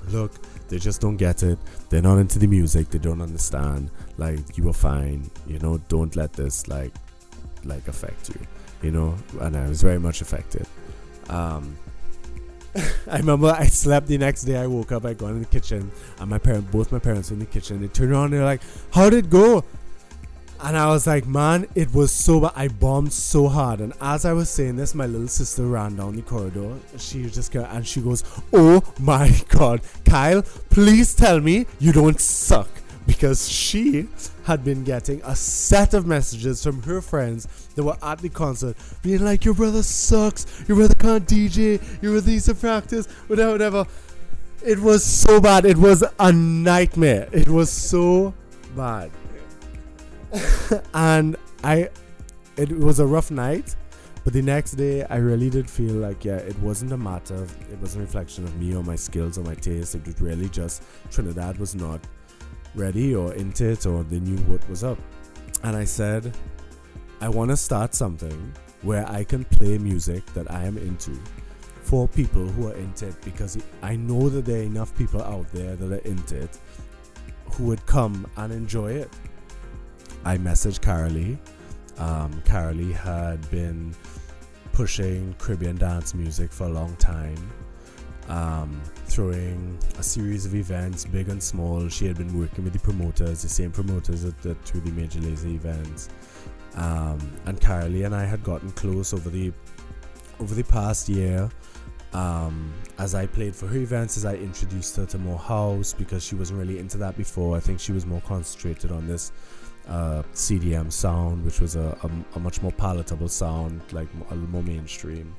look 0.09 0.31
they 0.67 0.79
just 0.79 1.01
don't 1.01 1.17
get 1.17 1.43
it. 1.43 1.59
They're 1.89 2.01
not 2.01 2.17
into 2.17 2.39
the 2.39 2.47
music 2.47 2.89
they 2.89 2.99
don't 2.99 3.21
understand. 3.21 3.91
Like 4.17 4.57
you 4.57 4.63
were 4.63 4.73
fine 4.73 5.29
you 5.47 5.59
know 5.59 5.77
don't 5.89 6.15
let 6.15 6.33
this 6.33 6.67
like 6.67 6.93
like 7.63 7.88
affect 7.88 8.29
you 8.29 8.39
you 8.81 8.91
know? 8.91 9.15
And 9.41 9.57
i 9.57 9.67
was 9.67 9.81
very 9.81 9.99
much 9.99 10.21
affected 10.21 10.67
um 11.30 11.78
I 13.07 13.17
remember 13.17 13.47
I 13.47 13.67
slept 13.67 14.07
the 14.07 14.17
next 14.17 14.43
day. 14.43 14.57
I 14.57 14.67
woke 14.67 14.91
up, 14.91 15.05
I 15.05 15.13
got 15.13 15.30
in 15.30 15.39
the 15.39 15.45
kitchen, 15.45 15.91
and 16.19 16.30
my 16.30 16.38
parent, 16.38 16.69
both 16.71 16.91
my 16.91 16.99
parents 16.99 17.30
were 17.30 17.36
in 17.36 17.39
the 17.39 17.45
kitchen. 17.45 17.82
They 17.82 17.88
turned 17.88 18.11
around, 18.11 18.26
and 18.26 18.34
they're 18.34 18.43
like, 18.43 18.61
"How 18.91 19.09
did 19.09 19.26
it 19.26 19.30
go?" 19.30 19.63
And 20.61 20.76
I 20.76 20.88
was 20.88 21.07
like, 21.07 21.26
"Man, 21.26 21.67
it 21.76 21.93
was 21.93 22.11
so 22.11 22.41
bad. 22.41 22.51
I 22.55 22.67
bombed 22.67 23.13
so 23.13 23.47
hard." 23.47 23.80
And 23.80 23.93
as 24.01 24.26
I 24.26 24.34
was 24.34 24.49
saying 24.49 24.76
this, 24.76 24.93
my 24.93 25.05
little 25.05 25.28
sister 25.28 25.65
ran 25.65 25.95
down 25.95 26.15
the 26.15 26.21
corridor. 26.21 26.76
She 26.97 27.23
just 27.30 27.51
got, 27.51 27.71
and 27.71 27.88
she 27.88 28.01
goes, 28.01 28.23
"Oh 28.51 28.84
my 28.99 29.30
God, 29.49 29.82
Kyle, 30.03 30.41
please 30.69 31.13
tell 31.15 31.39
me 31.39 31.67
you 31.80 31.93
don't 31.93 32.19
suck." 32.19 32.69
Because 33.06 33.47
she 33.47 34.08
had 34.45 34.64
been 34.64 34.84
getting 34.84 35.22
a 35.24 35.36
set 35.36 35.93
of 35.93 36.08
messages 36.08 36.64
from 36.64 36.82
her 36.84 37.01
friends 37.01 37.47
that 37.76 37.84
were 37.84 37.97
at 38.01 38.20
the 38.20 38.30
concert 38.30 38.76
being 39.03 39.24
like, 39.24 39.45
Your 39.45 39.53
brother 39.53 39.84
sucks, 39.84 40.64
your 40.68 40.78
brother 40.78 40.95
can't 40.95 41.28
DJ, 41.28 41.82
your 42.01 42.14
brother 42.14 42.32
needs 42.32 42.45
to 42.45 42.56
practice, 42.56 43.08
whatever, 43.28 43.51
whatever. 43.51 43.86
It 44.64 44.80
was 44.80 45.03
so 45.03 45.39
bad. 45.39 45.66
It 45.66 45.78
was 45.78 46.03
a 46.20 46.32
nightmare. 46.32 47.30
It 47.32 47.47
was 47.47 47.70
so 47.70 48.34
bad. 48.76 49.12
and 50.93 51.36
I, 51.64 51.89
it 52.58 52.72
was 52.72 52.99
a 52.99 53.06
rough 53.06 53.32
night, 53.32 53.76
but 54.24 54.34
the 54.34 54.41
next 54.41 54.72
day 54.72 55.03
I 55.03 55.18
really 55.18 55.49
did 55.49 55.70
feel 55.70 55.93
like, 55.93 56.26
yeah, 56.26 56.38
it 56.38 56.58
wasn't 56.60 56.91
a 56.93 56.97
matter 56.97 57.36
of, 57.36 57.72
it 57.72 57.78
wasn't 57.80 58.03
a 58.03 58.06
reflection 58.06 58.43
of 58.43 58.56
me 58.60 58.76
or 58.76 58.84
my 58.84 58.95
skills 58.95 59.38
or 59.38 59.43
my 59.43 59.56
taste. 59.56 59.95
It 59.95 60.06
was 60.06 60.20
really 60.20 60.49
just 60.49 60.84
Trinidad 61.12 61.58
was 61.58 61.76
not 61.76 61.99
ready 62.76 63.15
or 63.15 63.34
into 63.34 63.69
it 63.69 63.86
or 63.86 64.03
they 64.03 64.19
knew 64.19 64.38
what 64.43 64.67
was 64.69 64.84
up. 64.84 64.97
And 65.63 65.76
I 65.76 65.84
said, 65.84 66.36
I 67.21 67.30
want 67.30 67.51
to 67.51 67.57
start 67.57 67.95
something 67.95 68.53
where 68.82 69.09
I 69.09 69.23
can 69.23 69.45
play 69.45 69.78
music 69.78 70.26
that 70.34 70.51
I 70.51 70.63
am 70.65 70.78
into 70.78 71.11
for 71.82 72.07
people 72.07 72.45
who 72.45 72.67
are 72.67 72.76
into 72.76 73.07
it 73.07 73.15
because 73.23 73.57
I 73.82 73.95
know 73.95 74.30
that 74.30 74.45
there 74.45 74.59
are 74.59 74.63
enough 74.63 74.95
people 74.97 75.21
out 75.21 75.49
there 75.51 75.76
that 75.76 75.91
are 75.91 76.07
into 76.07 76.38
it 76.41 76.57
who 77.51 77.65
would 77.65 77.86
come 77.86 78.28
and 78.38 78.51
enjoy 78.51 78.91
it. 78.91 79.09
I 80.23 80.38
messaged 80.38 80.82
Carolee. 80.82 81.38
Um, 81.99 82.41
Carolee 82.45 82.91
had 82.91 83.49
been 83.49 83.95
pushing 84.73 85.34
Caribbean 85.39 85.78
dance 85.78 86.13
music 86.13 86.51
for 86.51 86.65
a 86.65 86.69
long 86.69 86.95
time 86.97 87.38
um, 88.28 88.82
throwing 89.06 89.78
a 89.97 90.03
series 90.03 90.45
of 90.45 90.56
events, 90.56 91.06
big 91.06 91.30
and 91.30 91.41
small. 91.41 91.88
She 91.89 92.06
had 92.06 92.18
been 92.18 92.38
working 92.38 92.64
with 92.64 92.74
the 92.74 92.80
promoters, 92.80 93.41
the 93.41 93.49
same 93.49 93.72
promoters 93.72 94.24
that, 94.24 94.39
that 94.41 94.62
threw 94.64 94.82
the 94.82 94.91
Major 94.91 95.20
Lazer 95.20 95.53
events. 95.53 96.10
Um, 96.76 97.20
and 97.45 97.60
Carly 97.62 98.03
and 98.03 98.14
I 98.14 98.26
had 98.26 98.43
gotten 98.43 98.72
close 98.72 99.14
over 99.14 99.30
the 99.30 99.53
over 100.41 100.53
the 100.53 100.64
past 100.64 101.08
year, 101.08 101.49
um, 102.12 102.74
as 102.97 103.16
I 103.16 103.26
played 103.26 103.56
for 103.56 103.68
her 103.68 103.78
events, 103.78 104.18
as 104.18 104.26
I 104.26 104.36
introduced 104.36 104.97
her 104.97 105.06
to 105.06 105.18
more 105.18 105.38
house 105.38 105.93
because 105.93 106.24
she 106.24 106.36
wasn't 106.36 106.60
really 106.60 106.78
into 106.80 106.97
that 106.97 107.16
before. 107.16 107.56
I 107.56 107.62
think 107.62 107.80
she 107.80 107.93
was 107.93 108.06
more 108.06 108.22
concentrated 108.22 108.91
on 108.91 109.08
this 109.08 109.32
uh, 109.88 110.24
CDM 110.34 110.91
sound, 110.91 111.45
which 111.45 111.62
was 111.62 111.76
a, 111.76 111.97
a, 112.03 112.38
a, 112.38 112.39
much 112.39 112.62
more 112.62 112.72
palatable 112.72 113.28
sound, 113.28 113.82
like 113.91 114.08
a 114.32 114.36
more 114.36 114.64
mainstream. 114.64 115.36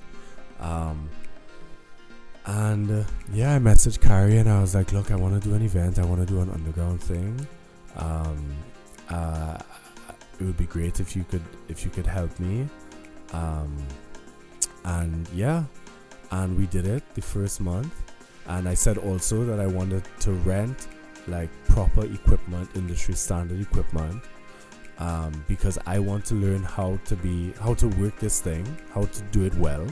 Um, 0.60 1.10
and 2.46 2.90
uh, 2.90 3.04
yeah, 3.32 3.54
I 3.54 3.58
messaged 3.58 4.00
Carrie 4.00 4.38
and 4.38 4.48
I 4.48 4.60
was 4.60 4.74
like, 4.74 4.92
"Look, 4.92 5.10
I 5.10 5.16
want 5.16 5.40
to 5.40 5.48
do 5.48 5.54
an 5.54 5.62
event. 5.62 5.98
I 5.98 6.04
want 6.04 6.20
to 6.20 6.26
do 6.26 6.40
an 6.40 6.50
underground 6.50 7.00
thing. 7.00 7.46
Um, 7.96 8.54
uh, 9.08 9.58
it 10.38 10.44
would 10.44 10.56
be 10.56 10.66
great 10.66 11.00
if 11.00 11.16
you 11.16 11.24
could 11.24 11.42
if 11.68 11.84
you 11.84 11.90
could 11.90 12.06
help 12.06 12.38
me." 12.38 12.68
Um, 13.32 13.76
and 14.84 15.28
yeah, 15.34 15.64
and 16.30 16.56
we 16.56 16.66
did 16.66 16.86
it 16.86 17.02
the 17.14 17.22
first 17.22 17.60
month. 17.60 17.92
And 18.46 18.68
I 18.68 18.74
said 18.74 18.96
also 18.98 19.44
that 19.44 19.58
I 19.58 19.66
wanted 19.66 20.04
to 20.20 20.32
rent 20.32 20.86
like 21.26 21.50
proper 21.68 22.04
equipment, 22.04 22.70
industry 22.76 23.14
standard 23.14 23.60
equipment, 23.60 24.22
um, 24.98 25.44
because 25.48 25.78
I 25.84 25.98
want 25.98 26.24
to 26.26 26.34
learn 26.36 26.62
how 26.62 26.98
to 27.06 27.16
be 27.16 27.52
how 27.60 27.74
to 27.74 27.88
work 27.88 28.18
this 28.20 28.40
thing, 28.40 28.64
how 28.94 29.04
to 29.04 29.22
do 29.32 29.44
it 29.44 29.54
well, 29.56 29.86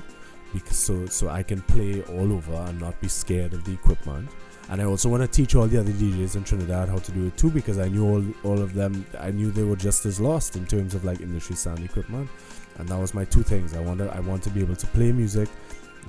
because 0.55 0.79
so 0.79 1.05
so 1.07 1.29
I 1.29 1.43
can 1.43 1.61
play 1.61 2.03
all 2.05 2.33
over 2.33 2.55
and 2.55 2.81
not 2.81 2.99
be 3.01 3.09
scared 3.09 3.53
of 3.53 3.65
the 3.65 3.73
equipment. 3.73 4.31
And 4.71 4.81
I 4.81 4.85
also 4.85 5.11
want 5.11 5.23
to 5.23 5.29
teach 5.29 5.55
all 5.55 5.67
the 5.67 5.79
other 5.79 5.93
DJs 5.93 6.37
in 6.37 6.45
Trinidad 6.45 6.89
how 6.89 6.97
to 6.97 7.13
do 7.13 7.27
it 7.27 7.37
too, 7.37 7.51
because 7.51 7.79
I 7.79 7.89
knew 7.89 8.07
all 8.07 8.25
all 8.45 8.63
of 8.63 8.73
them. 8.73 9.05
I 9.21 9.31
knew 9.31 9.51
they 9.51 9.65
were 9.65 9.77
just 9.77 10.07
as 10.07 10.21
lost 10.21 10.57
in 10.57 10.65
terms 10.65 10.95
of 10.95 11.05
like 11.05 11.21
industry 11.21 11.57
sound 11.57 11.85
equipment, 11.85 12.31
and 12.79 12.89
that 12.89 12.99
was 12.99 13.13
my 13.13 13.25
two 13.27 13.43
things. 13.43 13.75
I 13.75 13.81
wanted 13.81 14.09
I 14.11 14.21
want 14.21 14.43
to 14.45 14.51
be 14.51 14.61
able 14.61 14.77
to 14.77 14.87
play 14.87 15.13
music 15.13 15.51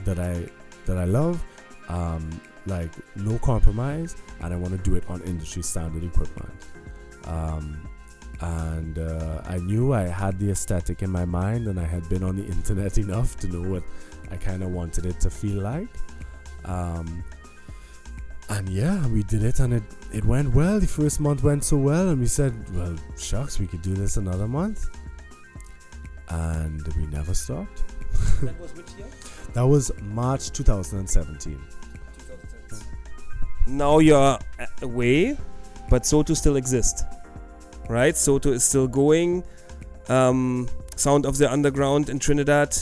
that 0.05 0.19
I 0.19 0.47
that 0.85 0.97
I 0.97 1.05
love, 1.05 1.43
um, 1.89 2.29
like 2.65 2.91
no 3.15 3.37
compromise, 3.39 4.15
and 4.41 4.53
I 4.53 4.57
want 4.57 4.71
to 4.71 4.89
do 4.89 4.95
it 4.95 5.03
on 5.09 5.21
industry 5.23 5.63
standard 5.63 6.03
equipment. 6.03 6.53
Um, 7.25 7.89
and 8.41 8.99
uh, 8.99 9.41
I 9.45 9.57
knew 9.57 9.93
I 9.93 10.03
had 10.03 10.39
the 10.39 10.51
aesthetic 10.51 11.01
in 11.01 11.09
my 11.09 11.25
mind, 11.25 11.67
and 11.67 11.79
I 11.79 11.85
had 11.85 12.07
been 12.09 12.23
on 12.23 12.35
the 12.35 12.45
internet 12.55 12.97
enough 12.97 13.37
to 13.37 13.47
know 13.47 13.69
what 13.69 13.83
I 14.31 14.37
kind 14.37 14.63
of 14.63 14.69
wanted 14.71 15.05
it 15.05 15.19
to 15.21 15.29
feel 15.29 15.61
like. 15.61 15.89
Um, 16.65 17.23
and 18.49 18.69
yeah, 18.69 19.05
we 19.07 19.23
did 19.23 19.43
it, 19.43 19.59
and 19.59 19.73
it 19.73 19.83
it 20.13 20.23
went 20.25 20.53
well. 20.53 20.79
The 20.79 20.87
first 20.87 21.19
month 21.19 21.43
went 21.43 21.63
so 21.63 21.77
well, 21.77 22.09
and 22.09 22.19
we 22.19 22.27
said, 22.27 22.53
"Well, 22.75 22.95
shucks, 23.17 23.59
we 23.59 23.67
could 23.67 23.81
do 23.81 23.93
this 23.93 24.17
another 24.17 24.47
month," 24.47 24.85
and 26.29 26.87
we 26.95 27.07
never 27.07 27.33
stopped. 27.33 27.83
that 28.41 28.59
was 28.61 28.73
which 28.75 28.91
year? 28.93 29.07
That 29.53 29.63
was 29.63 29.91
March 30.01 30.51
2017. 30.51 31.59
Now 33.67 33.99
you're 33.99 34.37
away, 34.81 35.37
but 35.89 36.03
SOTU 36.03 36.35
still 36.35 36.55
exists, 36.55 37.03
right? 37.89 38.13
SOTU 38.13 38.53
is 38.53 38.63
still 38.63 38.87
going. 38.87 39.43
Um, 40.07 40.67
Sound 40.95 41.25
of 41.25 41.37
the 41.37 41.51
Underground 41.51 42.09
in 42.09 42.19
Trinidad. 42.19 42.77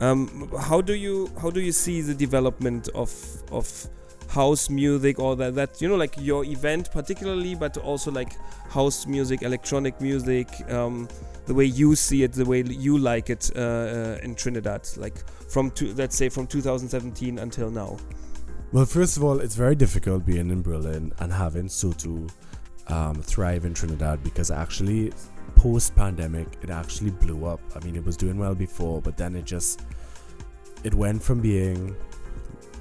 Um, 0.00 0.50
how 0.58 0.80
do 0.80 0.94
you 0.94 1.30
how 1.40 1.50
do 1.50 1.60
you 1.60 1.72
see 1.72 2.00
the 2.00 2.14
development 2.14 2.88
of 2.94 3.12
of 3.52 3.88
house 4.28 4.70
music 4.70 5.18
or 5.18 5.36
that 5.36 5.54
that 5.56 5.80
you 5.82 5.88
know 5.88 5.96
like 5.96 6.14
your 6.18 6.44
event 6.44 6.90
particularly, 6.92 7.54
but 7.54 7.76
also 7.76 8.10
like 8.10 8.32
house 8.68 9.06
music, 9.06 9.42
electronic 9.42 10.00
music, 10.00 10.48
um, 10.70 11.08
the 11.46 11.54
way 11.54 11.64
you 11.64 11.96
see 11.96 12.22
it, 12.22 12.32
the 12.32 12.44
way 12.44 12.62
you 12.62 12.96
like 12.96 13.28
it 13.28 13.50
uh, 13.56 13.60
uh, 13.60 14.18
in 14.22 14.34
Trinidad, 14.34 14.88
like 14.96 15.26
from 15.50 15.70
to, 15.72 15.92
let's 15.94 16.16
say 16.16 16.28
from 16.28 16.46
2017 16.46 17.38
until 17.38 17.70
now. 17.70 17.96
Well, 18.72 18.86
first 18.86 19.16
of 19.16 19.24
all, 19.24 19.40
it's 19.40 19.56
very 19.56 19.74
difficult 19.74 20.24
being 20.24 20.50
in 20.50 20.62
Berlin 20.62 21.12
and 21.18 21.32
having 21.32 21.66
SOTU 21.66 22.30
um, 22.86 23.20
thrive 23.20 23.64
in 23.64 23.74
Trinidad 23.74 24.22
because 24.22 24.52
actually, 24.52 25.12
post 25.60 25.94
pandemic, 25.94 26.48
it 26.62 26.70
actually 26.70 27.10
blew 27.10 27.44
up. 27.44 27.60
I 27.76 27.84
mean, 27.84 27.94
it 27.94 28.02
was 28.02 28.16
doing 28.16 28.38
well 28.38 28.54
before, 28.54 29.02
but 29.02 29.18
then 29.18 29.36
it 29.36 29.44
just 29.44 29.82
it 30.84 30.94
went 30.94 31.22
from 31.22 31.40
being 31.40 31.94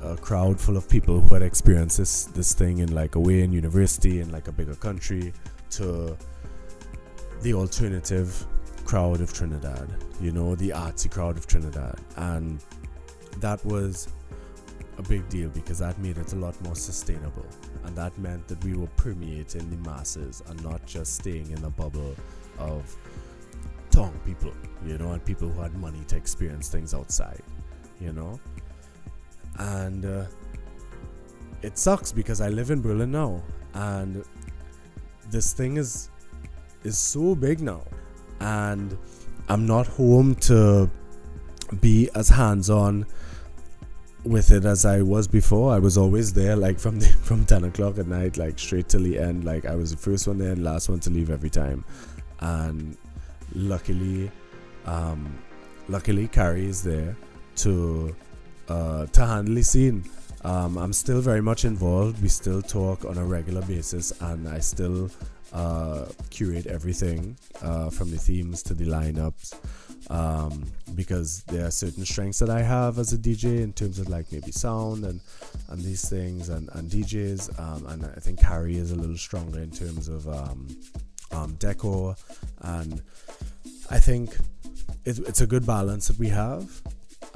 a 0.01 0.15
crowd 0.15 0.57
full 0.57 0.77
of 0.77 0.87
people 0.87 1.19
who 1.19 1.33
had 1.33 1.43
experienced 1.43 1.97
this 1.97 2.23
this 2.37 2.53
thing 2.53 2.77
in 2.77 2.95
like 2.95 3.15
away 3.15 3.41
in 3.41 3.51
university 3.51 4.21
in 4.21 4.31
like 4.31 4.47
a 4.47 4.53
bigger 4.53 4.75
country 4.75 5.33
to 5.71 6.17
the 7.41 7.53
alternative 7.53 8.45
crowd 8.85 9.19
of 9.19 9.33
Trinidad, 9.33 9.89
you 10.21 10.31
know, 10.31 10.55
the 10.55 10.69
artsy 10.69 11.11
crowd 11.11 11.35
of 11.35 11.47
Trinidad. 11.47 11.99
And 12.15 12.63
that 13.41 13.63
was 13.65 14.07
a 14.97 15.01
big 15.03 15.27
deal 15.27 15.49
because 15.49 15.79
that 15.79 15.99
made 15.99 16.17
it 16.17 16.31
a 16.31 16.37
lot 16.37 16.59
more 16.61 16.75
sustainable. 16.75 17.45
And 17.83 17.93
that 17.97 18.17
meant 18.17 18.47
that 18.47 18.63
we 18.63 18.73
were 18.73 18.91
permeating 18.95 19.69
the 19.69 19.89
masses 19.89 20.41
and 20.47 20.63
not 20.63 20.85
just 20.85 21.15
staying 21.15 21.51
in 21.51 21.61
a 21.65 21.69
bubble 21.69 22.15
of 22.59 22.95
Tong 23.91 24.13
people, 24.25 24.53
you 24.85 24.97
know, 24.97 25.13
and 25.13 25.25
people 25.25 25.49
who 25.49 25.61
had 25.61 25.73
money 25.75 26.03
to 26.07 26.15
experience 26.15 26.69
things 26.69 26.93
outside, 26.93 27.41
you 27.99 28.13
know. 28.13 28.39
And 29.57 30.05
uh, 30.05 30.25
it 31.61 31.77
sucks 31.77 32.11
because 32.11 32.39
I 32.39 32.49
live 32.49 32.69
in 32.69 32.81
Berlin 32.81 33.11
now, 33.11 33.41
and 33.73 34.23
this 35.31 35.53
thing 35.53 35.77
is 35.77 36.09
is 36.83 36.97
so 36.97 37.35
big 37.35 37.61
now, 37.61 37.83
and 38.39 38.97
I'm 39.49 39.65
not 39.65 39.87
home 39.87 40.35
to 40.35 40.89
be 41.81 42.09
as 42.15 42.29
hands 42.29 42.69
on 42.69 43.05
with 44.23 44.51
it 44.51 44.65
as 44.65 44.85
I 44.85 45.01
was 45.01 45.27
before. 45.27 45.73
I 45.73 45.79
was 45.79 45.97
always 45.97 46.33
there, 46.33 46.55
like 46.55 46.79
from 46.79 46.99
the, 46.99 47.07
from 47.23 47.45
ten 47.45 47.63
o'clock 47.63 47.97
at 47.97 48.07
night, 48.07 48.37
like 48.37 48.59
straight 48.59 48.89
till 48.89 49.03
the 49.03 49.17
end. 49.19 49.43
Like 49.43 49.65
I 49.65 49.75
was 49.75 49.91
the 49.91 49.97
first 49.97 50.27
one 50.27 50.37
there 50.37 50.51
and 50.51 50.63
last 50.63 50.89
one 50.89 50.99
to 51.01 51.09
leave 51.09 51.29
every 51.29 51.49
time. 51.49 51.83
And 52.39 52.97
luckily, 53.53 54.31
um, 54.85 55.37
luckily 55.87 56.27
Carrie 56.27 56.67
is 56.67 56.83
there 56.83 57.15
to 57.57 58.15
uh, 58.67 59.05
to 59.07 59.25
handle 59.25 59.55
the 59.55 59.63
scene. 59.63 60.03
Um, 60.43 60.77
I'm 60.77 60.93
still 60.93 61.19
very 61.21 61.41
much 61.41 61.65
involved. 61.65 62.21
We 62.21 62.29
still 62.29 62.61
talk 62.61 63.03
on 63.03 63.17
a 63.17 63.25
regular 63.25 63.61
basis, 63.63 64.13
and 64.21 64.47
I 64.47 64.59
still 64.59 65.09
uh, 65.51 66.05
curate 66.29 66.67
everything 66.67 67.37
uh, 67.61 67.89
from 67.89 68.11
the 68.11 68.17
themes 68.17 68.63
to 68.63 68.73
the 68.73 68.85
lineups 68.85 69.53
um, 70.09 70.63
because 70.95 71.43
there 71.43 71.65
are 71.65 71.71
certain 71.71 72.05
strengths 72.05 72.39
that 72.39 72.49
I 72.49 72.61
have 72.61 72.99
as 72.99 73.13
a 73.13 73.17
DJ 73.17 73.61
in 73.61 73.73
terms 73.73 73.99
of 73.99 74.09
like 74.09 74.31
maybe 74.31 74.51
sound 74.51 75.05
and 75.05 75.19
and 75.69 75.81
these 75.81 76.07
things 76.07 76.49
and 76.49 76.69
and 76.73 76.89
DJs 76.89 77.59
um, 77.59 77.85
and 77.87 78.05
I 78.05 78.19
think 78.19 78.39
Carrie 78.39 78.77
is 78.77 78.91
a 78.91 78.95
little 78.95 79.17
stronger 79.17 79.59
in 79.59 79.71
terms 79.71 80.07
of 80.07 80.27
um, 80.27 80.67
um, 81.31 81.55
decor 81.55 82.15
and 82.61 83.01
I 83.89 83.99
think 83.99 84.35
it, 85.05 85.19
it's 85.19 85.41
a 85.41 85.47
good 85.47 85.65
balance 85.65 86.07
that 86.07 86.19
we 86.19 86.29
have 86.29 86.69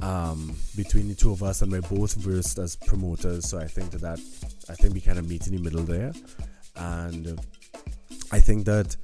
um, 0.00 0.56
between 0.76 1.08
the 1.08 1.14
two 1.14 1.30
of 1.32 1.42
us 1.42 1.62
and 1.62 1.70
we're 1.70 1.82
both 1.82 2.14
versed 2.14 2.58
as 2.58 2.76
promoters 2.76 3.48
so 3.48 3.58
I 3.58 3.66
think 3.66 3.90
that, 3.92 4.00
that 4.00 4.20
I 4.68 4.74
think 4.74 4.94
we 4.94 5.00
kind 5.00 5.18
of 5.18 5.28
meet 5.28 5.46
in 5.46 5.56
the 5.56 5.62
middle 5.62 5.82
there 5.82 6.12
and 6.76 7.40
I 8.32 8.40
think 8.40 8.64
that 8.66 8.96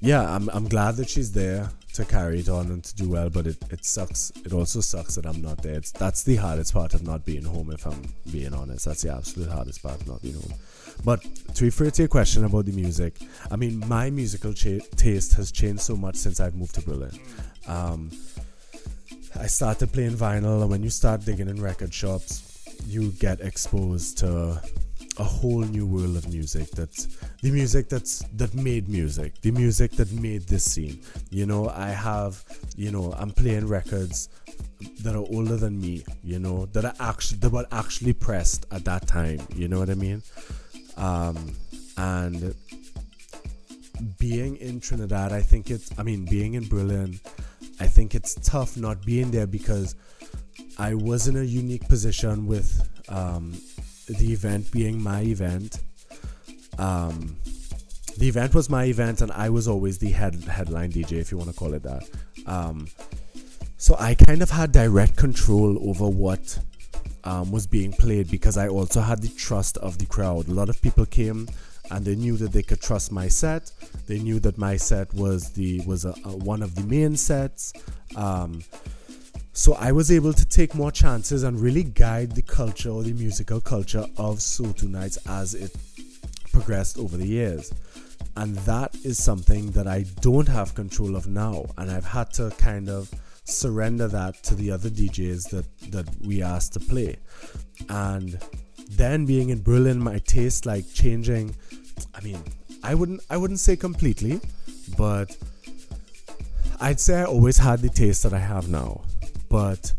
yeah, 0.00 0.22
I'm 0.34 0.48
I'm 0.50 0.68
glad 0.68 0.96
that 0.96 1.08
she's 1.08 1.32
there 1.32 1.70
to 1.94 2.04
carry 2.04 2.40
it 2.40 2.48
on 2.48 2.66
and 2.66 2.84
to 2.84 2.94
do 2.94 3.08
well, 3.08 3.28
but 3.28 3.46
it, 3.46 3.56
it 3.70 3.84
sucks. 3.84 4.30
It 4.44 4.52
also 4.52 4.80
sucks 4.80 5.16
that 5.16 5.26
I'm 5.26 5.42
not 5.42 5.62
there. 5.62 5.74
It's, 5.74 5.90
that's 5.90 6.22
the 6.22 6.36
hardest 6.36 6.72
part 6.72 6.94
of 6.94 7.02
not 7.04 7.24
being 7.24 7.44
home, 7.44 7.72
if 7.72 7.84
I'm 7.84 8.02
being 8.30 8.54
honest. 8.54 8.84
That's 8.84 9.02
the 9.02 9.12
absolute 9.12 9.50
hardest 9.50 9.82
part 9.82 10.00
of 10.00 10.06
not 10.06 10.22
being 10.22 10.34
home. 10.34 10.54
But 11.04 11.22
to 11.54 11.64
refer 11.64 11.90
to 11.90 12.02
your 12.02 12.08
question 12.08 12.44
about 12.44 12.66
the 12.66 12.72
music, 12.72 13.14
I 13.50 13.56
mean, 13.56 13.82
my 13.88 14.10
musical 14.10 14.52
cha- 14.52 14.84
taste 14.96 15.34
has 15.34 15.50
changed 15.52 15.80
so 15.80 15.96
much 15.96 16.16
since 16.16 16.40
I've 16.40 16.54
moved 16.54 16.74
to 16.76 16.82
Berlin. 16.82 17.18
Um, 17.66 18.10
I 19.38 19.46
started 19.46 19.92
playing 19.92 20.12
vinyl, 20.12 20.62
and 20.62 20.70
when 20.70 20.82
you 20.82 20.90
start 20.90 21.24
digging 21.24 21.48
in 21.48 21.62
record 21.62 21.92
shops, 21.94 22.42
you 22.86 23.12
get 23.12 23.40
exposed 23.40 24.18
to 24.18 24.60
a 25.18 25.24
whole 25.24 25.60
new 25.60 25.84
world 25.84 26.16
of 26.16 26.28
music 26.28 26.70
that's 26.70 27.06
the 27.42 27.50
music 27.50 27.88
that's 27.88 28.20
that 28.36 28.54
made 28.54 28.88
music 28.88 29.40
the 29.40 29.50
music 29.50 29.90
that 29.92 30.10
made 30.12 30.42
this 30.42 30.64
scene 30.64 31.00
you 31.30 31.44
know 31.44 31.68
i 31.70 31.88
have 31.88 32.44
you 32.76 32.90
know 32.92 33.12
i'm 33.18 33.30
playing 33.30 33.66
records 33.66 34.28
that 35.02 35.16
are 35.16 35.26
older 35.34 35.56
than 35.56 35.80
me 35.80 36.04
you 36.22 36.38
know 36.38 36.66
that 36.66 36.84
are 36.84 36.94
actually 37.00 37.38
that 37.38 37.50
were 37.50 37.66
actually 37.72 38.12
pressed 38.12 38.66
at 38.70 38.84
that 38.84 39.06
time 39.08 39.40
you 39.56 39.66
know 39.66 39.80
what 39.80 39.90
i 39.90 39.94
mean 39.94 40.22
um 40.98 41.52
and 41.96 42.54
being 44.18 44.56
in 44.56 44.80
trinidad 44.80 45.32
i 45.32 45.40
think 45.40 45.70
it's 45.70 45.90
i 45.98 46.02
mean 46.02 46.24
being 46.26 46.54
in 46.54 46.68
berlin 46.68 47.18
i 47.80 47.86
think 47.86 48.14
it's 48.14 48.34
tough 48.36 48.76
not 48.76 49.04
being 49.04 49.30
there 49.30 49.46
because 49.46 49.94
i 50.78 50.94
was 50.94 51.26
in 51.28 51.36
a 51.36 51.42
unique 51.42 51.88
position 51.88 52.46
with 52.46 52.88
um 53.08 53.52
the 54.08 54.32
event 54.32 54.70
being 54.72 55.02
my 55.02 55.20
event. 55.22 55.80
Um, 56.78 57.36
the 58.16 58.28
event 58.28 58.54
was 58.54 58.70
my 58.70 58.84
event, 58.84 59.20
and 59.20 59.30
I 59.32 59.50
was 59.50 59.68
always 59.68 59.98
the 59.98 60.10
head 60.10 60.34
headline 60.44 60.92
DJ, 60.92 61.12
if 61.12 61.30
you 61.30 61.38
want 61.38 61.50
to 61.50 61.56
call 61.56 61.74
it 61.74 61.82
that. 61.82 62.08
Um, 62.46 62.88
so 63.76 63.96
I 63.98 64.14
kind 64.14 64.42
of 64.42 64.50
had 64.50 64.72
direct 64.72 65.16
control 65.16 65.78
over 65.88 66.08
what 66.08 66.58
um, 67.24 67.50
was 67.50 67.66
being 67.66 67.92
played 67.92 68.30
because 68.30 68.56
I 68.56 68.68
also 68.68 69.00
had 69.00 69.22
the 69.22 69.28
trust 69.28 69.76
of 69.78 69.98
the 69.98 70.06
crowd. 70.06 70.48
A 70.48 70.52
lot 70.52 70.68
of 70.68 70.80
people 70.80 71.06
came 71.06 71.48
and 71.90 72.04
they 72.04 72.14
knew 72.14 72.36
that 72.36 72.52
they 72.52 72.62
could 72.62 72.80
trust 72.80 73.12
my 73.12 73.28
set. 73.28 73.70
They 74.06 74.18
knew 74.18 74.40
that 74.40 74.58
my 74.58 74.76
set 74.76 75.12
was 75.14 75.50
the 75.50 75.80
was 75.86 76.04
a, 76.04 76.14
a 76.24 76.36
one 76.36 76.62
of 76.62 76.74
the 76.74 76.82
main 76.82 77.16
sets. 77.16 77.72
Um, 78.16 78.62
so 79.52 79.74
I 79.74 79.90
was 79.90 80.12
able 80.12 80.32
to 80.32 80.44
take 80.44 80.74
more 80.74 80.92
chances 80.92 81.42
and 81.42 81.58
really 81.60 81.82
guide 81.82 82.32
the 82.32 82.42
culture 82.42 82.90
or 82.90 83.02
the 83.02 83.12
musical 83.12 83.60
culture 83.60 84.06
of 84.16 84.38
SOTU 84.38 84.88
Nights 84.88 85.18
as 85.26 85.54
it 85.54 85.74
progressed 86.52 86.98
over 86.98 87.16
the 87.16 87.26
years. 87.26 87.72
And 88.36 88.54
that 88.58 88.94
is 89.04 89.22
something 89.22 89.72
that 89.72 89.88
I 89.88 90.04
don't 90.20 90.46
have 90.46 90.74
control 90.76 91.16
of 91.16 91.26
now. 91.26 91.66
And 91.76 91.90
I've 91.90 92.04
had 92.04 92.32
to 92.34 92.50
kind 92.58 92.88
of 92.88 93.10
surrender 93.48 94.08
that 94.08 94.42
to 94.44 94.54
the 94.54 94.70
other 94.70 94.90
DJs 94.90 95.50
that, 95.50 95.92
that 95.92 96.06
we 96.20 96.42
asked 96.42 96.74
to 96.74 96.80
play. 96.80 97.16
And 97.88 98.38
then 98.90 99.26
being 99.26 99.50
in 99.50 99.62
Berlin, 99.62 99.98
my 99.98 100.18
taste 100.18 100.66
like 100.66 100.84
changing. 100.92 101.54
I 102.14 102.20
mean, 102.20 102.42
I 102.82 102.94
wouldn't 102.94 103.20
I 103.30 103.36
wouldn't 103.36 103.60
say 103.60 103.76
completely, 103.76 104.40
but 104.96 105.36
I'd 106.80 107.00
say 107.00 107.20
I 107.20 107.24
always 107.24 107.58
had 107.58 107.80
the 107.80 107.88
taste 107.88 108.22
that 108.22 108.32
I 108.32 108.38
have 108.38 108.68
now. 108.68 109.02
But 109.48 109.92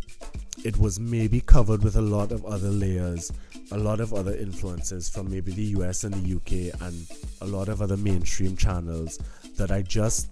it 0.63 0.77
was 0.77 0.99
maybe 0.99 1.41
covered 1.41 1.83
with 1.83 1.95
a 1.95 2.01
lot 2.01 2.31
of 2.31 2.45
other 2.45 2.69
layers, 2.69 3.31
a 3.71 3.77
lot 3.77 3.99
of 3.99 4.13
other 4.13 4.35
influences 4.35 5.09
from 5.09 5.29
maybe 5.29 5.51
the 5.51 5.63
US 5.79 6.03
and 6.03 6.13
the 6.13 6.35
UK 6.35 6.81
and 6.81 7.07
a 7.41 7.45
lot 7.45 7.69
of 7.69 7.81
other 7.81 7.97
mainstream 7.97 8.55
channels 8.55 9.19
that 9.57 9.71
I 9.71 9.81
just 9.81 10.29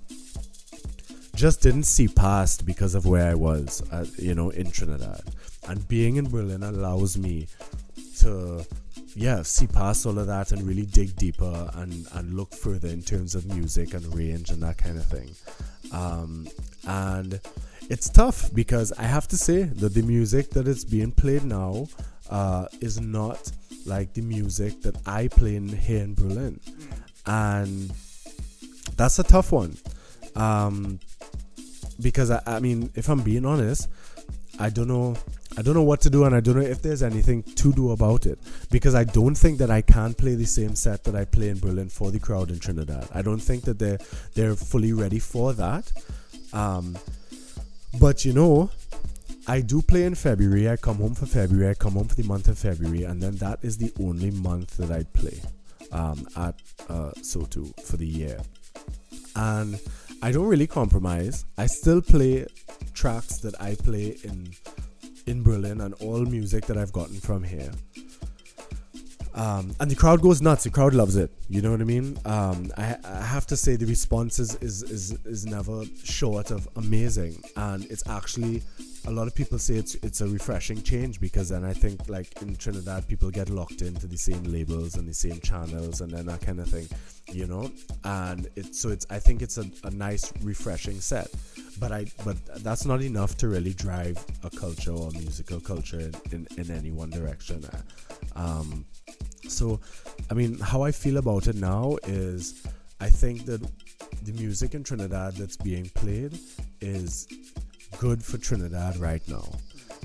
just 1.38 1.62
didn't 1.62 1.84
see 1.84 2.08
past 2.08 2.66
because 2.66 2.96
of 2.96 3.06
where 3.06 3.30
I 3.30 3.36
was, 3.36 3.84
uh, 3.92 4.06
you 4.18 4.34
know, 4.34 4.50
in 4.50 4.72
Trinidad. 4.72 5.22
And 5.70 5.88
being 5.88 6.16
in 6.16 6.28
Berlin 6.30 6.64
allows 6.64 7.16
me 7.16 7.48
to, 8.22 8.66
yeah, 9.16 9.44
see 9.44 9.68
past 9.68 10.08
all 10.08 10.18
of 10.18 10.26
that 10.26 10.52
and 10.52 10.64
really 10.64 10.88
dig 10.88 11.16
deeper 11.16 11.70
and, 11.76 12.08
and 12.14 12.34
look 12.34 12.56
further 12.56 12.88
in 12.88 13.04
terms 13.04 13.36
of 13.36 13.46
music 13.54 13.94
and 13.94 14.04
range 14.16 14.50
and 14.50 14.64
that 14.64 14.80
kind 14.80 14.98
of 14.98 15.06
thing. 15.06 15.30
Um, 15.94 16.48
and 16.88 17.40
it's 17.88 18.10
tough 18.10 18.52
because 18.56 18.92
I 18.94 19.04
have 19.04 19.28
to 19.28 19.38
say 19.38 19.64
that 19.64 19.94
the 19.94 20.02
music 20.02 20.50
that 20.52 20.68
is 20.68 20.84
being 20.84 21.12
played 21.12 21.44
now 21.44 21.88
uh, 22.32 22.66
is 22.82 23.00
not 23.00 23.52
like 23.86 24.14
the 24.14 24.22
music 24.22 24.82
that 24.82 24.98
I 25.06 25.28
play 25.28 25.56
in 25.56 25.70
here 25.70 26.02
in 26.02 26.16
Berlin. 26.16 26.60
And 27.28 27.94
that's 28.96 29.20
a 29.20 29.24
tough 29.24 29.52
one. 29.52 29.78
Um, 30.36 31.00
because 32.02 32.32
I, 32.32 32.42
I 32.46 32.60
mean, 32.60 32.92
if 32.96 33.10
I'm 33.10 33.22
being 33.22 33.46
honest, 33.46 33.88
I 34.60 34.70
don't 34.70 34.88
know. 34.88 35.16
I 35.58 35.64
don't 35.64 35.74
know 35.74 35.84
what 35.84 36.02
to 36.02 36.10
do, 36.12 36.24
and 36.26 36.36
I 36.36 36.40
don't 36.40 36.56
know 36.56 36.62
if 36.62 36.84
there's 36.84 37.02
anything 37.02 37.42
to 37.42 37.74
do 37.74 37.92
about 37.92 38.28
it 38.28 38.38
because 38.70 38.94
I 38.94 39.04
don't 39.06 39.34
think 39.34 39.58
that 39.58 39.72
I 39.72 39.82
can 39.82 40.14
play 40.14 40.36
the 40.36 40.46
same 40.46 40.76
set 40.76 41.04
that 41.06 41.16
I 41.16 41.26
play 41.26 41.50
in 41.50 41.60
Berlin 41.60 41.90
for 41.90 42.12
the 42.12 42.20
crowd 42.20 42.52
in 42.52 42.60
Trinidad. 42.60 43.08
I 43.12 43.24
don't 43.24 43.40
think 43.40 43.64
that 43.64 43.80
they're 43.80 43.98
they're 44.36 44.56
fully 44.56 44.94
ready 44.94 45.20
for 45.20 45.54
that. 45.54 45.92
Um, 46.54 46.96
but 48.00 48.24
you 48.24 48.34
know, 48.34 48.70
I 49.48 49.62
do 49.62 49.82
play 49.82 50.04
in 50.04 50.14
February. 50.14 50.70
I 50.70 50.76
come 50.76 50.98
home 50.98 51.16
for 51.16 51.26
February. 51.26 51.72
I 51.72 51.74
come 51.74 51.94
home 51.94 52.08
for 52.08 52.16
the 52.16 52.24
month 52.24 52.50
of 52.50 52.60
February, 52.60 53.04
and 53.04 53.22
then 53.22 53.38
that 53.38 53.60
is 53.64 53.78
the 53.78 53.92
only 54.00 54.32
month 54.32 54.78
that 54.78 54.92
I 54.92 55.04
play 55.04 55.42
um, 55.92 56.28
at 56.36 56.56
uh, 56.90 57.12
SOTU 57.22 57.80
for 57.82 57.98
the 57.98 58.06
year. 58.06 58.40
And 59.36 59.80
I 60.22 60.32
don't 60.32 60.48
really 60.48 60.68
compromise. 60.68 61.46
I 61.58 61.68
still 61.68 62.02
play 62.02 62.48
tracks 62.94 63.38
that 63.40 63.60
I 63.62 63.76
play 63.76 64.18
in 64.24 64.52
in 65.28 65.44
Berlin 65.44 65.82
and 65.82 65.94
all 65.96 66.22
music 66.26 66.66
that 66.68 66.78
I've 66.78 66.94
gotten 66.94 67.20
from 67.20 67.44
here. 67.44 67.72
Um, 69.36 69.76
and 69.80 69.92
the 69.92 69.96
crowd 69.96 70.22
goes 70.22 70.42
nuts. 70.42 70.64
The 70.64 70.72
crowd 70.72 70.96
loves 70.96 71.16
it. 71.16 71.30
You 71.48 71.62
know 71.62 71.70
what 71.70 71.82
I 71.82 71.84
mean? 71.84 72.18
Um, 72.26 72.72
I, 72.76 72.98
I, 73.04 73.22
have 73.22 73.46
to 73.48 73.58
say 73.58 73.76
the 73.76 73.86
response 73.86 74.40
is, 74.40 74.56
is, 74.56 74.82
is, 74.82 75.12
is 75.26 75.46
never 75.46 75.84
short 76.04 76.50
of 76.50 76.68
amazing, 76.76 77.44
and 77.56 77.86
it's 77.86 78.08
actually 78.08 78.64
a 79.08 79.12
lot 79.12 79.26
of 79.26 79.34
people 79.34 79.58
say 79.58 79.76
it's 79.76 79.96
it's 79.96 80.20
a 80.20 80.28
refreshing 80.28 80.82
change 80.84 81.20
because 81.20 81.48
then 81.50 81.64
I 81.64 81.74
think 81.74 82.10
like 82.10 82.42
in 82.42 82.56
Trinidad 82.56 83.08
people 83.08 83.32
get 83.32 83.50
locked 83.50 83.82
into 83.82 84.06
the 84.06 84.18
same 84.18 84.44
labels 84.44 84.96
and 84.96 85.08
the 85.08 85.14
same 85.14 85.40
channels 85.40 86.02
and 86.02 86.12
then 86.12 86.26
that 86.26 86.42
kind 86.42 86.60
of 86.60 86.68
thing, 86.68 86.88
you 87.32 87.48
know. 87.48 87.72
And 88.04 88.48
it 88.58 88.76
so 88.76 88.90
it's 88.90 89.08
I 89.10 89.20
think 89.20 89.42
it's 89.42 89.58
a, 89.58 89.66
a 89.86 89.92
nice 89.92 90.32
refreshing 90.44 91.00
set, 91.00 91.30
but 91.80 91.94
I 91.94 92.06
but 92.26 92.38
that's 92.64 92.86
not 92.86 93.02
enough 93.02 93.38
to 93.38 93.48
really 93.48 93.74
drive 93.74 94.24
a 94.44 94.50
culture 94.50 94.92
or 94.92 95.10
musical 95.12 95.62
culture 95.62 96.00
in, 96.00 96.14
in, 96.32 96.48
in 96.58 96.72
any 96.72 96.92
one 96.92 97.10
direction. 97.10 97.64
Um, 98.36 98.86
so, 99.48 99.80
I 100.30 100.34
mean, 100.34 100.60
how 100.60 100.84
I 100.84 100.92
feel 100.92 101.18
about 101.18 101.48
it 101.48 101.56
now 101.56 101.98
is 102.04 102.62
I 103.00 103.10
think 103.10 103.46
that 103.46 103.62
the 104.24 104.34
music 104.34 104.74
in 104.76 104.84
Trinidad 104.84 105.36
that's 105.36 105.56
being 105.56 105.90
played 105.96 106.38
is 106.82 107.28
good 108.00 108.24
for 108.24 108.38
Trinidad 108.38 108.98
right 108.98 109.26
now. 109.28 109.48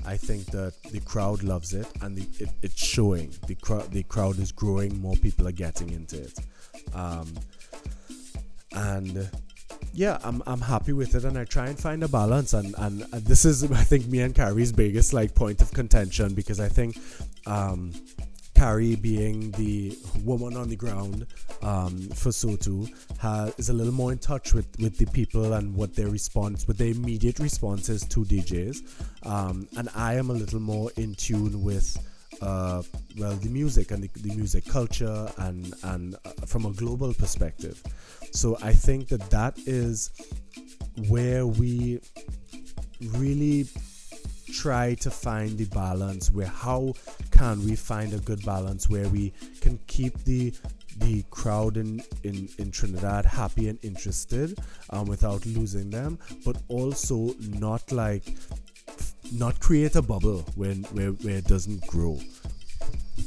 I 0.05 0.17
think 0.17 0.47
that 0.47 0.73
the 0.91 0.99
crowd 0.99 1.43
loves 1.43 1.73
it 1.73 1.87
and 2.01 2.17
the, 2.17 2.43
it, 2.43 2.49
it's 2.61 2.83
showing. 2.83 3.33
The 3.47 3.55
crowd 3.55 3.91
the 3.91 4.03
crowd 4.03 4.37
is 4.39 4.51
growing, 4.51 4.99
more 5.01 5.15
people 5.15 5.47
are 5.47 5.53
getting 5.53 5.91
into 5.91 6.21
it. 6.21 6.39
Um, 6.93 7.33
and 8.73 9.29
yeah, 9.93 10.17
I'm, 10.23 10.41
I'm 10.47 10.61
happy 10.61 10.91
with 10.91 11.15
it 11.15 11.23
and 11.23 11.37
I 11.37 11.45
try 11.45 11.67
and 11.67 11.79
find 11.79 12.03
a 12.03 12.07
balance 12.07 12.53
and, 12.53 12.73
and, 12.79 13.05
and 13.13 13.25
this 13.25 13.45
is 13.45 13.63
I 13.71 13.83
think 13.83 14.07
me 14.07 14.19
and 14.21 14.33
Carrie's 14.33 14.71
biggest 14.71 15.13
like 15.13 15.35
point 15.35 15.61
of 15.61 15.71
contention 15.71 16.33
because 16.33 16.59
I 16.59 16.67
think 16.67 16.97
um, 17.45 17.93
Carrie, 18.55 18.95
being 18.95 19.51
the 19.51 19.97
woman 20.23 20.55
on 20.55 20.69
the 20.69 20.75
ground 20.75 21.27
um, 21.61 21.97
for 22.09 22.29
SOTU, 22.29 22.87
is 23.57 23.69
a 23.69 23.73
little 23.73 23.93
more 23.93 24.11
in 24.11 24.17
touch 24.17 24.53
with, 24.53 24.67
with 24.79 24.97
the 24.97 25.05
people 25.07 25.53
and 25.53 25.75
what 25.75 25.95
their 25.95 26.09
response, 26.09 26.67
with 26.67 26.77
their 26.77 26.89
immediate 26.89 27.39
responses 27.39 28.03
to 28.07 28.23
DJs. 28.23 29.25
Um, 29.25 29.67
and 29.77 29.89
I 29.95 30.15
am 30.15 30.29
a 30.29 30.33
little 30.33 30.59
more 30.59 30.91
in 30.97 31.15
tune 31.15 31.63
with, 31.63 31.97
uh, 32.41 32.83
well, 33.17 33.35
the 33.35 33.49
music 33.49 33.91
and 33.91 34.03
the, 34.03 34.09
the 34.21 34.35
music 34.35 34.65
culture 34.65 35.29
and, 35.37 35.73
and 35.83 36.15
uh, 36.25 36.29
from 36.45 36.65
a 36.65 36.71
global 36.71 37.13
perspective. 37.13 37.81
So 38.31 38.57
I 38.61 38.73
think 38.73 39.09
that 39.09 39.29
that 39.29 39.57
is 39.65 40.11
where 41.07 41.45
we 41.45 41.99
really 43.17 43.67
try 44.53 44.93
to 44.95 45.09
find 45.09 45.57
the 45.57 45.65
balance 45.65 46.31
where 46.31 46.47
how 46.47 46.93
can 47.31 47.63
we 47.65 47.75
find 47.75 48.13
a 48.13 48.19
good 48.19 48.45
balance 48.45 48.89
where 48.89 49.07
we 49.09 49.33
can 49.61 49.79
keep 49.87 50.17
the 50.23 50.53
the 50.97 51.23
crowd 51.31 51.77
in, 51.77 52.03
in, 52.23 52.47
in 52.59 52.71
Trinidad 52.71 53.25
happy 53.25 53.67
and 53.67 53.79
interested 53.83 54.57
um, 54.91 55.05
without 55.05 55.45
losing 55.45 55.89
them, 55.89 56.19
but 56.45 56.55
also 56.67 57.33
not 57.39 57.91
like 57.91 58.23
not 59.31 59.59
create 59.59 59.95
a 59.95 60.01
bubble 60.01 60.45
when 60.55 60.83
where, 60.93 61.09
where 61.09 61.37
it 61.37 61.45
doesn't 61.45 61.85
grow. 61.87 62.19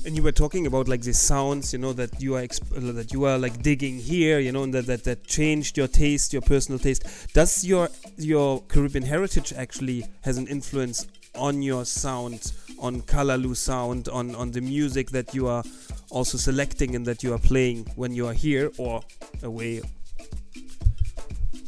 And 0.04 0.16
you 0.16 0.22
were 0.22 0.32
talking 0.32 0.66
about 0.66 0.88
like 0.88 1.02
the 1.02 1.12
sounds, 1.12 1.72
you 1.72 1.78
know, 1.78 1.92
that 1.94 2.20
you 2.20 2.36
are 2.36 2.42
exp- 2.42 2.94
that 2.94 3.12
you 3.12 3.24
are 3.24 3.38
like 3.38 3.62
digging 3.62 3.98
here, 3.98 4.38
you 4.38 4.52
know, 4.52 4.62
and 4.62 4.74
that, 4.74 4.86
that 4.86 5.04
that 5.04 5.26
changed 5.26 5.76
your 5.76 5.88
taste, 5.88 6.32
your 6.32 6.42
personal 6.42 6.78
taste. 6.78 7.32
Does 7.32 7.64
your 7.64 7.88
your 8.16 8.62
Caribbean 8.62 9.04
heritage 9.04 9.52
actually 9.52 10.06
has 10.22 10.38
an 10.38 10.46
influence 10.46 11.06
on 11.36 11.62
your 11.62 11.84
sound, 11.84 12.52
on 12.78 13.02
Kallaloo 13.02 13.56
sound, 13.56 14.08
on, 14.08 14.34
on 14.34 14.50
the 14.50 14.60
music 14.60 15.10
that 15.10 15.34
you 15.34 15.48
are 15.48 15.62
also 16.10 16.38
selecting 16.38 16.94
and 16.94 17.06
that 17.06 17.22
you 17.22 17.32
are 17.32 17.38
playing 17.38 17.86
when 17.96 18.14
you 18.14 18.26
are 18.26 18.32
here 18.32 18.70
or 18.78 19.02
away? 19.42 19.82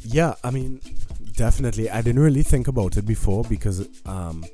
Yeah, 0.02 0.34
I 0.42 0.50
mean, 0.50 0.80
definitely. 1.36 1.90
I 1.90 2.02
didn't 2.02 2.22
really 2.22 2.42
think 2.42 2.68
about 2.68 2.96
it 2.96 3.06
before 3.06 3.44
because 3.44 3.86
um, 4.06 4.44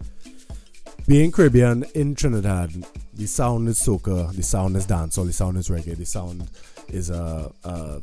being 1.07 1.31
Caribbean 1.31 1.85
in 1.95 2.15
Trinidad, 2.15 2.73
the 3.13 3.27
sound 3.27 3.69
is 3.69 3.79
soca, 3.79 4.35
the 4.35 4.43
sound 4.43 4.77
is 4.77 4.87
dancehall, 4.87 5.27
the 5.27 5.33
sound 5.33 5.57
is 5.59 5.69
reggae, 5.69 5.97
the 5.97 6.07
sound 6.07 6.49
is 6.89 7.11
uh, 7.11 7.51
uh, 7.65 8.01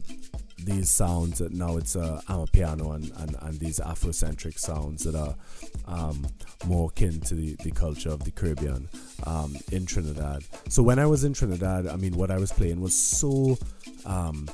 these 0.64 0.90
sounds 0.90 1.42
now 1.42 1.78
it's 1.78 1.96
uh, 1.96 2.22
amapiano 2.28 2.96
and, 2.96 3.12
and, 3.18 3.36
and 3.42 3.60
these 3.60 3.80
afrocentric 3.80 4.60
sounds 4.60 5.04
that 5.04 5.16
are 5.16 5.36
um, 5.85 6.27
more 6.65 6.89
akin 6.89 7.19
to 7.22 7.35
the, 7.35 7.56
the 7.64 7.72
culture 7.72 8.10
of 8.10 8.23
the 8.23 8.31
caribbean 8.31 8.88
um, 9.26 9.56
in 9.72 9.85
trinidad. 9.85 10.43
So 10.69 10.84
when 10.84 10.99
i 10.99 11.06
was 11.06 11.23
in 11.23 11.34
trinidad 11.34 11.88
i 11.88 11.95
mean 11.95 12.15
what 12.18 12.31
i 12.31 12.38
was 12.38 12.52
playing 12.52 12.81
was 12.81 12.95
so 12.95 13.57
um, 14.06 14.49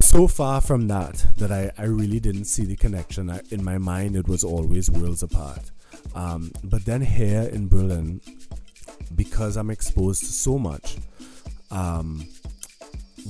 so 0.00 0.26
far 0.26 0.60
from 0.60 0.88
that 0.88 1.24
that 1.36 1.52
I, 1.52 1.70
I 1.76 1.84
really 1.84 2.20
didn't 2.20 2.46
see 2.46 2.64
the 2.64 2.76
connection. 2.76 3.30
I, 3.30 3.40
in 3.50 3.62
my 3.62 3.78
mind 3.78 4.16
it 4.16 4.26
was 4.26 4.42
always 4.44 4.90
worlds 4.90 5.22
apart. 5.22 5.70
Um, 6.14 6.52
but 6.64 6.84
then 6.84 7.02
here 7.02 7.42
in 7.42 7.68
berlin 7.68 8.20
because 9.14 9.56
i'm 9.56 9.70
exposed 9.70 10.20
to 10.20 10.32
so 10.32 10.58
much 10.58 10.96
um, 11.70 12.26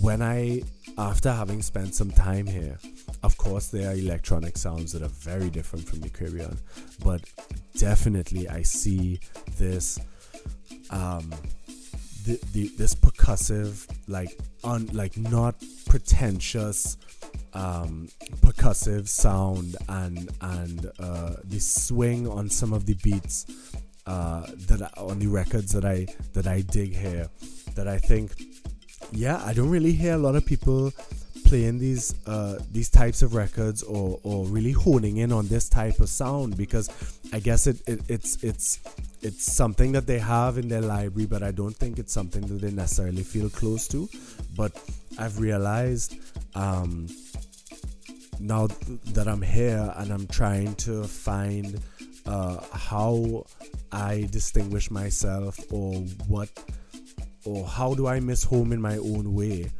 when 0.00 0.22
i 0.22 0.62
after 0.98 1.32
having 1.32 1.62
spent 1.62 1.94
some 1.94 2.10
time 2.10 2.46
here, 2.46 2.76
of 3.22 3.36
course, 3.36 3.68
there 3.68 3.90
are 3.90 3.94
electronic 3.94 4.56
sounds 4.56 4.92
that 4.92 5.02
are 5.02 5.08
very 5.08 5.50
different 5.50 5.88
from 5.88 6.00
the 6.00 6.08
but 7.04 7.22
definitely 7.76 8.48
I 8.48 8.62
see 8.62 9.20
this 9.56 9.98
um, 10.90 11.30
the, 12.24 12.40
the 12.52 12.68
this 12.76 12.94
percussive 12.94 13.86
like 14.06 14.38
un 14.64 14.88
like 14.92 15.16
not 15.16 15.54
pretentious 15.86 16.96
um, 17.54 18.08
percussive 18.40 19.08
sound 19.08 19.76
and 19.88 20.28
and 20.40 20.90
uh, 20.98 21.34
the 21.44 21.58
swing 21.58 22.28
on 22.28 22.48
some 22.50 22.72
of 22.72 22.86
the 22.86 22.94
beats 23.02 23.46
uh, 24.06 24.46
that 24.68 24.82
I, 24.82 25.00
on 25.00 25.18
the 25.18 25.26
records 25.26 25.72
that 25.72 25.84
I 25.84 26.06
that 26.34 26.46
I 26.46 26.60
dig 26.62 26.94
here 26.94 27.28
that 27.74 27.88
I 27.88 27.98
think 27.98 28.32
yeah 29.12 29.42
I 29.44 29.52
don't 29.54 29.70
really 29.70 29.92
hear 29.92 30.14
a 30.14 30.18
lot 30.18 30.36
of 30.36 30.44
people 30.44 30.92
playing 31.48 31.78
these 31.78 32.14
uh, 32.26 32.58
these 32.72 32.90
types 32.90 33.22
of 33.22 33.34
records 33.34 33.82
or, 33.82 34.20
or 34.22 34.44
really 34.46 34.72
honing 34.72 35.16
in 35.16 35.32
on 35.32 35.48
this 35.48 35.66
type 35.68 35.98
of 35.98 36.08
sound 36.10 36.56
because 36.58 36.90
I 37.32 37.40
guess 37.40 37.66
it, 37.66 37.80
it 37.88 38.00
it's 38.08 38.44
it's 38.44 38.80
it's 39.22 39.50
something 39.50 39.92
that 39.92 40.06
they 40.06 40.18
have 40.18 40.58
in 40.58 40.68
their 40.68 40.82
library 40.82 41.26
but 41.26 41.42
I 41.42 41.50
don't 41.50 41.74
think 41.74 41.98
it's 41.98 42.12
something 42.12 42.42
that 42.42 42.60
they 42.60 42.70
necessarily 42.70 43.22
feel 43.22 43.48
close 43.48 43.88
to. 43.88 44.08
But 44.56 44.72
I've 45.18 45.38
realized 45.40 46.16
um, 46.54 47.08
now 48.38 48.66
that 49.14 49.26
I'm 49.26 49.42
here 49.42 49.92
and 49.96 50.12
I'm 50.12 50.26
trying 50.26 50.74
to 50.86 51.04
find 51.04 51.80
uh, 52.26 52.58
how 52.72 53.46
I 53.90 54.28
distinguish 54.30 54.90
myself 54.90 55.58
or 55.72 55.94
what 56.28 56.50
or 57.46 57.66
how 57.66 57.94
do 57.94 58.06
I 58.06 58.20
miss 58.20 58.44
home 58.44 58.72
in 58.72 58.82
my 58.82 58.98
own 58.98 59.34
way 59.34 59.70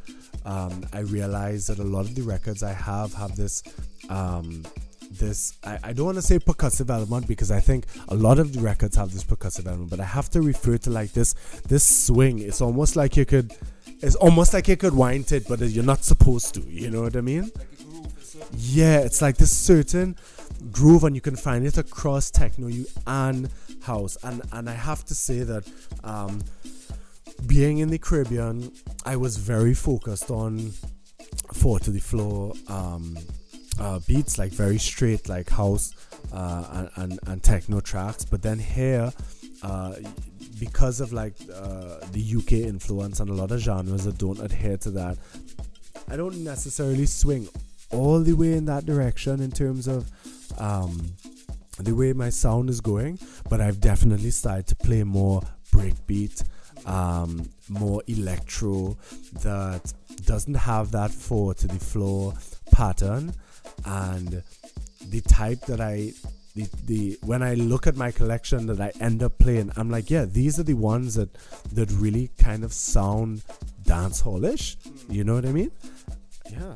um, 0.45 0.85
I 0.93 0.99
realize 0.99 1.67
that 1.67 1.79
a 1.79 1.83
lot 1.83 2.01
of 2.01 2.15
the 2.15 2.21
records 2.21 2.63
I 2.63 2.73
have 2.73 3.13
have 3.13 3.35
this 3.35 3.63
um, 4.09 4.63
this 5.11 5.57
I, 5.63 5.79
I 5.83 5.93
don't 5.93 6.05
want 6.05 6.17
to 6.17 6.21
say 6.21 6.39
percussive 6.39 6.89
element 6.89 7.27
because 7.27 7.51
I 7.51 7.59
think 7.59 7.85
a 8.07 8.15
lot 8.15 8.39
of 8.39 8.53
the 8.53 8.61
records 8.61 8.95
have 8.95 9.11
this 9.11 9.23
percussive 9.23 9.67
element, 9.67 9.89
but 9.89 9.99
I 9.99 10.05
have 10.05 10.29
to 10.31 10.41
refer 10.41 10.77
to 10.79 10.89
like 10.89 11.13
this 11.13 11.33
this 11.67 11.83
swing. 12.05 12.39
It's 12.39 12.61
almost 12.61 12.95
like 12.95 13.17
you 13.17 13.25
could 13.25 13.53
it's 14.01 14.15
almost 14.15 14.53
like 14.53 14.67
you 14.67 14.77
could 14.77 14.95
wind 14.95 15.31
it, 15.31 15.47
but 15.47 15.59
you're 15.59 15.83
not 15.83 16.03
supposed 16.03 16.53
to. 16.55 16.61
You 16.61 16.89
know 16.89 17.01
what 17.01 17.15
I 17.15 17.21
mean? 17.21 17.51
yeah, 18.53 18.99
it's 18.99 19.21
like 19.21 19.37
this 19.37 19.55
certain 19.55 20.15
groove, 20.71 21.03
and 21.03 21.15
you 21.15 21.21
can 21.21 21.35
find 21.35 21.65
it 21.65 21.77
across 21.77 22.31
techno 22.31 22.67
you 22.67 22.85
and 23.07 23.49
house. 23.81 24.17
And 24.23 24.41
and 24.51 24.69
I 24.69 24.73
have 24.73 25.05
to 25.05 25.15
say 25.15 25.39
that 25.43 25.67
um, 26.03 26.41
being 27.47 27.79
in 27.79 27.89
the 27.89 27.97
Caribbean, 27.97 28.71
I 29.05 29.15
was 29.15 29.37
very 29.37 29.73
focused 29.73 30.29
on 30.29 30.71
four 31.53 31.79
to 31.79 31.91
the 31.91 31.99
floor 31.99 32.53
um, 32.67 33.17
uh, 33.79 33.99
beats, 34.07 34.37
like 34.37 34.51
very 34.51 34.77
straight, 34.77 35.29
like 35.29 35.49
house 35.49 35.93
uh, 36.33 36.89
and, 36.95 37.11
and, 37.11 37.19
and 37.27 37.43
techno 37.43 37.79
tracks. 37.79 38.25
But 38.25 38.41
then 38.41 38.59
here, 38.59 39.11
uh, 39.63 39.95
because 40.59 40.99
of 40.99 41.13
like 41.13 41.35
uh, 41.53 41.99
the 42.11 42.35
UK 42.37 42.51
influence 42.67 43.19
and 43.19 43.29
a 43.29 43.33
lot 43.33 43.51
of 43.51 43.59
genres 43.59 44.05
that 44.05 44.17
don't 44.17 44.39
adhere 44.39 44.77
to 44.77 44.91
that, 44.91 45.17
I 46.09 46.15
don't 46.15 46.43
necessarily 46.43 47.05
swing 47.05 47.47
all 47.91 48.19
the 48.19 48.33
way 48.33 48.53
in 48.53 48.65
that 48.65 48.85
direction 48.85 49.41
in 49.41 49.51
terms 49.51 49.87
of 49.87 50.09
um, 50.59 51.13
the 51.77 51.95
way 51.95 52.13
my 52.13 52.29
sound 52.29 52.69
is 52.69 52.81
going. 52.81 53.19
But 53.49 53.61
I've 53.61 53.79
definitely 53.79 54.31
started 54.31 54.67
to 54.67 54.75
play 54.75 55.03
more 55.03 55.41
breakbeat 55.71 56.43
um, 56.89 57.47
more 57.69 58.01
electro 58.07 58.97
that 59.43 59.93
doesn't 60.25 60.55
have 60.55 60.91
that 60.91 61.11
four 61.11 61.53
to 61.53 61.67
the 61.67 61.79
floor 61.79 62.33
pattern. 62.71 63.33
And 63.85 64.43
the 65.07 65.21
type 65.21 65.61
that 65.67 65.79
I 65.79 66.11
the, 66.55 66.67
the 66.85 67.17
when 67.21 67.43
I 67.43 67.53
look 67.53 67.87
at 67.87 67.95
my 67.95 68.11
collection 68.11 68.65
that 68.67 68.81
I 68.81 68.91
end 68.99 69.23
up 69.23 69.37
playing 69.37 69.71
I'm 69.77 69.89
like 69.89 70.09
yeah 70.09 70.25
these 70.25 70.59
are 70.59 70.63
the 70.63 70.73
ones 70.73 71.15
that 71.15 71.29
that 71.71 71.89
really 71.91 72.31
kind 72.37 72.63
of 72.63 72.73
sound 72.73 73.43
dance 73.83 74.21
hallish. 74.21 74.77
You 75.07 75.23
know 75.23 75.35
what 75.35 75.45
I 75.45 75.51
mean? 75.51 75.71
Yeah. 76.51 76.73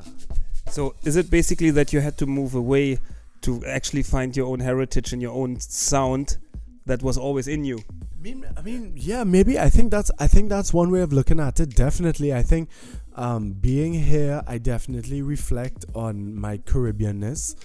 So 0.69 0.95
is 1.03 1.15
it 1.15 1.29
basically 1.29 1.71
that 1.71 1.91
you 1.91 1.99
had 1.99 2.17
to 2.19 2.25
move 2.25 2.55
away 2.55 2.99
to 3.41 3.63
actually 3.65 4.03
find 4.03 4.37
your 4.37 4.47
own 4.47 4.61
heritage 4.61 5.11
and 5.11 5.21
your 5.21 5.33
own 5.33 5.59
sound 5.59 6.37
that 6.85 7.01
was 7.01 7.17
always 7.17 7.47
in 7.47 7.63
you 7.63 7.79
mean, 8.23 8.45
I 8.55 8.61
mean, 8.61 8.93
yeah, 8.95 9.23
maybe. 9.23 9.59
I 9.59 9.69
think 9.69 9.91
that's. 9.91 10.09
I 10.17 10.27
think 10.27 10.49
that's 10.49 10.73
one 10.73 10.89
way 10.89 11.01
of 11.01 11.11
looking 11.11 11.39
at 11.39 11.59
it. 11.59 11.75
Definitely, 11.75 12.33
I 12.33 12.41
think 12.41 12.69
um, 13.15 13.51
being 13.51 13.93
here, 13.93 14.41
I 14.47 14.57
definitely 14.57 15.21
reflect 15.21 15.85
on 15.93 16.33
my 16.35 16.57
Caribbeanness, 16.57 17.55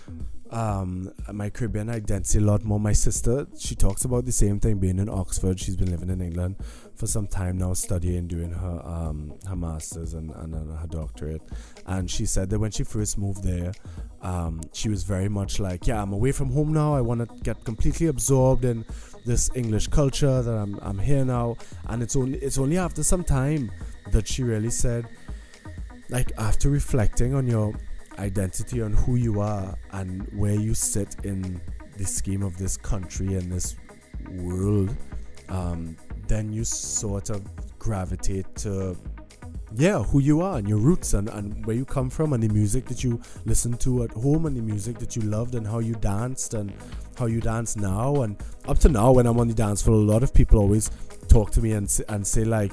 um, 0.50 1.12
my 1.32 1.48
Caribbean 1.48 1.88
identity 1.88 2.38
a 2.38 2.40
lot 2.40 2.64
more. 2.64 2.80
My 2.80 2.92
sister, 2.92 3.46
she 3.56 3.74
talks 3.76 4.04
about 4.04 4.26
the 4.26 4.32
same 4.32 4.58
thing. 4.58 4.78
Being 4.78 4.98
in 4.98 5.08
Oxford, 5.08 5.60
she's 5.60 5.76
been 5.76 5.90
living 5.90 6.10
in 6.10 6.20
England 6.20 6.56
for 6.96 7.06
some 7.06 7.28
time 7.28 7.58
now, 7.58 7.72
studying, 7.74 8.26
doing 8.26 8.50
her 8.50 8.82
um, 8.84 9.34
her 9.46 9.56
masters 9.56 10.14
and, 10.14 10.30
and, 10.34 10.54
and 10.54 10.76
her 10.76 10.86
doctorate. 10.88 11.42
And 11.86 12.10
she 12.10 12.26
said 12.26 12.50
that 12.50 12.58
when 12.58 12.72
she 12.72 12.82
first 12.82 13.16
moved 13.16 13.44
there, 13.44 13.72
um, 14.22 14.60
she 14.72 14.88
was 14.88 15.04
very 15.04 15.28
much 15.28 15.60
like, 15.60 15.86
"Yeah, 15.86 16.02
I'm 16.02 16.12
away 16.12 16.32
from 16.32 16.50
home 16.50 16.72
now. 16.72 16.94
I 16.94 17.00
want 17.00 17.20
to 17.20 17.42
get 17.44 17.64
completely 17.64 18.08
absorbed 18.08 18.64
in." 18.64 18.84
This 19.28 19.50
English 19.54 19.86
culture 19.88 20.42
that 20.42 20.56
I'm, 20.56 20.78
I'm 20.82 20.98
here 20.98 21.24
now. 21.24 21.56
And 21.86 22.02
it's 22.02 22.16
only 22.16 22.38
it's 22.38 22.58
only 22.58 22.78
after 22.78 23.04
some 23.04 23.22
time 23.22 23.70
that 24.10 24.26
she 24.26 24.42
really 24.42 24.70
said 24.70 25.06
like 26.10 26.32
after 26.38 26.70
reflecting 26.70 27.34
on 27.34 27.46
your 27.46 27.74
identity 28.18 28.82
on 28.82 28.92
who 28.92 29.16
you 29.16 29.40
are 29.40 29.76
and 29.92 30.26
where 30.32 30.54
you 30.54 30.74
sit 30.74 31.16
in 31.24 31.60
the 31.96 32.04
scheme 32.04 32.42
of 32.42 32.56
this 32.56 32.76
country 32.76 33.34
and 33.34 33.52
this 33.52 33.76
world 34.30 34.96
um, 35.48 35.96
then 36.26 36.52
you 36.52 36.64
sort 36.64 37.30
of 37.30 37.44
gravitate 37.78 38.46
to 38.56 38.96
yeah 39.74 40.02
who 40.02 40.18
you 40.20 40.40
are 40.40 40.58
and 40.58 40.68
your 40.68 40.78
roots 40.78 41.14
and, 41.14 41.28
and 41.28 41.64
where 41.66 41.76
you 41.76 41.84
come 41.84 42.08
from 42.08 42.32
and 42.32 42.42
the 42.42 42.48
music 42.48 42.86
that 42.86 43.04
you 43.04 43.20
listen 43.44 43.76
to 43.76 44.02
at 44.02 44.10
home 44.12 44.46
and 44.46 44.56
the 44.56 44.62
music 44.62 44.98
that 44.98 45.14
you 45.14 45.22
loved 45.22 45.54
and 45.54 45.66
how 45.66 45.78
you 45.78 45.94
danced 45.96 46.54
and 46.54 46.72
how 47.18 47.26
you 47.26 47.40
dance 47.40 47.76
now 47.76 48.22
and 48.22 48.36
up 48.66 48.78
to 48.78 48.88
now 48.88 49.12
when 49.12 49.26
i'm 49.26 49.38
on 49.38 49.48
the 49.48 49.54
dance 49.54 49.82
floor 49.82 49.96
a 49.96 50.10
lot 50.12 50.22
of 50.22 50.32
people 50.32 50.58
always 50.58 50.90
talk 51.28 51.50
to 51.50 51.60
me 51.60 51.72
and, 51.72 52.00
and 52.08 52.26
say 52.26 52.44
like 52.44 52.72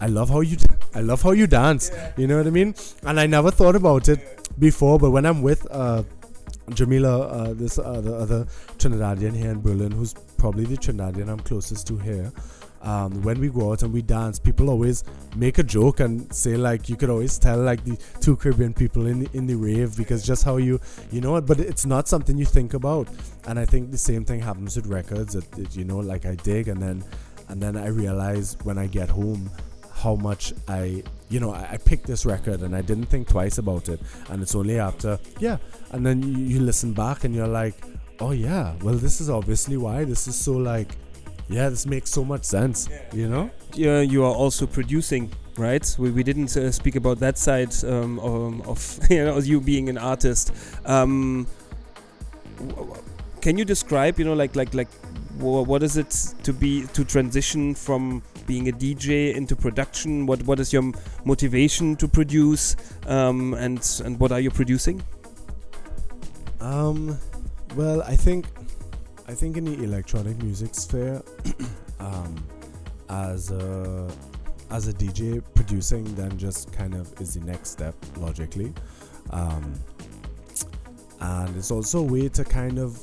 i 0.00 0.06
love 0.06 0.28
how 0.28 0.40
you 0.40 0.56
i 0.94 1.00
love 1.00 1.22
how 1.22 1.30
you 1.32 1.46
dance. 1.46 1.90
Yeah. 1.92 2.12
you 2.16 2.26
know 2.26 2.36
what 2.38 2.46
i 2.46 2.50
mean? 2.50 2.74
And 3.04 3.18
i 3.18 3.26
never 3.26 3.50
thought 3.50 3.76
about 3.76 4.08
it 4.08 4.48
before 4.58 4.98
but 4.98 5.10
when 5.10 5.26
i'm 5.26 5.42
with 5.42 5.66
uh 5.70 6.02
jamila 6.72 7.28
uh, 7.28 7.54
this 7.54 7.78
uh, 7.78 8.00
the 8.00 8.14
other 8.14 8.44
trinidadian 8.78 9.36
here 9.36 9.50
in 9.50 9.60
berlin 9.60 9.90
who's 9.90 10.14
probably 10.38 10.64
the 10.64 10.76
trinidadian 10.76 11.28
i'm 11.28 11.40
closest 11.40 11.86
to 11.86 11.98
here 11.98 12.32
um, 12.84 13.22
when 13.22 13.40
we 13.40 13.48
go 13.48 13.72
out 13.72 13.82
and 13.82 13.92
we 13.92 14.02
dance, 14.02 14.38
people 14.38 14.68
always 14.68 15.04
make 15.36 15.58
a 15.58 15.62
joke 15.62 16.00
and 16.00 16.32
say 16.32 16.56
like 16.56 16.88
you 16.88 16.96
could 16.96 17.08
always 17.08 17.38
tell 17.38 17.58
like 17.58 17.82
the 17.84 17.98
two 18.20 18.36
Caribbean 18.36 18.74
people 18.74 19.06
in 19.06 19.20
the, 19.20 19.30
in 19.32 19.46
the 19.46 19.54
rave 19.54 19.96
because 19.96 20.24
just 20.24 20.44
how 20.44 20.58
you 20.58 20.78
you 21.10 21.22
know 21.22 21.36
it, 21.36 21.46
but 21.46 21.58
it's 21.58 21.86
not 21.86 22.08
something 22.08 22.36
you 22.36 22.44
think 22.44 22.74
about. 22.74 23.08
And 23.46 23.58
I 23.58 23.64
think 23.64 23.90
the 23.90 23.98
same 23.98 24.24
thing 24.24 24.40
happens 24.40 24.76
with 24.76 24.86
records 24.86 25.32
that, 25.32 25.74
you 25.74 25.84
know 25.84 25.98
like 25.98 26.26
I 26.26 26.34
dig 26.34 26.68
and 26.68 26.80
then 26.80 27.02
and 27.48 27.60
then 27.60 27.76
I 27.76 27.88
realize 27.88 28.56
when 28.64 28.76
I 28.76 28.86
get 28.86 29.08
home 29.08 29.50
how 29.94 30.14
much 30.16 30.52
I 30.68 31.02
you 31.30 31.40
know 31.40 31.52
I, 31.52 31.66
I 31.72 31.76
picked 31.78 32.06
this 32.06 32.26
record 32.26 32.60
and 32.60 32.76
I 32.76 32.82
didn't 32.82 33.06
think 33.06 33.28
twice 33.28 33.56
about 33.56 33.88
it. 33.88 34.00
And 34.28 34.42
it's 34.42 34.54
only 34.54 34.78
after 34.78 35.18
yeah. 35.38 35.56
And 35.92 36.04
then 36.04 36.22
you, 36.22 36.44
you 36.44 36.60
listen 36.60 36.92
back 36.92 37.24
and 37.24 37.34
you're 37.34 37.48
like 37.48 37.76
oh 38.20 38.30
yeah 38.30 38.74
well 38.82 38.94
this 38.94 39.22
is 39.22 39.30
obviously 39.30 39.78
why. 39.78 40.04
This 40.04 40.28
is 40.28 40.36
so 40.36 40.52
like 40.52 40.90
yeah, 41.54 41.68
this 41.68 41.86
makes 41.86 42.10
so 42.10 42.24
much 42.24 42.44
sense. 42.44 42.88
You 43.12 43.28
know. 43.28 43.50
Yeah, 43.74 44.00
you 44.00 44.24
are 44.24 44.34
also 44.34 44.66
producing, 44.66 45.30
right? 45.56 45.96
We, 45.98 46.10
we 46.10 46.24
didn't 46.24 46.56
uh, 46.56 46.72
speak 46.72 46.96
about 46.96 47.20
that 47.20 47.38
side 47.38 47.72
um, 47.84 48.18
of, 48.18 48.68
of 48.68 48.98
you 49.10 49.24
know 49.24 49.38
you 49.38 49.60
being 49.60 49.88
an 49.88 49.98
artist. 49.98 50.52
Um, 50.84 51.46
can 53.40 53.56
you 53.56 53.64
describe, 53.64 54.18
you 54.18 54.24
know, 54.24 54.34
like 54.34 54.56
like 54.56 54.74
like 54.74 54.88
what 55.38 55.82
is 55.82 55.96
it 55.96 56.10
to 56.42 56.52
be 56.52 56.86
to 56.92 57.04
transition 57.04 57.74
from 57.74 58.22
being 58.46 58.68
a 58.68 58.72
DJ 58.72 59.34
into 59.34 59.54
production? 59.54 60.26
What 60.26 60.42
what 60.42 60.58
is 60.58 60.72
your 60.72 60.92
motivation 61.24 61.94
to 61.96 62.08
produce, 62.08 62.74
um, 63.06 63.54
and 63.54 63.78
and 64.04 64.18
what 64.18 64.32
are 64.32 64.40
you 64.40 64.50
producing? 64.50 65.02
Um, 66.60 67.16
well, 67.76 68.02
I 68.02 68.16
think 68.16 68.46
I 69.26 69.32
think 69.34 69.56
in 69.56 69.64
the 69.64 69.82
electronic 69.82 70.42
music 70.42 70.74
sphere, 70.74 71.22
um, 72.00 72.36
as 73.08 73.50
a 73.50 74.10
as 74.70 74.88
a 74.88 74.92
DJ, 74.92 75.42
producing 75.54 76.04
then 76.14 76.36
just 76.36 76.72
kind 76.72 76.94
of 76.94 77.12
is 77.20 77.34
the 77.34 77.40
next 77.40 77.70
step 77.70 77.94
logically, 78.16 78.72
um, 79.30 79.74
and 81.20 81.56
it's 81.56 81.70
also 81.70 82.00
a 82.00 82.02
way 82.02 82.28
to 82.28 82.44
kind 82.44 82.78
of. 82.78 83.02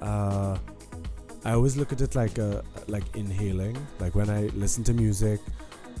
Uh, 0.00 0.58
I 1.44 1.52
always 1.52 1.76
look 1.76 1.92
at 1.92 2.00
it 2.00 2.14
like 2.14 2.38
a 2.38 2.64
like 2.88 3.04
inhaling. 3.16 3.76
Like 4.00 4.14
when 4.14 4.30
I 4.30 4.46
listen 4.54 4.82
to 4.84 4.92
music, 4.92 5.40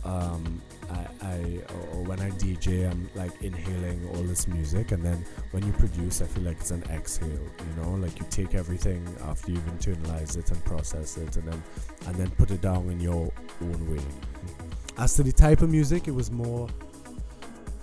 um, 0.04 0.60
I, 0.92 1.06
I 1.22 1.62
or, 1.92 2.02
when 2.02 2.20
I 2.20 2.30
DJ, 2.30 2.90
I'm 2.90 3.08
like 3.14 3.42
inhaling 3.42 4.08
all 4.08 4.22
this 4.22 4.46
music, 4.46 4.92
and 4.92 5.02
then 5.02 5.24
when 5.52 5.64
you 5.66 5.72
produce, 5.72 6.20
I 6.20 6.26
feel 6.26 6.44
like 6.44 6.58
it's 6.60 6.70
an 6.70 6.82
exhale. 6.90 7.28
You 7.28 7.82
know, 7.82 7.90
like 7.92 8.18
you 8.18 8.26
take 8.30 8.54
everything 8.54 9.06
after 9.24 9.50
you've 9.52 9.66
internalized 9.66 10.36
it 10.38 10.50
and 10.50 10.64
processed 10.64 11.18
it, 11.18 11.36
and 11.36 11.48
then 11.48 11.62
and 12.06 12.14
then 12.16 12.30
put 12.30 12.50
it 12.50 12.60
down 12.60 12.88
in 12.90 13.00
your 13.00 13.32
own 13.62 13.94
way. 13.94 14.02
As 14.98 15.14
to 15.16 15.22
the 15.22 15.32
type 15.32 15.62
of 15.62 15.70
music, 15.70 16.08
it 16.08 16.14
was 16.14 16.30
more, 16.30 16.68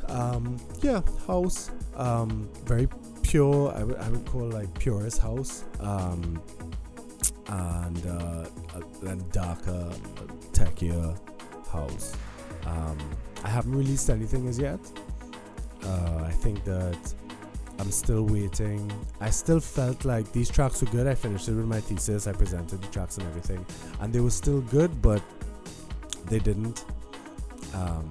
um, 0.07 0.57
yeah, 0.81 1.02
house, 1.26 1.72
um, 1.95 2.49
very 2.65 2.88
pure. 3.23 3.73
I 3.76 3.84
would 3.84 3.98
I 3.98 4.10
would 4.10 4.26
call 4.26 4.49
like 4.49 4.72
purest 4.77 5.19
house, 5.19 5.64
um, 5.80 6.41
and 7.48 8.06
uh, 8.06 8.45
then 9.02 9.23
darker, 9.31 9.91
techier 10.53 11.18
house. 11.68 12.15
Um, 12.65 12.98
I 13.44 13.49
haven't 13.49 13.76
released 13.76 14.10
anything 14.10 14.48
as 14.48 14.60
yet. 14.60 14.80
Uh, 15.84 16.23
I 16.26 16.31
think 16.31 16.64
that 16.65 17.14
I'm 17.80 17.91
still 17.91 18.23
waiting. 18.23 18.91
I 19.22 19.30
still 19.30 19.61
felt 19.61 20.03
like 20.03 20.31
these 20.34 20.49
tracks 20.49 20.81
were 20.81 20.88
good. 20.88 21.07
I 21.07 21.15
finished 21.15 21.48
it 21.48 21.53
with 21.53 21.65
my 21.65 21.80
thesis. 21.80 22.27
I 22.27 22.34
presented 22.34 22.81
the 22.81 22.88
tracks 22.88 23.18
and 23.18 23.26
everything, 23.27 23.65
and 24.02 24.11
they 24.11 24.19
were 24.19 24.30
still 24.30 24.61
good, 24.61 25.02
but 25.02 25.22
they 26.26 26.40
didn't. 26.40 26.84
Um, 27.73 28.10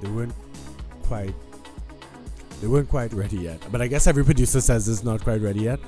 they 0.00 0.08
weren't 0.10 0.34
quite. 1.04 1.34
They 2.60 2.66
weren't 2.66 2.88
quite 2.88 3.12
ready 3.12 3.36
yet. 3.36 3.60
But 3.70 3.80
I 3.80 3.86
guess 3.86 4.06
every 4.06 4.24
producer 4.24 4.60
says 4.60 4.88
it's 4.88 5.04
not 5.04 5.22
quite 5.22 5.40
ready 5.40 5.60
yet. 5.60 5.78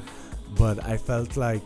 But 0.57 0.85
I 0.85 0.97
felt 0.97 1.37
like 1.37 1.63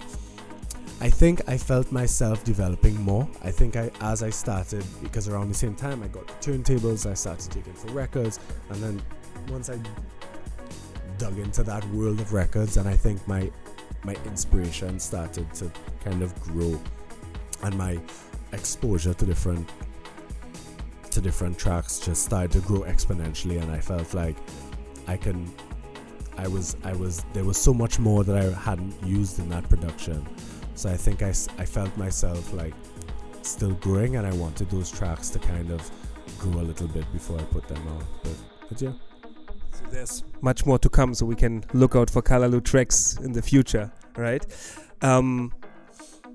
I 1.02 1.08
think 1.08 1.40
I 1.48 1.56
felt 1.56 1.90
myself 1.90 2.44
developing 2.44 3.00
more. 3.00 3.26
I 3.42 3.50
think 3.50 3.74
I, 3.74 3.90
as 4.02 4.22
I 4.22 4.28
started, 4.28 4.84
because 5.02 5.28
around 5.28 5.48
the 5.48 5.54
same 5.54 5.74
time 5.74 6.02
I 6.02 6.08
got 6.08 6.26
turntables, 6.42 7.10
I 7.10 7.14
started 7.14 7.50
taking 7.50 7.72
for 7.72 7.90
records, 7.92 8.38
and 8.68 8.82
then 8.82 9.02
once 9.48 9.70
I 9.70 9.78
dug 11.16 11.38
into 11.38 11.62
that 11.62 11.88
world 11.88 12.20
of 12.20 12.34
records, 12.34 12.76
and 12.76 12.86
I 12.86 12.96
think 12.96 13.26
my 13.26 13.50
my 14.04 14.14
inspiration 14.26 15.00
started 15.00 15.52
to 15.54 15.72
kind 16.04 16.22
of 16.22 16.38
grow, 16.42 16.78
and 17.62 17.78
my 17.78 17.98
exposure 18.52 19.14
to 19.14 19.24
different 19.24 19.72
to 21.12 21.20
different 21.22 21.58
tracks 21.58 21.98
just 21.98 22.24
started 22.24 22.52
to 22.52 22.60
grow 22.60 22.80
exponentially, 22.80 23.60
and 23.60 23.72
I 23.72 23.80
felt 23.80 24.12
like 24.12 24.36
I 25.08 25.16
can. 25.16 25.50
I 26.36 26.46
was 26.46 26.76
I 26.84 26.92
was 26.92 27.24
there 27.32 27.44
was 27.44 27.56
so 27.56 27.72
much 27.72 27.98
more 27.98 28.22
that 28.22 28.36
I 28.36 28.50
hadn't 28.60 28.94
used 29.02 29.38
in 29.38 29.48
that 29.48 29.66
production 29.68 30.26
so 30.80 30.88
I 30.88 30.96
think 30.96 31.22
I, 31.22 31.28
I 31.58 31.66
felt 31.66 31.94
myself 31.98 32.54
like 32.54 32.72
still 33.42 33.72
growing 33.72 34.16
and 34.16 34.26
I 34.26 34.32
wanted 34.32 34.70
those 34.70 34.90
tracks 34.90 35.28
to 35.30 35.38
kind 35.38 35.70
of 35.70 35.90
grow 36.38 36.62
a 36.62 36.64
little 36.64 36.88
bit 36.88 37.04
before 37.12 37.38
I 37.38 37.42
put 37.42 37.68
them 37.68 37.86
out. 37.88 38.04
But, 38.22 38.32
but 38.66 38.80
yeah. 38.80 38.92
So 39.72 39.84
there's 39.90 40.24
much 40.40 40.64
more 40.64 40.78
to 40.78 40.88
come, 40.88 41.12
so 41.12 41.26
we 41.26 41.36
can 41.36 41.64
look 41.74 41.96
out 41.96 42.08
for 42.08 42.22
Kallaloo 42.22 42.64
tracks 42.64 43.18
in 43.18 43.32
the 43.32 43.42
future, 43.42 43.92
right? 44.16 44.46
Um, 45.02 45.52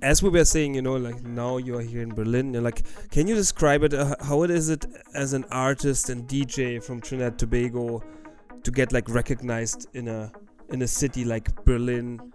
as 0.03 0.21
we 0.21 0.29
were 0.29 0.45
saying, 0.45 0.75
you 0.75 0.83
know, 0.83 0.95
like 0.95 1.23
now 1.23 1.57
you're 1.57 1.81
here 1.81 2.03
in 2.03 2.13
Berlin. 2.13 2.53
Like, 2.63 2.83
can 3.09 3.27
you 3.27 3.33
describe 3.33 3.81
it? 3.81 3.95
Uh, 3.95 4.15
how 4.21 4.43
it 4.43 4.51
is 4.51 4.69
it 4.69 4.85
as 5.15 5.33
an 5.33 5.45
artist 5.49 6.11
and 6.11 6.27
DJ 6.27 6.83
from 6.83 7.01
Trinidad 7.01 7.39
Tobago 7.39 8.03
to 8.61 8.71
get 8.71 8.93
like 8.93 9.09
recognized 9.09 9.87
in 9.95 10.07
a 10.07 10.31
in 10.69 10.83
a 10.83 10.87
city 10.87 11.25
like 11.25 11.65
Berlin? 11.65 12.31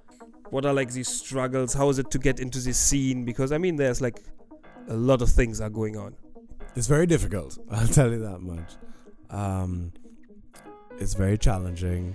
What 0.51 0.67
are 0.67 0.73
like 0.73 0.93
these 0.93 1.09
struggles? 1.09 1.75
How 1.75 1.89
is 1.89 1.99
it 1.99 2.11
to 2.11 2.19
get 2.19 2.41
into 2.41 2.59
this 2.59 2.79
scene? 2.79 3.25
Because 3.25 3.53
i 3.53 3.59
mean 3.59 3.77
there's 3.77 4.01
like 4.01 4.21
a 4.89 4.95
lot 4.95 5.23
of 5.23 5.31
things 5.31 5.61
are 5.61 5.71
going 5.71 5.97
on. 5.97 6.15
It's 6.77 6.87
very 6.87 7.07
difficult 7.07 7.59
i'll 7.71 7.87
tell 7.89 8.11
you 8.11 8.21
that 8.21 8.41
much. 8.41 8.73
Um, 9.31 9.93
it's 10.99 11.15
very 11.15 11.39
challenging 11.39 12.15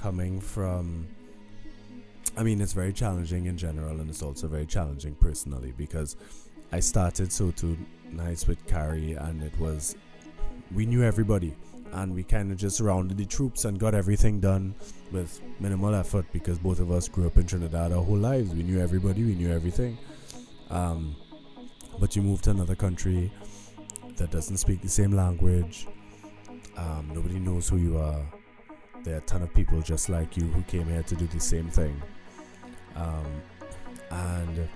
coming 0.00 0.40
from 0.40 1.06
i 2.36 2.42
mean 2.42 2.60
it's 2.60 2.72
very 2.72 2.92
challenging 2.92 3.46
in 3.46 3.56
general 3.56 4.00
and 4.00 4.08
it's 4.08 4.22
also 4.22 4.46
very 4.46 4.64
challenging 4.64 5.14
personally 5.16 5.74
because 5.76 6.16
i 6.72 6.80
started 6.80 7.32
so 7.32 7.50
two 7.50 7.76
nights 8.10 8.46
with 8.46 8.64
carrie 8.66 9.14
and 9.14 9.42
it 9.42 9.58
was 9.58 9.96
we 10.74 10.86
knew 10.86 11.02
everybody 11.02 11.54
and 11.92 12.14
we 12.14 12.22
kind 12.22 12.52
of 12.52 12.58
just 12.58 12.76
surrounded 12.76 13.16
the 13.16 13.26
troops 13.26 13.64
and 13.64 13.78
got 13.78 13.94
everything 13.94 14.40
done 14.40 14.74
with 15.10 15.40
minimal 15.58 15.94
effort 15.94 16.24
because 16.32 16.58
both 16.58 16.78
of 16.78 16.90
us 16.90 17.08
grew 17.08 17.26
up 17.26 17.36
in 17.36 17.46
Trinidad 17.46 17.92
our 17.92 18.02
whole 18.02 18.16
lives. 18.16 18.54
We 18.54 18.62
knew 18.62 18.80
everybody, 18.80 19.24
we 19.24 19.34
knew 19.34 19.52
everything. 19.52 19.98
Um, 20.70 21.16
but 21.98 22.14
you 22.14 22.22
move 22.22 22.42
to 22.42 22.50
another 22.50 22.76
country 22.76 23.32
that 24.16 24.30
doesn't 24.30 24.58
speak 24.58 24.82
the 24.82 24.88
same 24.88 25.12
language. 25.12 25.88
Um, 26.76 27.10
nobody 27.12 27.38
knows 27.38 27.68
who 27.68 27.78
you 27.78 27.98
are. 27.98 28.22
There 29.02 29.14
are 29.14 29.18
a 29.18 29.22
ton 29.22 29.42
of 29.42 29.52
people 29.52 29.80
just 29.80 30.08
like 30.08 30.36
you 30.36 30.44
who 30.44 30.62
came 30.62 30.86
here 30.86 31.02
to 31.02 31.14
do 31.16 31.26
the 31.26 31.40
same 31.40 31.68
thing. 31.68 32.00
Um, 32.94 33.42
and 34.10 34.68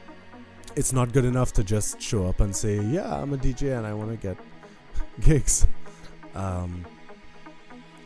it's 0.77 0.93
not 0.93 1.12
good 1.12 1.25
enough 1.25 1.53
to 1.53 1.65
just 1.65 2.01
show 2.01 2.27
up 2.27 2.41
and 2.41 2.55
say, 2.55 2.81
"Yeah, 2.81 3.15
I'm 3.15 3.33
a 3.33 3.37
DJ 3.37 3.77
and 3.77 3.87
I 3.87 3.93
want 3.95 4.11
to 4.11 4.16
get 4.16 4.39
gigs." 5.21 5.66
Um, 6.35 6.85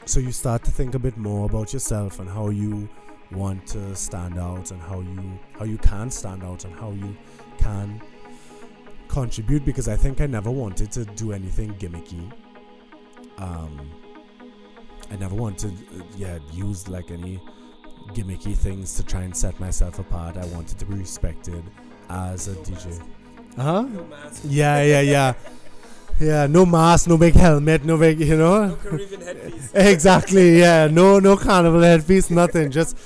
so 0.04 0.20
you 0.20 0.32
start 0.32 0.64
to 0.64 0.70
think 0.70 0.94
a 0.94 0.98
bit 0.98 1.16
more 1.16 1.46
about 1.46 1.72
yourself 1.72 2.18
and 2.18 2.28
how 2.28 2.48
you 2.50 2.88
want 3.30 3.66
to 3.68 3.94
stand 3.94 4.38
out 4.38 4.70
and 4.70 4.80
how 4.80 5.00
you 5.00 5.38
how 5.58 5.64
you 5.66 5.76
can 5.78 6.10
stand 6.10 6.42
out 6.42 6.64
and 6.64 6.74
how 6.74 6.92
you 6.92 7.14
can 7.58 8.00
contribute 9.08 9.64
because 9.64 9.88
I 9.88 9.96
think 9.96 10.20
I 10.20 10.26
never 10.26 10.50
wanted 10.50 10.92
to 10.92 11.04
do 11.04 11.32
anything 11.32 11.74
gimmicky. 11.74 12.32
Um, 13.38 13.90
I 15.10 15.16
never 15.16 15.34
wanted, 15.34 15.72
uh, 15.72 16.02
yeah, 16.16 16.38
use 16.52 16.88
like 16.88 17.10
any 17.10 17.40
gimmicky 18.08 18.54
things 18.56 18.94
to 18.96 19.02
try 19.02 19.22
and 19.22 19.36
set 19.36 19.58
myself 19.58 19.98
apart. 19.98 20.36
I 20.36 20.44
wanted 20.46 20.78
to 20.78 20.84
be 20.86 20.94
respected 20.96 21.64
as 22.10 22.48
a 22.48 22.54
DJ. 22.56 23.00
Uh 23.56 23.62
huh? 23.62 23.88
Yeah, 24.44 24.82
yeah, 24.82 25.00
yeah. 25.00 25.34
Yeah, 26.20 26.48
no 26.48 26.66
mask, 26.66 27.06
no 27.06 27.16
big 27.16 27.34
helmet, 27.34 27.84
no 27.84 27.96
big, 27.96 28.18
you 28.18 28.36
know. 28.36 28.66
No 28.66 28.76
Caribbean 28.76 29.20
headpiece. 29.20 29.70
exactly. 29.74 30.58
Yeah, 30.58 30.88
no, 30.88 31.20
no 31.20 31.36
carnival 31.36 31.80
headpiece, 31.80 32.28
nothing. 32.28 32.72
just, 32.72 32.98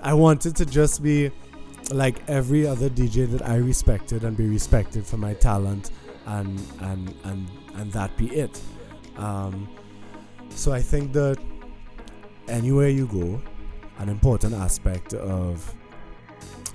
I 0.00 0.14
wanted 0.14 0.56
to 0.56 0.66
just 0.66 1.00
be 1.00 1.30
like 1.92 2.28
every 2.28 2.66
other 2.66 2.90
DJ 2.90 3.30
that 3.30 3.48
I 3.48 3.56
respected 3.56 4.24
and 4.24 4.36
be 4.36 4.48
respected 4.48 5.06
for 5.06 5.16
my 5.16 5.34
talent, 5.34 5.92
and 6.26 6.60
and 6.80 7.14
and 7.22 7.48
and 7.76 7.92
that 7.92 8.16
be 8.16 8.34
it. 8.34 8.60
Um, 9.16 9.68
so 10.50 10.72
I 10.72 10.82
think 10.82 11.12
that 11.12 11.38
anywhere 12.48 12.88
you 12.88 13.06
go, 13.06 13.40
an 13.98 14.08
important 14.08 14.54
aspect 14.54 15.14
of 15.14 15.72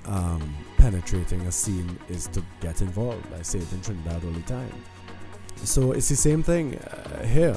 um, 0.06 0.56
penetrating 0.78 1.42
a 1.42 1.52
scene 1.52 1.98
is 2.08 2.28
to 2.28 2.42
get 2.60 2.80
involved. 2.80 3.30
I 3.38 3.42
say 3.42 3.58
it 3.58 3.70
in 3.72 3.82
Trinidad 3.82 4.24
all 4.24 4.30
the 4.30 4.40
time 4.42 4.72
so 5.64 5.92
it's 5.92 6.08
the 6.08 6.16
same 6.16 6.42
thing 6.42 6.76
uh, 6.76 7.24
here. 7.24 7.56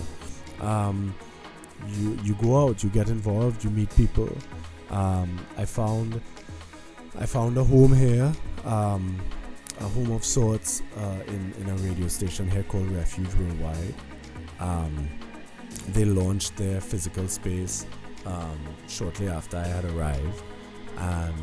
Um, 0.62 1.14
you 1.88 2.18
you 2.24 2.36
go 2.36 2.64
out, 2.64 2.84
you 2.84 2.90
get 2.90 3.10
involved, 3.10 3.64
you 3.64 3.70
meet 3.70 3.96
people. 3.96 4.30
Um, 4.90 5.40
I 5.58 5.66
found 5.66 6.22
I 7.20 7.26
found 7.26 7.58
a 7.58 7.64
home 7.64 7.94
here, 7.94 8.32
um, 8.66 9.20
a 9.80 9.88
home 9.88 10.12
of 10.12 10.24
sorts 10.24 10.82
uh, 10.98 11.20
in 11.28 11.54
in 11.60 11.70
a 11.70 11.76
radio 11.78 12.08
station 12.08 12.50
here 12.50 12.64
called 12.64 12.90
Refuge 12.92 13.34
Worldwide. 13.36 13.96
Um, 14.60 15.10
they 15.90 16.06
launched 16.06 16.56
their 16.58 16.82
physical 16.82 17.28
space 17.28 17.86
um, 18.26 18.60
shortly 18.88 19.28
after 19.28 19.58
I 19.58 19.68
had 19.68 19.86
arrived, 19.86 20.44
and 20.98 21.36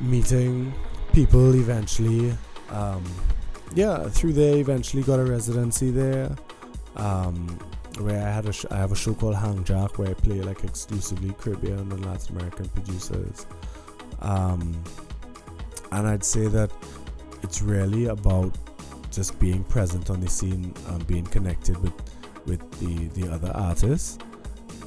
meeting 0.00 0.72
people 1.12 1.54
eventually 1.56 2.34
um, 2.70 3.04
yeah, 3.74 4.08
through 4.08 4.34
there, 4.34 4.56
eventually 4.56 5.02
got 5.02 5.18
a 5.18 5.24
residency 5.24 5.90
there. 5.90 6.34
Um, 6.96 7.58
where 8.00 8.26
I 8.26 8.30
had 8.30 8.46
a 8.46 8.52
sh- 8.52 8.66
I 8.70 8.76
have 8.76 8.92
a 8.92 8.96
show 8.96 9.14
called 9.14 9.36
Hang 9.36 9.64
Jack 9.64 9.98
where 9.98 10.08
I 10.08 10.14
play 10.14 10.40
like 10.42 10.64
exclusively 10.64 11.34
Caribbean 11.38 11.78
and 11.92 12.04
Latin 12.04 12.36
American 12.36 12.68
producers. 12.68 13.46
Um, 14.20 14.82
and 15.92 16.06
I'd 16.06 16.24
say 16.24 16.46
that 16.48 16.70
it's 17.42 17.62
really 17.62 18.06
about 18.06 18.56
just 19.10 19.38
being 19.38 19.64
present 19.64 20.10
on 20.10 20.20
the 20.20 20.28
scene, 20.28 20.74
and 20.88 21.06
being 21.06 21.24
connected 21.24 21.76
with 21.82 21.94
with 22.46 22.70
the 22.80 23.08
the 23.20 23.32
other 23.32 23.50
artists, 23.54 24.18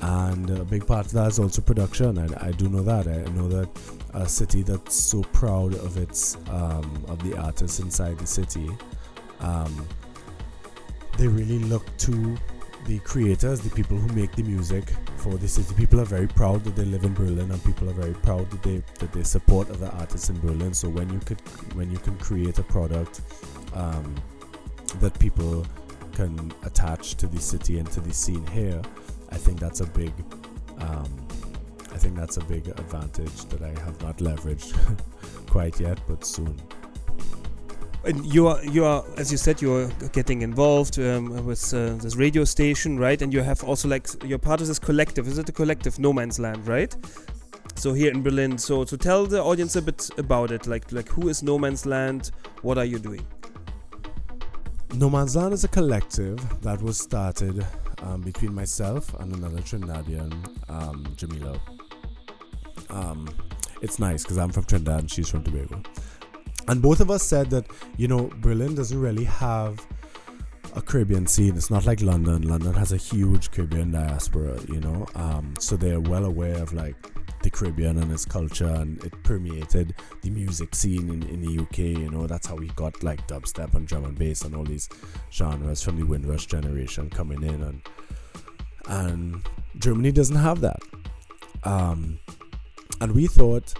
and 0.02 0.50
a 0.50 0.64
big 0.64 0.86
part 0.86 1.06
of 1.08 1.12
that 1.14 1.28
is 1.28 1.40
also 1.40 1.62
production. 1.62 2.18
I, 2.18 2.50
I 2.50 2.52
do 2.52 2.70
know 2.70 2.84
that. 2.84 3.08
I 3.08 3.24
know 3.32 3.48
that 3.48 3.70
a 4.14 4.27
city 4.27 4.64
that's 4.64 4.95
so 4.95 5.22
proud 5.23 5.73
of 5.76 5.98
its 5.98 6.38
um, 6.49 7.03
of 7.07 7.22
the 7.23 7.38
artists 7.38 7.80
inside 7.80 8.18
the 8.18 8.27
city. 8.27 8.69
Um, 9.40 9.88
they 11.18 11.27
really 11.27 11.60
look 11.60 11.86
to 11.98 12.38
the 12.86 12.99
creators, 12.99 13.60
the 13.60 13.69
people 13.69 13.98
who 13.98 14.14
make 14.15 14.31
the 14.36 14.44
music 14.44 14.86
for 15.18 15.36
the 15.36 15.48
city. 15.48 15.73
People 15.76 15.99
are 15.99 16.06
very 16.06 16.27
proud 16.27 16.64
that 16.64 16.76
they 16.76 16.86
live 16.86 17.03
in 17.03 17.14
Berlin, 17.14 17.52
and 17.52 17.64
people 17.64 17.90
are 17.90 17.94
very 17.94 18.14
proud 18.14 18.49
that 18.52 18.64
they 18.64 18.81
that 18.99 19.11
they 19.11 19.23
support 19.23 19.69
other 19.69 19.91
artists 19.99 20.30
in 20.30 20.40
Berlin. 20.40 20.73
So 20.73 20.90
when 20.90 21.10
you 21.10 21.19
could 21.19 21.41
when 21.76 21.91
you 21.91 21.98
can 21.98 22.18
create 22.18 22.57
a 22.57 22.64
product 22.64 23.22
um, 23.73 24.15
that 24.99 25.18
people 25.19 25.65
can 26.14 26.52
attach 26.64 27.15
to 27.15 27.27
the 27.27 27.40
city 27.40 27.80
and 27.80 27.90
to 27.91 28.02
the 28.02 28.14
scene 28.14 28.45
here, 28.48 28.81
I 29.30 29.38
think 29.38 29.60
that's 29.60 29.81
a 29.81 29.86
big, 29.86 30.11
um, 30.80 31.27
think 32.00 32.16
that's 32.16 32.38
a 32.38 32.46
big 32.46 32.68
advantage 32.68 33.46
that 33.46 33.62
I 33.62 33.70
have 33.82 34.02
not 34.02 34.18
leveraged 34.18 34.74
quite 35.48 35.80
yet, 35.80 36.00
but 36.08 36.26
soon. 36.26 36.60
And 38.06 38.26
you 38.34 38.48
are, 38.48 38.64
you 38.64 38.86
are, 38.86 39.04
as 39.18 39.30
you 39.32 39.38
said, 39.38 39.62
you 39.62 39.74
are 39.76 39.88
getting 40.14 40.42
involved 40.42 40.98
um, 41.00 41.46
with 41.46 41.74
uh, 41.74 41.96
this 41.96 42.16
radio 42.16 42.46
station, 42.46 42.98
right? 42.98 43.22
And 43.22 43.34
you 43.34 43.42
have 43.42 43.64
also 43.64 43.90
like 43.90 44.08
you're 44.24 44.40
part 44.40 44.62
of 44.62 44.68
this 44.68 44.80
collective. 44.80 45.28
Is 45.28 45.38
it 45.38 45.50
a 45.50 45.52
collective, 45.52 45.96
Nomansland, 45.96 46.66
right? 46.66 46.96
So 47.76 47.94
here 47.94 48.12
in 48.12 48.24
Berlin. 48.24 48.58
So 48.58 48.86
to 48.86 48.98
tell 48.98 49.26
the 49.26 49.44
audience 49.44 49.76
a 49.76 49.82
bit 49.82 50.10
about 50.18 50.52
it, 50.52 50.66
like 50.66 50.92
like 50.94 51.10
who 51.10 51.28
is 51.28 51.42
Nomansland? 51.42 52.32
What 52.62 52.78
are 52.78 52.86
you 52.86 53.00
doing? 53.00 53.26
Nomansland 54.90 55.52
is 55.52 55.66
a 55.66 55.68
collective 55.68 56.40
that 56.62 56.82
was 56.82 56.98
started 56.98 57.66
um, 58.04 58.22
between 58.22 58.54
myself 58.54 59.14
and 59.20 59.36
another 59.36 59.60
Trinidadian, 59.60 60.34
um, 60.70 61.06
Jamila. 61.16 61.60
Um, 62.90 63.30
it's 63.82 63.99
nice 63.99 64.24
because 64.24 64.38
I'm 64.38 64.52
from 64.52 64.66
Trinidad 64.66 64.99
and 64.99 65.11
she's 65.11 65.30
from 65.30 65.44
Tobago 65.44 65.82
and 66.70 66.82
both 66.82 66.99
of 66.99 67.10
us 67.10 67.24
said 67.24 67.49
that 67.49 67.66
you 67.98 68.07
know 68.07 68.30
Berlin 68.38 68.76
doesn't 68.76 68.99
really 68.99 69.24
have 69.26 69.86
a 70.76 70.82
Caribbean 70.82 71.26
scene. 71.26 71.57
It's 71.57 71.72
not 71.72 71.86
like 71.88 72.02
London. 72.02 72.44
London 72.44 72.74
has 72.74 72.91
a 72.91 72.98
huge 72.98 73.49
Caribbean 73.49 73.91
diaspora, 73.91 74.60
you 74.68 74.80
know. 74.80 75.07
Um, 75.16 75.56
so 75.57 75.76
they're 75.76 75.99
well 75.99 76.26
aware 76.26 76.61
of 76.61 76.74
like 76.74 76.95
the 77.41 77.49
Caribbean 77.49 77.98
and 77.98 78.11
its 78.11 78.24
culture, 78.24 78.68
and 78.68 79.03
it 79.03 79.14
permeated 79.24 79.95
the 80.22 80.30
music 80.30 80.76
scene 80.76 81.10
in, 81.10 81.24
in 81.24 81.41
the 81.41 81.64
UK. 81.64 81.80
You 81.80 82.11
know, 82.11 82.28
that's 82.28 82.45
how 82.45 82.56
we 82.56 82.68
got 82.70 83.02
like 83.03 83.28
dubstep 83.28 83.74
and 83.74 83.88
drum 83.88 84.06
and 84.06 84.18
bass 84.18 84.44
and 84.44 84.56
all 84.56 84.64
these 84.64 84.90
genres 85.32 85.82
from 85.82 85.98
the 85.98 86.06
Windrush 86.06 86.45
generation 86.45 87.10
coming 87.10 87.41
in, 87.41 87.64
and 87.64 87.82
and 88.88 89.49
Germany 89.80 90.11
doesn't 90.11 90.36
have 90.36 90.61
that. 90.61 90.80
Um, 91.64 92.20
and 93.02 93.14
we 93.14 93.28
thought 93.28 93.74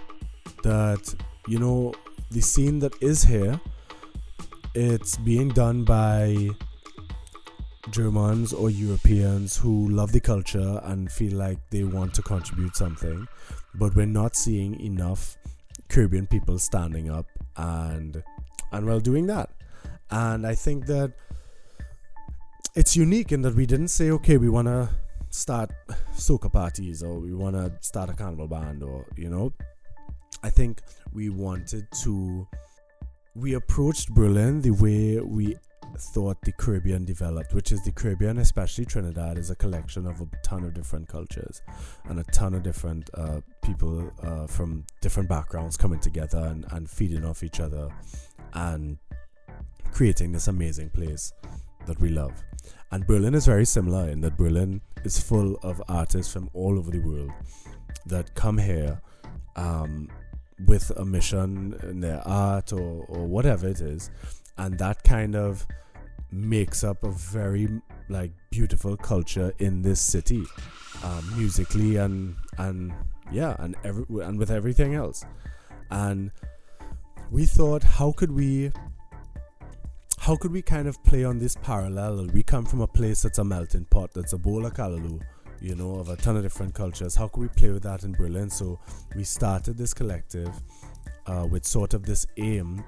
that 0.62 1.14
you 1.48 1.58
know 1.58 1.94
the 2.30 2.40
scene 2.40 2.78
that 2.80 2.94
is 3.02 3.24
here, 3.24 3.60
it's 4.74 5.16
being 5.18 5.48
done 5.48 5.84
by 5.84 6.48
Germans 7.90 8.52
or 8.52 8.70
Europeans 8.70 9.56
who 9.56 9.88
love 9.88 10.12
the 10.12 10.20
culture 10.20 10.80
and 10.84 11.10
feel 11.10 11.36
like 11.36 11.58
they 11.70 11.84
want 11.84 12.14
to 12.14 12.22
contribute 12.22 12.76
something, 12.76 13.26
but 13.74 13.94
we're 13.96 14.06
not 14.06 14.36
seeing 14.36 14.78
enough 14.80 15.36
Caribbean 15.88 16.26
people 16.26 16.58
standing 16.58 17.10
up 17.10 17.26
and 17.56 18.22
and 18.72 18.86
well 18.86 19.00
doing 19.00 19.26
that. 19.26 19.50
And 20.10 20.46
I 20.46 20.54
think 20.54 20.86
that 20.86 21.12
it's 22.74 22.96
unique 22.96 23.32
in 23.32 23.42
that 23.42 23.54
we 23.54 23.66
didn't 23.66 23.88
say, 23.88 24.10
okay, 24.10 24.36
we 24.36 24.48
want 24.48 24.68
to 24.68 24.88
start 25.30 25.70
soca 26.14 26.52
parties 26.52 27.02
or 27.02 27.18
we 27.18 27.32
want 27.32 27.54
to 27.54 27.72
start 27.80 28.10
a 28.10 28.12
carnival 28.12 28.48
band 28.48 28.82
or 28.82 29.06
you 29.16 29.30
know 29.30 29.52
I 30.42 30.50
think 30.50 30.82
we 31.12 31.28
wanted 31.28 31.86
to. 32.02 32.48
We 33.34 33.54
approached 33.54 34.12
Berlin 34.12 34.60
the 34.60 34.70
way 34.70 35.20
we 35.20 35.56
thought 35.98 36.40
the 36.42 36.52
Caribbean 36.52 37.04
developed, 37.04 37.52
which 37.52 37.72
is 37.72 37.84
the 37.84 37.92
Caribbean, 37.92 38.38
especially 38.38 38.84
Trinidad, 38.84 39.38
is 39.38 39.50
a 39.50 39.56
collection 39.56 40.06
of 40.06 40.20
a 40.20 40.28
ton 40.42 40.64
of 40.64 40.74
different 40.74 41.08
cultures 41.08 41.62
and 42.04 42.18
a 42.18 42.24
ton 42.24 42.54
of 42.54 42.62
different 42.62 43.10
uh, 43.14 43.40
people 43.62 44.10
uh, 44.22 44.46
from 44.46 44.84
different 45.00 45.28
backgrounds 45.28 45.76
coming 45.76 46.00
together 46.00 46.38
and, 46.38 46.64
and 46.70 46.88
feeding 46.90 47.24
off 47.24 47.42
each 47.42 47.60
other 47.60 47.88
and 48.54 48.98
creating 49.92 50.32
this 50.32 50.48
amazing 50.48 50.90
place 50.90 51.32
that 51.86 52.00
we 52.00 52.08
love. 52.08 52.32
And 52.92 53.06
Berlin 53.06 53.34
is 53.34 53.46
very 53.46 53.64
similar 53.64 54.08
in 54.08 54.20
that 54.22 54.36
Berlin 54.36 54.80
is 55.04 55.20
full 55.20 55.56
of 55.62 55.80
artists 55.88 56.32
from 56.32 56.50
all 56.52 56.78
over 56.78 56.90
the 56.90 56.98
world 56.98 57.30
that 58.06 58.34
come 58.34 58.58
here 58.58 59.00
um, 59.56 60.08
with 60.66 60.90
a 60.96 61.04
mission 61.04 61.78
in 61.82 62.00
their 62.00 62.26
art 62.26 62.72
or, 62.72 63.04
or 63.08 63.26
whatever 63.26 63.68
it 63.68 63.80
is. 63.80 64.10
And 64.58 64.78
that 64.78 65.04
kind 65.04 65.36
of 65.36 65.66
makes 66.32 66.84
up 66.84 67.02
a 67.04 67.10
very 67.10 67.68
like 68.08 68.32
beautiful 68.50 68.96
culture 68.96 69.52
in 69.58 69.82
this 69.82 70.00
city 70.00 70.44
um, 71.02 71.32
musically 71.36 71.96
and 71.96 72.36
and 72.58 72.92
yeah 73.32 73.56
and 73.58 73.74
every 73.84 74.04
and 74.22 74.38
with 74.38 74.50
everything 74.50 74.94
else. 74.94 75.24
And 75.90 76.30
we 77.30 77.46
thought 77.46 77.82
how 77.82 78.12
could 78.12 78.32
we 78.32 78.72
how 80.20 80.36
could 80.36 80.52
we 80.52 80.62
kind 80.62 80.86
of 80.86 81.02
play 81.02 81.24
on 81.24 81.38
this 81.38 81.56
parallel 81.56 82.26
we 82.32 82.42
come 82.42 82.64
from 82.64 82.80
a 82.80 82.86
place 82.86 83.22
that's 83.22 83.38
a 83.38 83.44
melting 83.44 83.84
pot 83.86 84.10
that's 84.14 84.32
a 84.32 84.38
bowl 84.38 84.64
of 84.66 84.72
you 85.60 85.74
know, 85.74 85.96
of 85.96 86.08
a 86.08 86.16
ton 86.16 86.36
of 86.36 86.42
different 86.42 86.74
cultures. 86.74 87.14
How 87.14 87.28
could 87.28 87.40
we 87.40 87.48
play 87.48 87.70
with 87.70 87.82
that 87.82 88.02
in 88.02 88.12
Berlin? 88.12 88.50
So 88.50 88.78
we 89.14 89.24
started 89.24 89.76
this 89.76 89.92
collective 89.92 90.54
uh, 91.26 91.46
with 91.50 91.66
sort 91.66 91.94
of 91.94 92.04
this 92.04 92.26
aim 92.38 92.82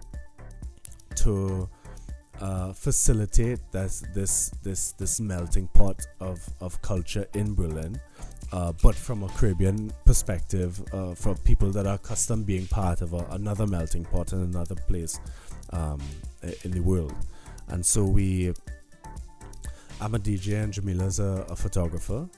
to 1.17 1.69
uh, 2.41 2.73
facilitate 2.73 3.61
this 3.71 4.03
this 4.15 4.51
this 4.63 4.93
this 4.93 5.21
melting 5.21 5.69
pot 5.69 6.01
of 6.21 6.43
of 6.61 6.81
culture 6.83 7.27
in 7.35 7.55
Berlin, 7.55 8.01
uh, 8.53 8.73
but 8.83 8.95
from 8.95 9.23
a 9.23 9.29
Caribbean 9.29 9.93
perspective, 10.07 10.83
uh, 10.93 11.15
for 11.15 11.35
people 11.35 11.71
that 11.71 11.87
are 11.87 11.95
accustomed 11.95 12.47
being 12.47 12.67
part 12.67 13.03
of 13.03 13.13
a, 13.13 13.27
another 13.31 13.67
melting 13.67 14.05
pot 14.05 14.33
in 14.33 14.41
another 14.41 14.75
place 14.75 15.21
um, 15.71 16.01
in 16.65 16.71
the 16.71 16.81
world, 16.81 17.15
and 17.69 17.85
so 17.85 18.05
we. 18.05 18.53
I'm 20.01 20.17
a 20.17 20.19
DJ 20.19 20.61
and 20.61 20.73
Jamila's 20.73 21.21
a, 21.21 21.47
a 21.49 21.55
photographer, 21.55 22.29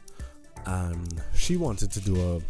and 0.66 1.22
she 1.34 1.56
wanted 1.56 1.90
to 1.92 2.00
do 2.00 2.20
a 2.20 2.40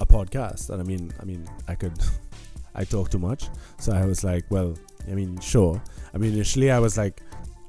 a 0.00 0.06
podcast. 0.06 0.70
And 0.70 0.80
i 0.80 0.84
mean 0.84 1.12
i 1.20 1.24
mean 1.24 1.48
i 1.68 1.74
could 1.74 1.92
i 2.74 2.84
talk 2.84 3.10
too 3.10 3.18
much. 3.18 3.48
So 3.78 3.92
i 3.92 4.04
was 4.04 4.24
like 4.24 4.44
well 4.50 4.76
i 5.10 5.14
mean 5.14 5.38
sure. 5.40 5.80
I 6.12 6.18
mean 6.18 6.32
initially 6.32 6.70
i 6.70 6.78
was 6.78 6.96
like 6.96 7.22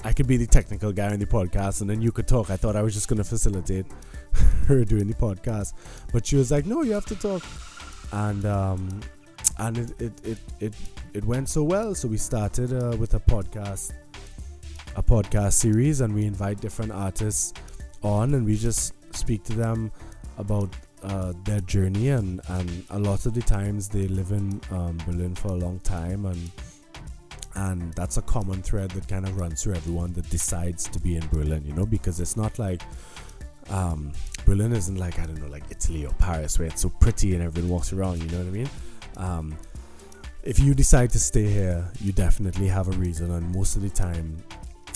i 0.03 0.13
could 0.13 0.27
be 0.27 0.37
the 0.37 0.47
technical 0.47 0.91
guy 0.91 1.11
in 1.13 1.19
the 1.19 1.25
podcast 1.25 1.81
and 1.81 1.89
then 1.89 2.01
you 2.01 2.11
could 2.11 2.27
talk. 2.27 2.49
I 2.49 2.57
thought 2.57 2.75
i 2.75 2.81
was 2.81 2.93
just 2.93 3.07
going 3.07 3.17
to 3.17 3.23
facilitate 3.23 3.85
her 4.67 4.85
doing 4.85 5.07
the 5.07 5.13
podcast. 5.13 5.73
But 6.11 6.25
she 6.25 6.35
was 6.35 6.51
like 6.51 6.65
no 6.65 6.81
you 6.83 6.93
have 6.93 7.05
to 7.07 7.15
talk. 7.15 7.43
And 8.11 8.45
um 8.45 9.01
and 9.57 9.77
it 9.77 10.01
it 10.01 10.21
it 10.23 10.37
it, 10.59 10.73
it 11.15 11.23
went 11.23 11.47
so 11.47 11.63
well 11.63 11.95
so 11.95 12.09
we 12.09 12.17
started 12.17 12.73
uh, 12.73 12.95
with 12.97 13.13
a 13.13 13.19
podcast 13.21 13.93
a 14.97 15.03
podcast 15.03 15.53
series 15.53 16.01
and 16.01 16.13
we 16.13 16.25
invite 16.25 16.59
different 16.59 16.91
artists 16.91 17.53
on 18.03 18.33
and 18.33 18.45
we 18.45 18.57
just 18.57 18.93
speak 19.15 19.41
to 19.45 19.53
them 19.53 19.89
about 20.37 20.69
uh, 21.03 21.31
their 21.45 21.61
journey 21.61 22.09
and, 22.09 22.41
and 22.49 22.83
a 22.89 22.99
lot 22.99 23.25
of 23.25 23.33
the 23.33 23.41
times 23.41 23.87
they 23.87 24.09
live 24.09 24.31
in 24.31 24.59
um, 24.71 24.97
Berlin 25.05 25.33
for 25.33 25.49
a 25.49 25.55
long 25.55 25.79
time 25.79 26.25
and 26.25 26.51
and 27.57 27.93
that's 27.93 28.17
a 28.17 28.21
common 28.23 28.61
thread 28.61 28.91
that 28.91 29.07
kind 29.07 29.25
of 29.25 29.37
runs 29.37 29.63
through 29.63 29.75
everyone 29.75 30.11
that 30.11 30.29
decides 30.29 30.83
to 30.89 30.99
be 30.99 31.15
in 31.15 31.25
Berlin 31.27 31.63
you 31.65 31.73
know 31.73 31.85
because 31.85 32.19
it's 32.19 32.35
not 32.35 32.59
like 32.59 32.81
um, 33.69 34.11
Berlin 34.45 34.73
isn't 34.73 34.97
like 34.97 35.17
I 35.17 35.27
don't 35.27 35.41
know 35.41 35.47
like 35.47 35.63
Italy 35.69 36.05
or 36.05 36.13
Paris 36.15 36.59
where 36.59 36.67
it's 36.67 36.81
so 36.81 36.89
pretty 36.89 37.35
and 37.35 37.41
everyone 37.41 37.71
walks 37.71 37.93
around 37.93 38.21
you 38.21 38.29
know 38.31 38.39
what 38.39 38.47
I 38.47 38.51
mean? 38.51 38.69
Um, 39.15 39.57
if 40.45 40.59
you 40.59 40.73
decide 40.73 41.09
to 41.09 41.19
stay 41.19 41.47
here 41.47 41.91
you 41.99 42.11
definitely 42.11 42.67
have 42.67 42.88
a 42.88 42.97
reason 42.97 43.31
and 43.31 43.53
most 43.53 43.76
of 43.76 43.81
the 43.81 43.89
time 43.89 44.38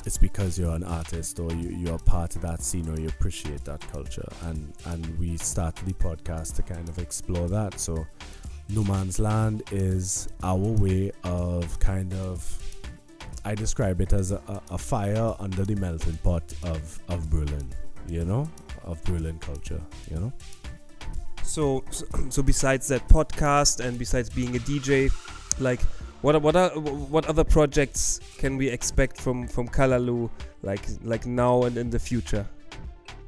it's 0.06 0.18
because 0.18 0.58
you're 0.58 0.74
an 0.76 0.84
artist 0.84 1.40
or 1.40 1.52
you, 1.52 1.70
you're 1.70 2.00
part 2.00 2.36
of 2.36 2.42
that 2.42 2.62
scene 2.62 2.88
or 2.90 3.00
you 3.00 3.08
appreciate 3.10 3.64
that 3.66 3.82
culture. 3.92 4.28
And 4.44 4.74
and 4.86 5.20
we 5.20 5.38
started 5.38 5.86
the 5.86 5.94
podcast 5.94 6.56
to 6.56 6.64
kind 6.64 6.88
of 6.88 6.98
explore 7.00 7.48
that. 7.50 7.80
So 7.80 8.08
Nomansland 8.72 9.62
is 9.72 10.30
our 10.44 10.58
way 10.58 11.12
of 11.24 11.80
kind 11.80 12.14
of 12.14 12.58
i 13.46 13.56
describe 13.56 14.02
it 14.02 14.14
as 14.14 14.32
a, 14.32 14.62
a 14.70 14.78
fire 14.78 15.34
under 15.40 15.64
the 15.64 15.76
melting 15.76 16.18
pot 16.18 16.44
of 16.64 17.00
of 17.08 17.30
berlin 17.30 17.68
you 18.08 18.26
know 18.26 18.50
of 18.84 19.02
berlin 19.06 19.40
culture 19.40 19.82
you 20.12 20.20
know? 20.20 20.34
So 21.44 21.84
so 22.30 22.44
besides 22.54 22.88
that 22.90 23.08
podcast 23.08 23.80
and 23.80 23.98
besides 23.98 24.30
being 24.30 24.56
a 24.56 24.60
dj 24.60 25.10
like 25.60 25.82
what 26.22 26.42
what 26.42 26.56
are 26.56 26.70
what 26.72 27.26
other 27.28 27.44
projects 27.44 28.20
can 28.38 28.58
we 28.58 28.68
expect 28.68 29.20
from 29.20 29.48
from 29.48 29.68
Kallaloo 29.68 30.30
like 30.64 30.86
like 31.04 31.26
now 31.26 31.64
and 31.64 31.78
in 31.78 31.90
the 31.90 32.00
future? 32.00 32.46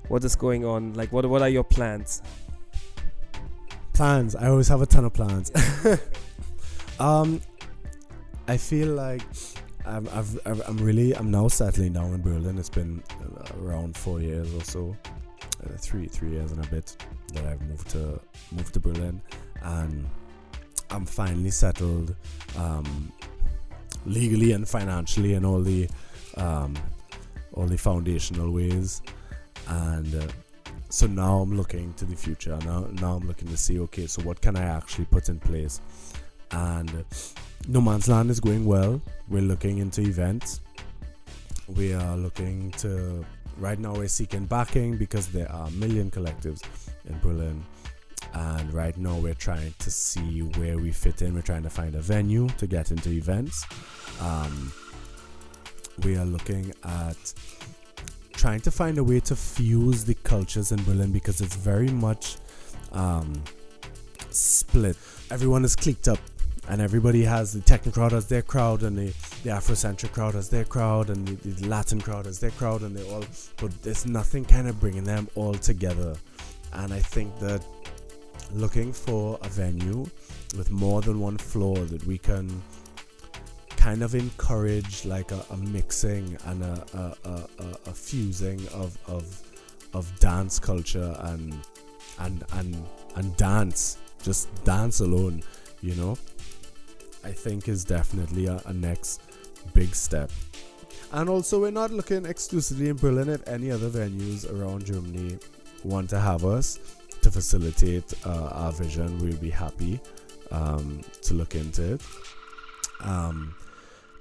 What 0.09 0.23
is 0.23 0.35
going 0.35 0.65
on? 0.65 0.93
Like 0.93 1.11
what 1.11 1.25
what 1.25 1.41
are 1.41 1.49
your 1.49 1.63
plans? 1.63 2.21
Plans. 3.93 4.35
I 4.35 4.47
always 4.47 4.67
have 4.67 4.81
a 4.81 4.85
ton 4.85 5.05
of 5.05 5.13
plans. 5.13 5.51
um, 6.99 7.41
I 8.47 8.57
feel 8.57 8.89
like 8.89 9.21
I'm 9.85 10.07
I've, 10.09 10.37
I've, 10.45 10.67
I'm 10.67 10.77
really 10.77 11.15
I'm 11.15 11.31
now 11.31 11.47
settling 11.47 11.93
down 11.93 12.13
in 12.13 12.21
Berlin. 12.21 12.57
It's 12.57 12.69
been 12.69 13.03
around 13.61 13.95
four 13.95 14.19
years 14.19 14.53
or 14.53 14.63
so, 14.63 14.95
uh, 15.63 15.77
three 15.77 16.07
three 16.07 16.31
years 16.31 16.51
and 16.51 16.63
a 16.65 16.67
bit 16.67 16.95
that 17.33 17.45
I've 17.45 17.61
moved 17.61 17.89
to 17.91 18.19
moved 18.51 18.73
to 18.73 18.79
Berlin, 18.79 19.21
and 19.61 20.05
I'm 20.91 21.05
finally 21.05 21.51
settled 21.51 22.15
um, 22.57 23.11
legally 24.05 24.51
and 24.51 24.67
financially 24.67 25.33
and 25.33 25.45
all 25.45 25.61
the 25.61 25.89
um, 26.37 26.75
all 27.53 27.65
the 27.65 27.77
foundational 27.77 28.51
ways, 28.51 29.01
and 29.67 30.15
uh, 30.15 30.27
so 30.89 31.07
now 31.07 31.39
I'm 31.39 31.55
looking 31.55 31.93
to 31.93 32.05
the 32.05 32.15
future. 32.15 32.57
Now, 32.65 32.87
now 33.01 33.13
I'm 33.15 33.27
looking 33.27 33.47
to 33.47 33.57
see, 33.57 33.79
okay, 33.79 34.07
so 34.07 34.21
what 34.23 34.41
can 34.41 34.55
I 34.57 34.63
actually 34.63 35.05
put 35.05 35.29
in 35.29 35.39
place? 35.39 35.79
And 36.51 36.89
uh, 36.89 37.03
Nomansland 37.63 38.29
is 38.29 38.39
going 38.39 38.65
well. 38.65 39.01
We're 39.29 39.41
looking 39.41 39.77
into 39.77 40.01
events. 40.01 40.59
We 41.75 41.93
are 41.93 42.17
looking 42.17 42.71
to 42.79 43.25
right 43.57 43.79
now 43.79 43.93
we're 43.93 44.07
seeking 44.07 44.45
backing 44.45 44.97
because 44.97 45.27
there 45.27 45.49
are 45.51 45.67
a 45.67 45.71
million 45.71 46.09
collectives 46.11 46.61
in 47.07 47.17
Berlin. 47.19 47.63
And 48.33 48.73
right 48.73 48.97
now 48.97 49.17
we're 49.17 49.33
trying 49.33 49.73
to 49.79 49.91
see 49.91 50.41
where 50.41 50.77
we 50.77 50.91
fit 50.91 51.21
in. 51.21 51.33
We're 51.33 51.41
trying 51.41 51.63
to 51.63 51.69
find 51.69 51.95
a 51.95 52.01
venue 52.01 52.47
to 52.57 52.67
get 52.67 52.91
into 52.91 53.09
events. 53.09 53.65
Um, 54.19 54.71
we 56.03 56.17
are 56.17 56.25
looking 56.25 56.73
at 56.83 57.33
trying 58.33 58.61
to 58.61 58.71
find 58.71 58.97
a 58.97 59.03
way 59.03 59.19
to 59.19 59.35
fuse 59.35 60.03
the 60.03 60.15
cultures 60.15 60.71
in 60.71 60.83
Berlin 60.83 61.11
because 61.11 61.41
it's 61.41 61.55
very 61.55 61.89
much 61.89 62.37
um, 62.91 63.41
split. 64.31 64.97
Everyone 65.29 65.63
is 65.63 65.75
clicked 65.75 66.07
up, 66.07 66.19
and 66.69 66.81
everybody 66.81 67.23
has 67.23 67.53
the 67.53 67.61
techno 67.61 67.91
crowd 67.91 68.13
as 68.13 68.27
their 68.27 68.41
crowd, 68.41 68.83
and 68.83 68.97
the, 68.97 69.07
the 69.43 69.49
Afrocentric 69.49 70.11
crowd 70.11 70.35
as 70.35 70.49
their 70.49 70.65
crowd, 70.65 71.09
and 71.09 71.27
the, 71.27 71.49
the 71.49 71.67
Latin 71.67 72.01
crowd 72.01 72.25
as 72.25 72.39
their 72.39 72.51
crowd, 72.51 72.81
and 72.81 72.95
they 72.95 73.07
all. 73.11 73.23
But 73.57 73.79
there's 73.83 74.05
nothing 74.05 74.45
kind 74.45 74.67
of 74.67 74.79
bringing 74.79 75.03
them 75.03 75.29
all 75.35 75.53
together, 75.53 76.15
and 76.73 76.93
I 76.93 76.99
think 76.99 77.37
that 77.39 77.63
looking 78.53 78.91
for 78.91 79.39
a 79.41 79.49
venue 79.49 80.05
with 80.57 80.71
more 80.71 81.01
than 81.01 81.19
one 81.19 81.37
floor 81.37 81.77
that 81.77 82.05
we 82.05 82.17
can 82.17 82.49
kind 83.69 84.03
of 84.03 84.13
encourage 84.13 85.05
like 85.05 85.31
a, 85.31 85.43
a 85.49 85.57
mixing 85.57 86.37
and 86.45 86.63
a, 86.63 87.15
a, 87.25 87.59
a, 87.89 87.93
fusing 87.93 88.59
of, 88.67 88.97
of 89.07 89.41
of 89.93 90.19
dance 90.19 90.59
culture 90.59 91.15
and 91.21 91.57
and 92.19 92.43
and 92.53 92.75
and 93.15 93.35
dance 93.37 93.97
just 94.21 94.47
dance 94.63 94.99
alone 94.99 95.41
you 95.81 95.95
know? 95.95 96.17
I 97.23 97.31
think 97.31 97.67
is 97.67 97.83
definitely 97.83 98.47
a, 98.47 98.61
a 98.65 98.73
next 98.73 99.21
big 99.73 99.93
step. 99.93 100.31
And 101.11 101.29
also 101.29 101.59
we're 101.59 101.71
not 101.71 101.91
looking 101.91 102.25
exclusively 102.25 102.89
in 102.89 102.95
berlin 102.95 103.29
if 103.29 103.45
any 103.47 103.69
other 103.69 103.89
venues 103.89 104.49
around 104.49 104.85
germany 104.85 105.37
want 105.83 106.09
to 106.09 106.19
have 106.19 106.45
us 106.45 106.79
to 107.21 107.31
facilitate 107.31 108.13
uh, 108.25 108.49
our 108.53 108.71
vision 108.71 109.17
we'll 109.19 109.37
be 109.37 109.49
happy 109.49 109.99
um, 110.51 111.01
to 111.21 111.33
look 111.33 111.55
into 111.55 111.93
it 111.93 112.01
um, 113.03 113.55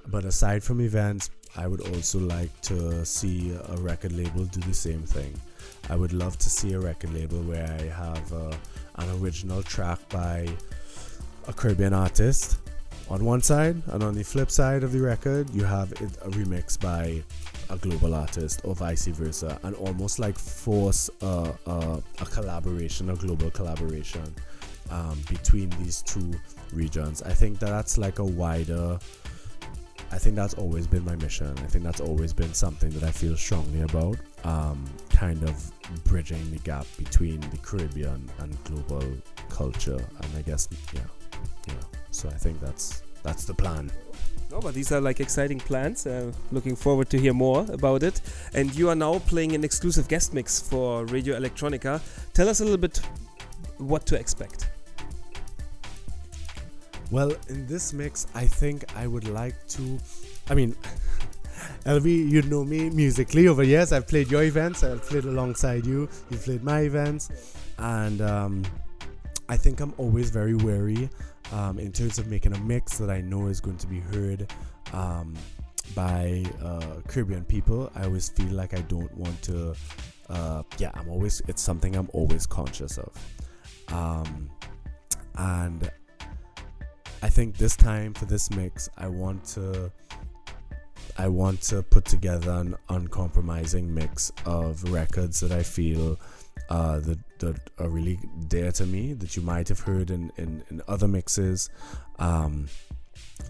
but 0.09 0.24
aside 0.24 0.62
from 0.62 0.81
events, 0.81 1.31
I 1.56 1.66
would 1.66 1.81
also 1.94 2.18
like 2.18 2.59
to 2.62 3.05
see 3.05 3.52
a 3.68 3.77
record 3.77 4.12
label 4.12 4.44
do 4.44 4.60
the 4.60 4.74
same 4.74 5.02
thing. 5.02 5.32
I 5.89 5.97
would 5.97 6.12
love 6.12 6.39
to 6.39 6.51
see 6.51 6.72
a 6.72 6.81
record 6.81 7.12
label 7.12 7.40
where 7.43 7.66
I 7.66 7.82
have 7.85 8.32
uh, 8.32 8.52
an 8.97 9.22
original 9.22 9.62
track 9.62 9.98
by 10.09 10.48
a 11.48 11.52
Caribbean 11.52 11.93
artist 11.93 12.59
on 13.09 13.24
one 13.24 13.43
side, 13.43 13.82
and 13.89 14.02
on 14.02 14.14
the 14.14 14.22
flip 14.22 14.51
side 14.51 14.85
of 14.85 14.93
the 14.93 15.01
record, 15.01 15.51
you 15.51 15.64
have 15.64 15.90
a 15.93 16.31
remix 16.31 16.78
by 16.78 17.22
a 17.70 17.76
global 17.76 18.14
artist, 18.14 18.60
or 18.64 18.74
vice 18.74 19.06
versa, 19.06 19.59
and 19.62 19.74
almost 19.76 20.18
like 20.18 20.38
force 20.38 21.09
a, 21.22 21.52
a, 21.66 22.02
a 22.20 22.24
collaboration, 22.26 23.10
a 23.10 23.16
global 23.16 23.51
collaboration 23.51 24.34
um, 24.90 25.18
between 25.28 25.70
these 25.82 26.02
two 26.02 26.32
regions. 26.72 27.22
I 27.22 27.32
think 27.32 27.59
that 27.60 27.70
that's 27.70 27.97
like 27.98 28.18
a 28.18 28.24
wider 28.24 28.98
I 30.12 30.18
think 30.18 30.34
that's 30.34 30.55
always 30.55 30.86
been 30.88 31.05
my 31.05 31.14
mission. 31.16 31.56
I 31.59 31.66
think 31.66 31.84
that's 31.84 32.01
always 32.01 32.32
been 32.32 32.52
something 32.52 32.90
that 32.90 33.05
I 33.05 33.12
feel 33.12 33.36
strongly 33.36 33.82
about. 33.82 34.18
Um, 34.42 34.84
kind 35.10 35.40
of 35.44 35.72
bridging 36.05 36.51
the 36.51 36.59
gap 36.59 36.86
between 36.98 37.38
the 37.40 37.59
Caribbean 37.59 38.28
and 38.40 38.64
global 38.64 39.05
culture, 39.48 39.94
and 40.22 40.36
I 40.36 40.42
guess 40.42 40.68
yeah, 40.92 41.01
yeah. 41.68 41.74
So 42.10 42.28
I 42.28 42.34
think 42.34 42.60
that's 42.60 43.05
that's 43.22 43.44
the 43.44 43.55
plan. 43.55 43.92
No, 44.51 44.59
but 44.60 44.74
these 44.74 44.90
are 44.90 45.01
like 45.01 45.20
exciting 45.20 45.60
plans. 45.60 46.06
Uh, 46.06 46.32
looking 46.51 46.74
forward 46.74 47.09
to 47.10 47.18
hear 47.20 47.32
more 47.32 47.64
about 47.72 48.02
it. 48.02 48.20
And 48.52 48.74
you 48.74 48.89
are 48.89 48.97
now 48.97 49.20
playing 49.20 49.55
an 49.55 49.62
exclusive 49.62 50.09
guest 50.09 50.35
mix 50.35 50.60
for 50.60 51.05
Radio 51.06 51.39
Electronica. 51.39 52.01
Tell 52.35 52.48
us 52.48 52.60
a 52.60 52.64
little 52.64 52.78
bit 52.78 53.01
what 53.78 54.06
to 54.06 54.18
expect. 54.18 54.68
Well, 57.12 57.32
in 57.48 57.66
this 57.68 57.93
mix, 57.93 58.27
I 58.35 58.47
think 58.47 58.85
I 58.97 59.06
would 59.06 59.28
like 59.28 59.55
to. 59.68 59.98
I 60.48 60.55
mean, 60.55 60.74
LV, 61.85 62.06
you 62.06 62.43
know 62.43 62.64
me 62.64 62.90
musically 62.90 63.47
over 63.47 63.62
years. 63.62 63.93
I've 63.93 64.09
played 64.09 64.31
your 64.31 64.43
events, 64.43 64.82
I've 64.82 65.02
played 65.02 65.24
alongside 65.24 65.86
you, 65.86 66.09
you've 66.31 66.44
played 66.44 66.62
my 66.62 66.81
events, 66.81 67.55
and 67.78 68.20
um, 68.20 68.64
I 69.48 69.56
think 69.56 69.81
I'm 69.81 69.94
always 69.97 70.31
very 70.31 70.55
wary 70.55 71.09
um, 71.52 71.78
in 71.78 71.93
terms 71.93 72.18
of 72.18 72.27
making 72.27 72.55
a 72.55 72.59
mix 72.60 72.98
that 72.98 73.10
I 73.10 73.20
know 73.20 73.47
is 73.47 73.60
going 73.60 73.78
to 73.78 73.86
be 73.86 74.01
heard 74.01 74.52
um, 74.93 75.35
by 75.94 76.44
uh, 76.62 77.01
Caribbean 77.09 77.44
people. 77.44 77.90
I 77.94 78.05
always 78.05 78.28
feel 78.28 78.52
like 78.52 78.74
I 78.74 78.82
don't 78.82 79.14
want 79.16 79.40
to. 79.43 79.74
Uh, 80.28 80.62
yeah, 80.78 80.90
I'm 80.94 81.09
always. 81.09 81.43
It's 81.48 81.62
something 81.62 81.97
I'm 81.97 82.10
always 82.12 82.47
conscious 82.47 82.98
of. 82.98 83.12
Um, 83.93 84.51
and 85.36 85.90
I 87.22 87.28
think 87.28 87.56
this 87.56 87.77
time 87.77 88.14
for 88.14 88.27
this 88.27 88.51
mix, 88.51 88.89
I 88.97 89.09
want 89.09 89.44
to 89.47 89.90
I 91.16 91.28
want 91.28 91.60
to 91.62 91.82
put 91.82 92.05
together 92.05 92.51
an 92.52 92.77
uncompromising 92.89 93.93
mix 93.93 94.32
of 94.47 94.82
records 94.90 95.40
that 95.40 95.52
I 95.52 95.62
feel 95.62 96.18
uh, 96.68 97.01
that 97.40 97.70
are 97.78 97.88
really 97.88 98.18
dear 98.48 98.72
to 98.72 98.86
me 98.86 99.12
that 99.14 99.36
you 99.36 99.42
might 99.42 99.68
have 99.68 99.80
heard 99.80 100.10
in 100.10 100.32
in, 100.36 100.62
in 100.70 100.82
other 100.88 101.08
mixes, 101.08 101.68
um, 102.18 102.68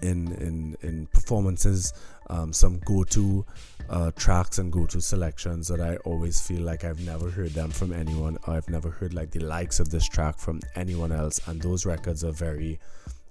in 0.03 0.33
in 0.33 0.77
in 0.83 1.07
performances, 1.07 1.93
um, 2.29 2.53
some 2.53 2.79
go 2.85 3.05
to 3.05 3.45
uh, 3.89 4.11
tracks 4.13 4.59
and 4.59 4.73
go 4.73 4.87
to 4.87 5.01
selections 5.01 5.69
that 5.69 5.81
I 5.81 5.97
always 5.99 6.41
feel 6.41 6.63
like 6.63 6.85
I've 6.85 7.05
never 7.05 7.29
heard 7.31 7.51
them 7.51 7.71
from 7.71 7.93
anyone. 7.93 8.39
I've 8.47 8.69
never 8.69 8.91
heard 8.91 9.15
like 9.15 9.31
the 9.31 9.41
likes 9.41 9.81
of 9.81 9.91
this 9.91 10.09
track 10.09 10.39
from 10.39 10.61
anyone 10.75 11.13
else, 11.13 11.41
and 11.47 11.61
those 11.61 11.85
records 11.87 12.25
are 12.25 12.33
very 12.33 12.79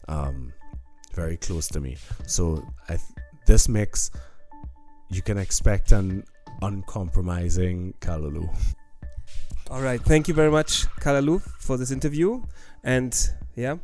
um, 0.08 0.54
very 1.14 1.38
close 1.38 1.68
to 1.70 1.80
me. 1.80 1.98
So 2.28 2.66
I 2.88 2.98
th- 2.98 3.02
this 3.46 3.68
mix, 3.68 4.12
you 5.10 5.22
can 5.22 5.38
expect 5.38 5.92
an 5.92 6.24
uncompromising 6.62 7.94
Kallaloo. 8.02 8.50
All 9.70 9.82
right, 9.82 10.02
thank 10.02 10.28
you 10.28 10.34
very 10.34 10.50
much, 10.50 10.88
Kallaloo, 11.00 11.42
for 11.60 11.78
this 11.78 11.92
interview. 11.92 12.42
And 12.84 13.16
yeah, 13.56 13.76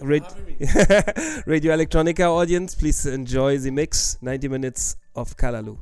Radio, 0.00 0.28
Radio 1.46 1.76
Electronica 1.76 2.26
audience, 2.26 2.74
please 2.74 3.04
enjoy 3.04 3.58
the 3.58 3.70
mix 3.70 4.16
90 4.22 4.48
minutes 4.48 4.96
of 5.14 5.36
Kallaloo. 5.36 5.78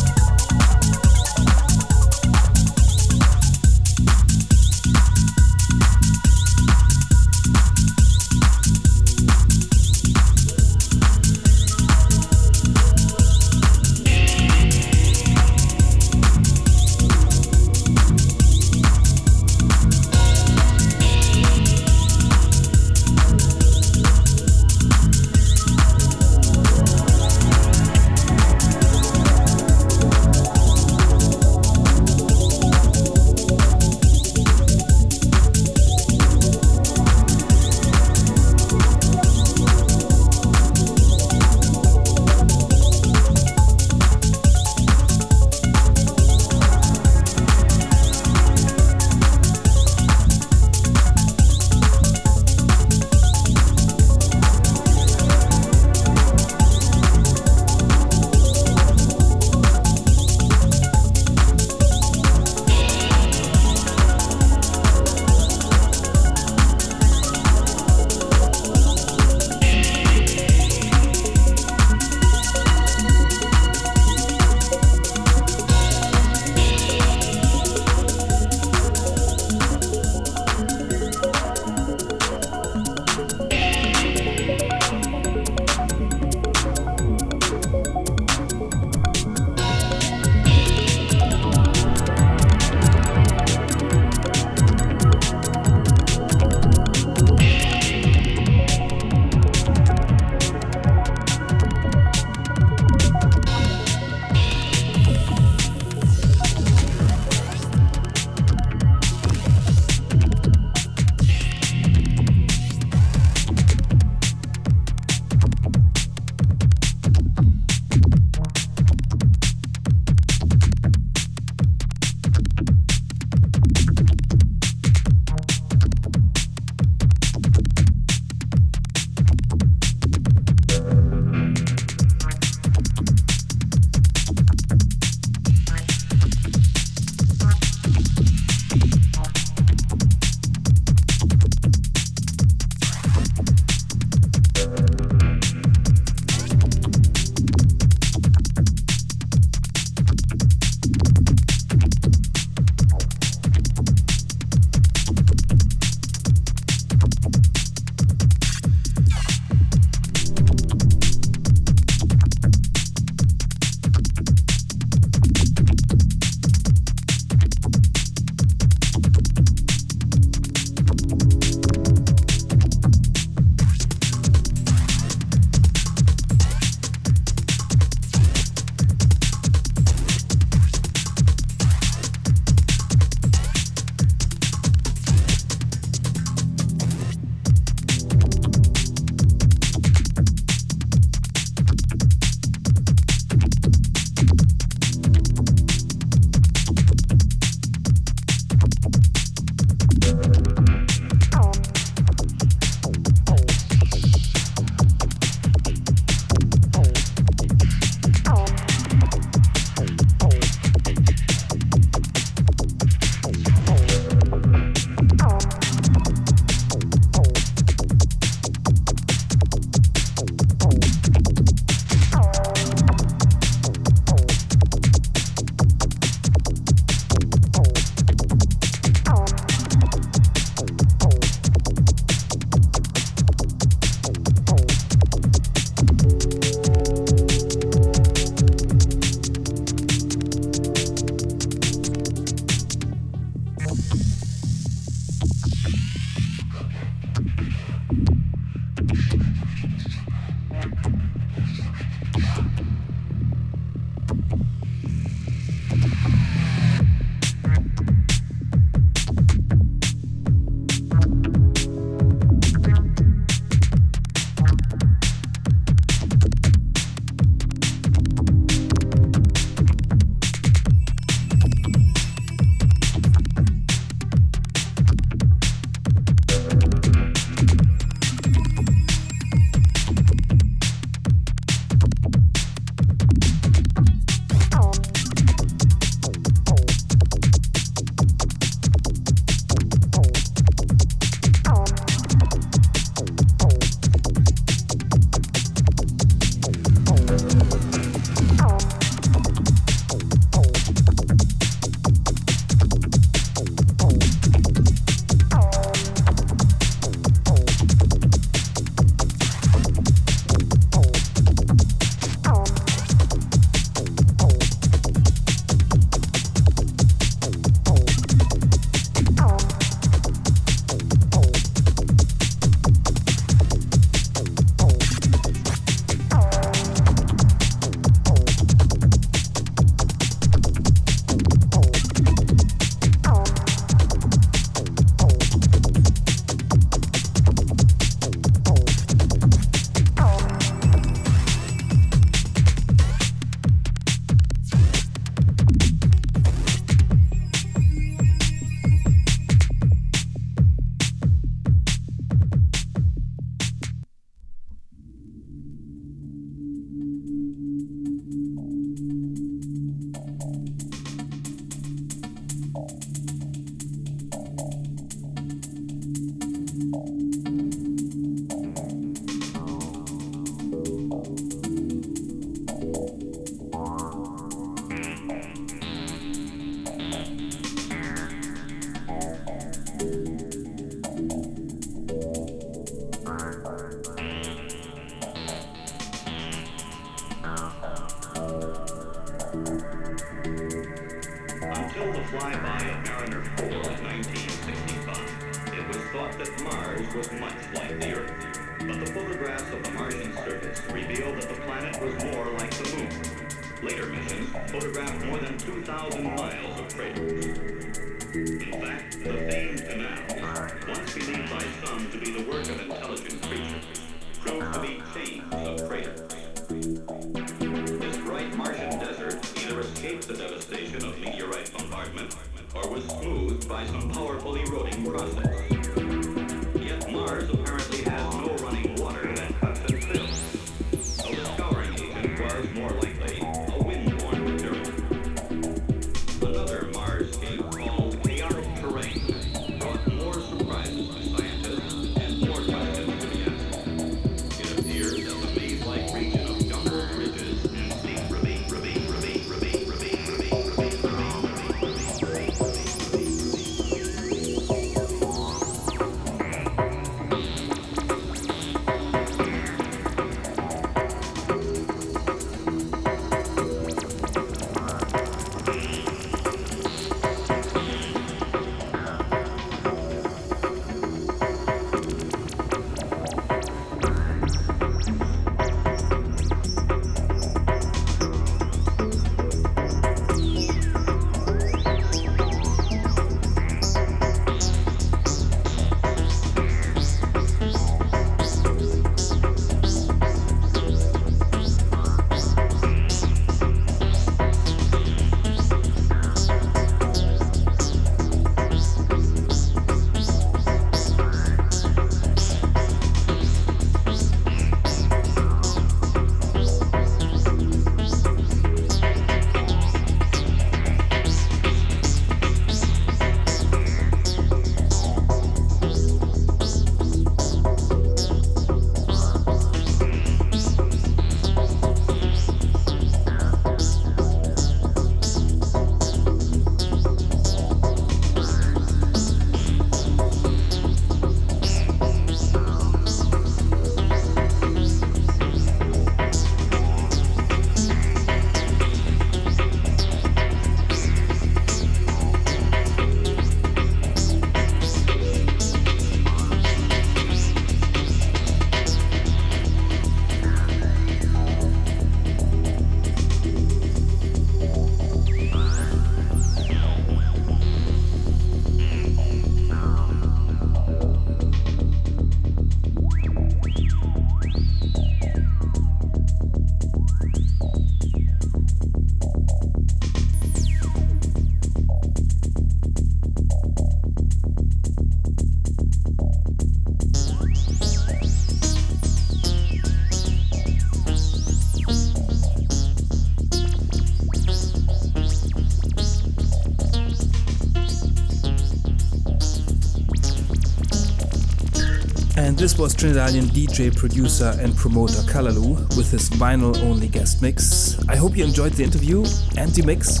This 592.48 592.56
was 592.56 592.74
Trinidadian 592.74 593.24
DJ, 593.24 593.76
producer, 593.76 594.34
and 594.40 594.56
promoter 594.56 595.02
Kallaloo 595.02 595.56
with 595.76 595.90
his 595.90 596.08
vinyl 596.08 596.58
only 596.62 596.88
guest 596.88 597.20
mix. 597.20 597.78
I 597.90 597.96
hope 597.96 598.16
you 598.16 598.24
enjoyed 598.24 598.54
the 598.54 598.64
interview 598.64 599.04
and 599.36 599.50
the 599.50 599.62
mix. 599.66 600.00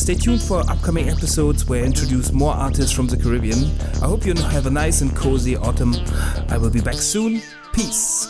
Stay 0.00 0.14
tuned 0.14 0.40
for 0.40 0.60
upcoming 0.70 1.08
episodes 1.08 1.66
where 1.68 1.82
I 1.82 1.86
introduce 1.86 2.30
more 2.30 2.54
artists 2.54 2.92
from 2.92 3.08
the 3.08 3.16
Caribbean. 3.16 3.76
I 4.00 4.06
hope 4.06 4.24
you 4.24 4.34
have 4.34 4.66
a 4.66 4.70
nice 4.70 5.00
and 5.00 5.16
cozy 5.16 5.56
autumn. 5.56 5.96
I 6.48 6.58
will 6.58 6.70
be 6.70 6.80
back 6.80 6.94
soon. 6.94 7.42
Peace. 7.72 8.29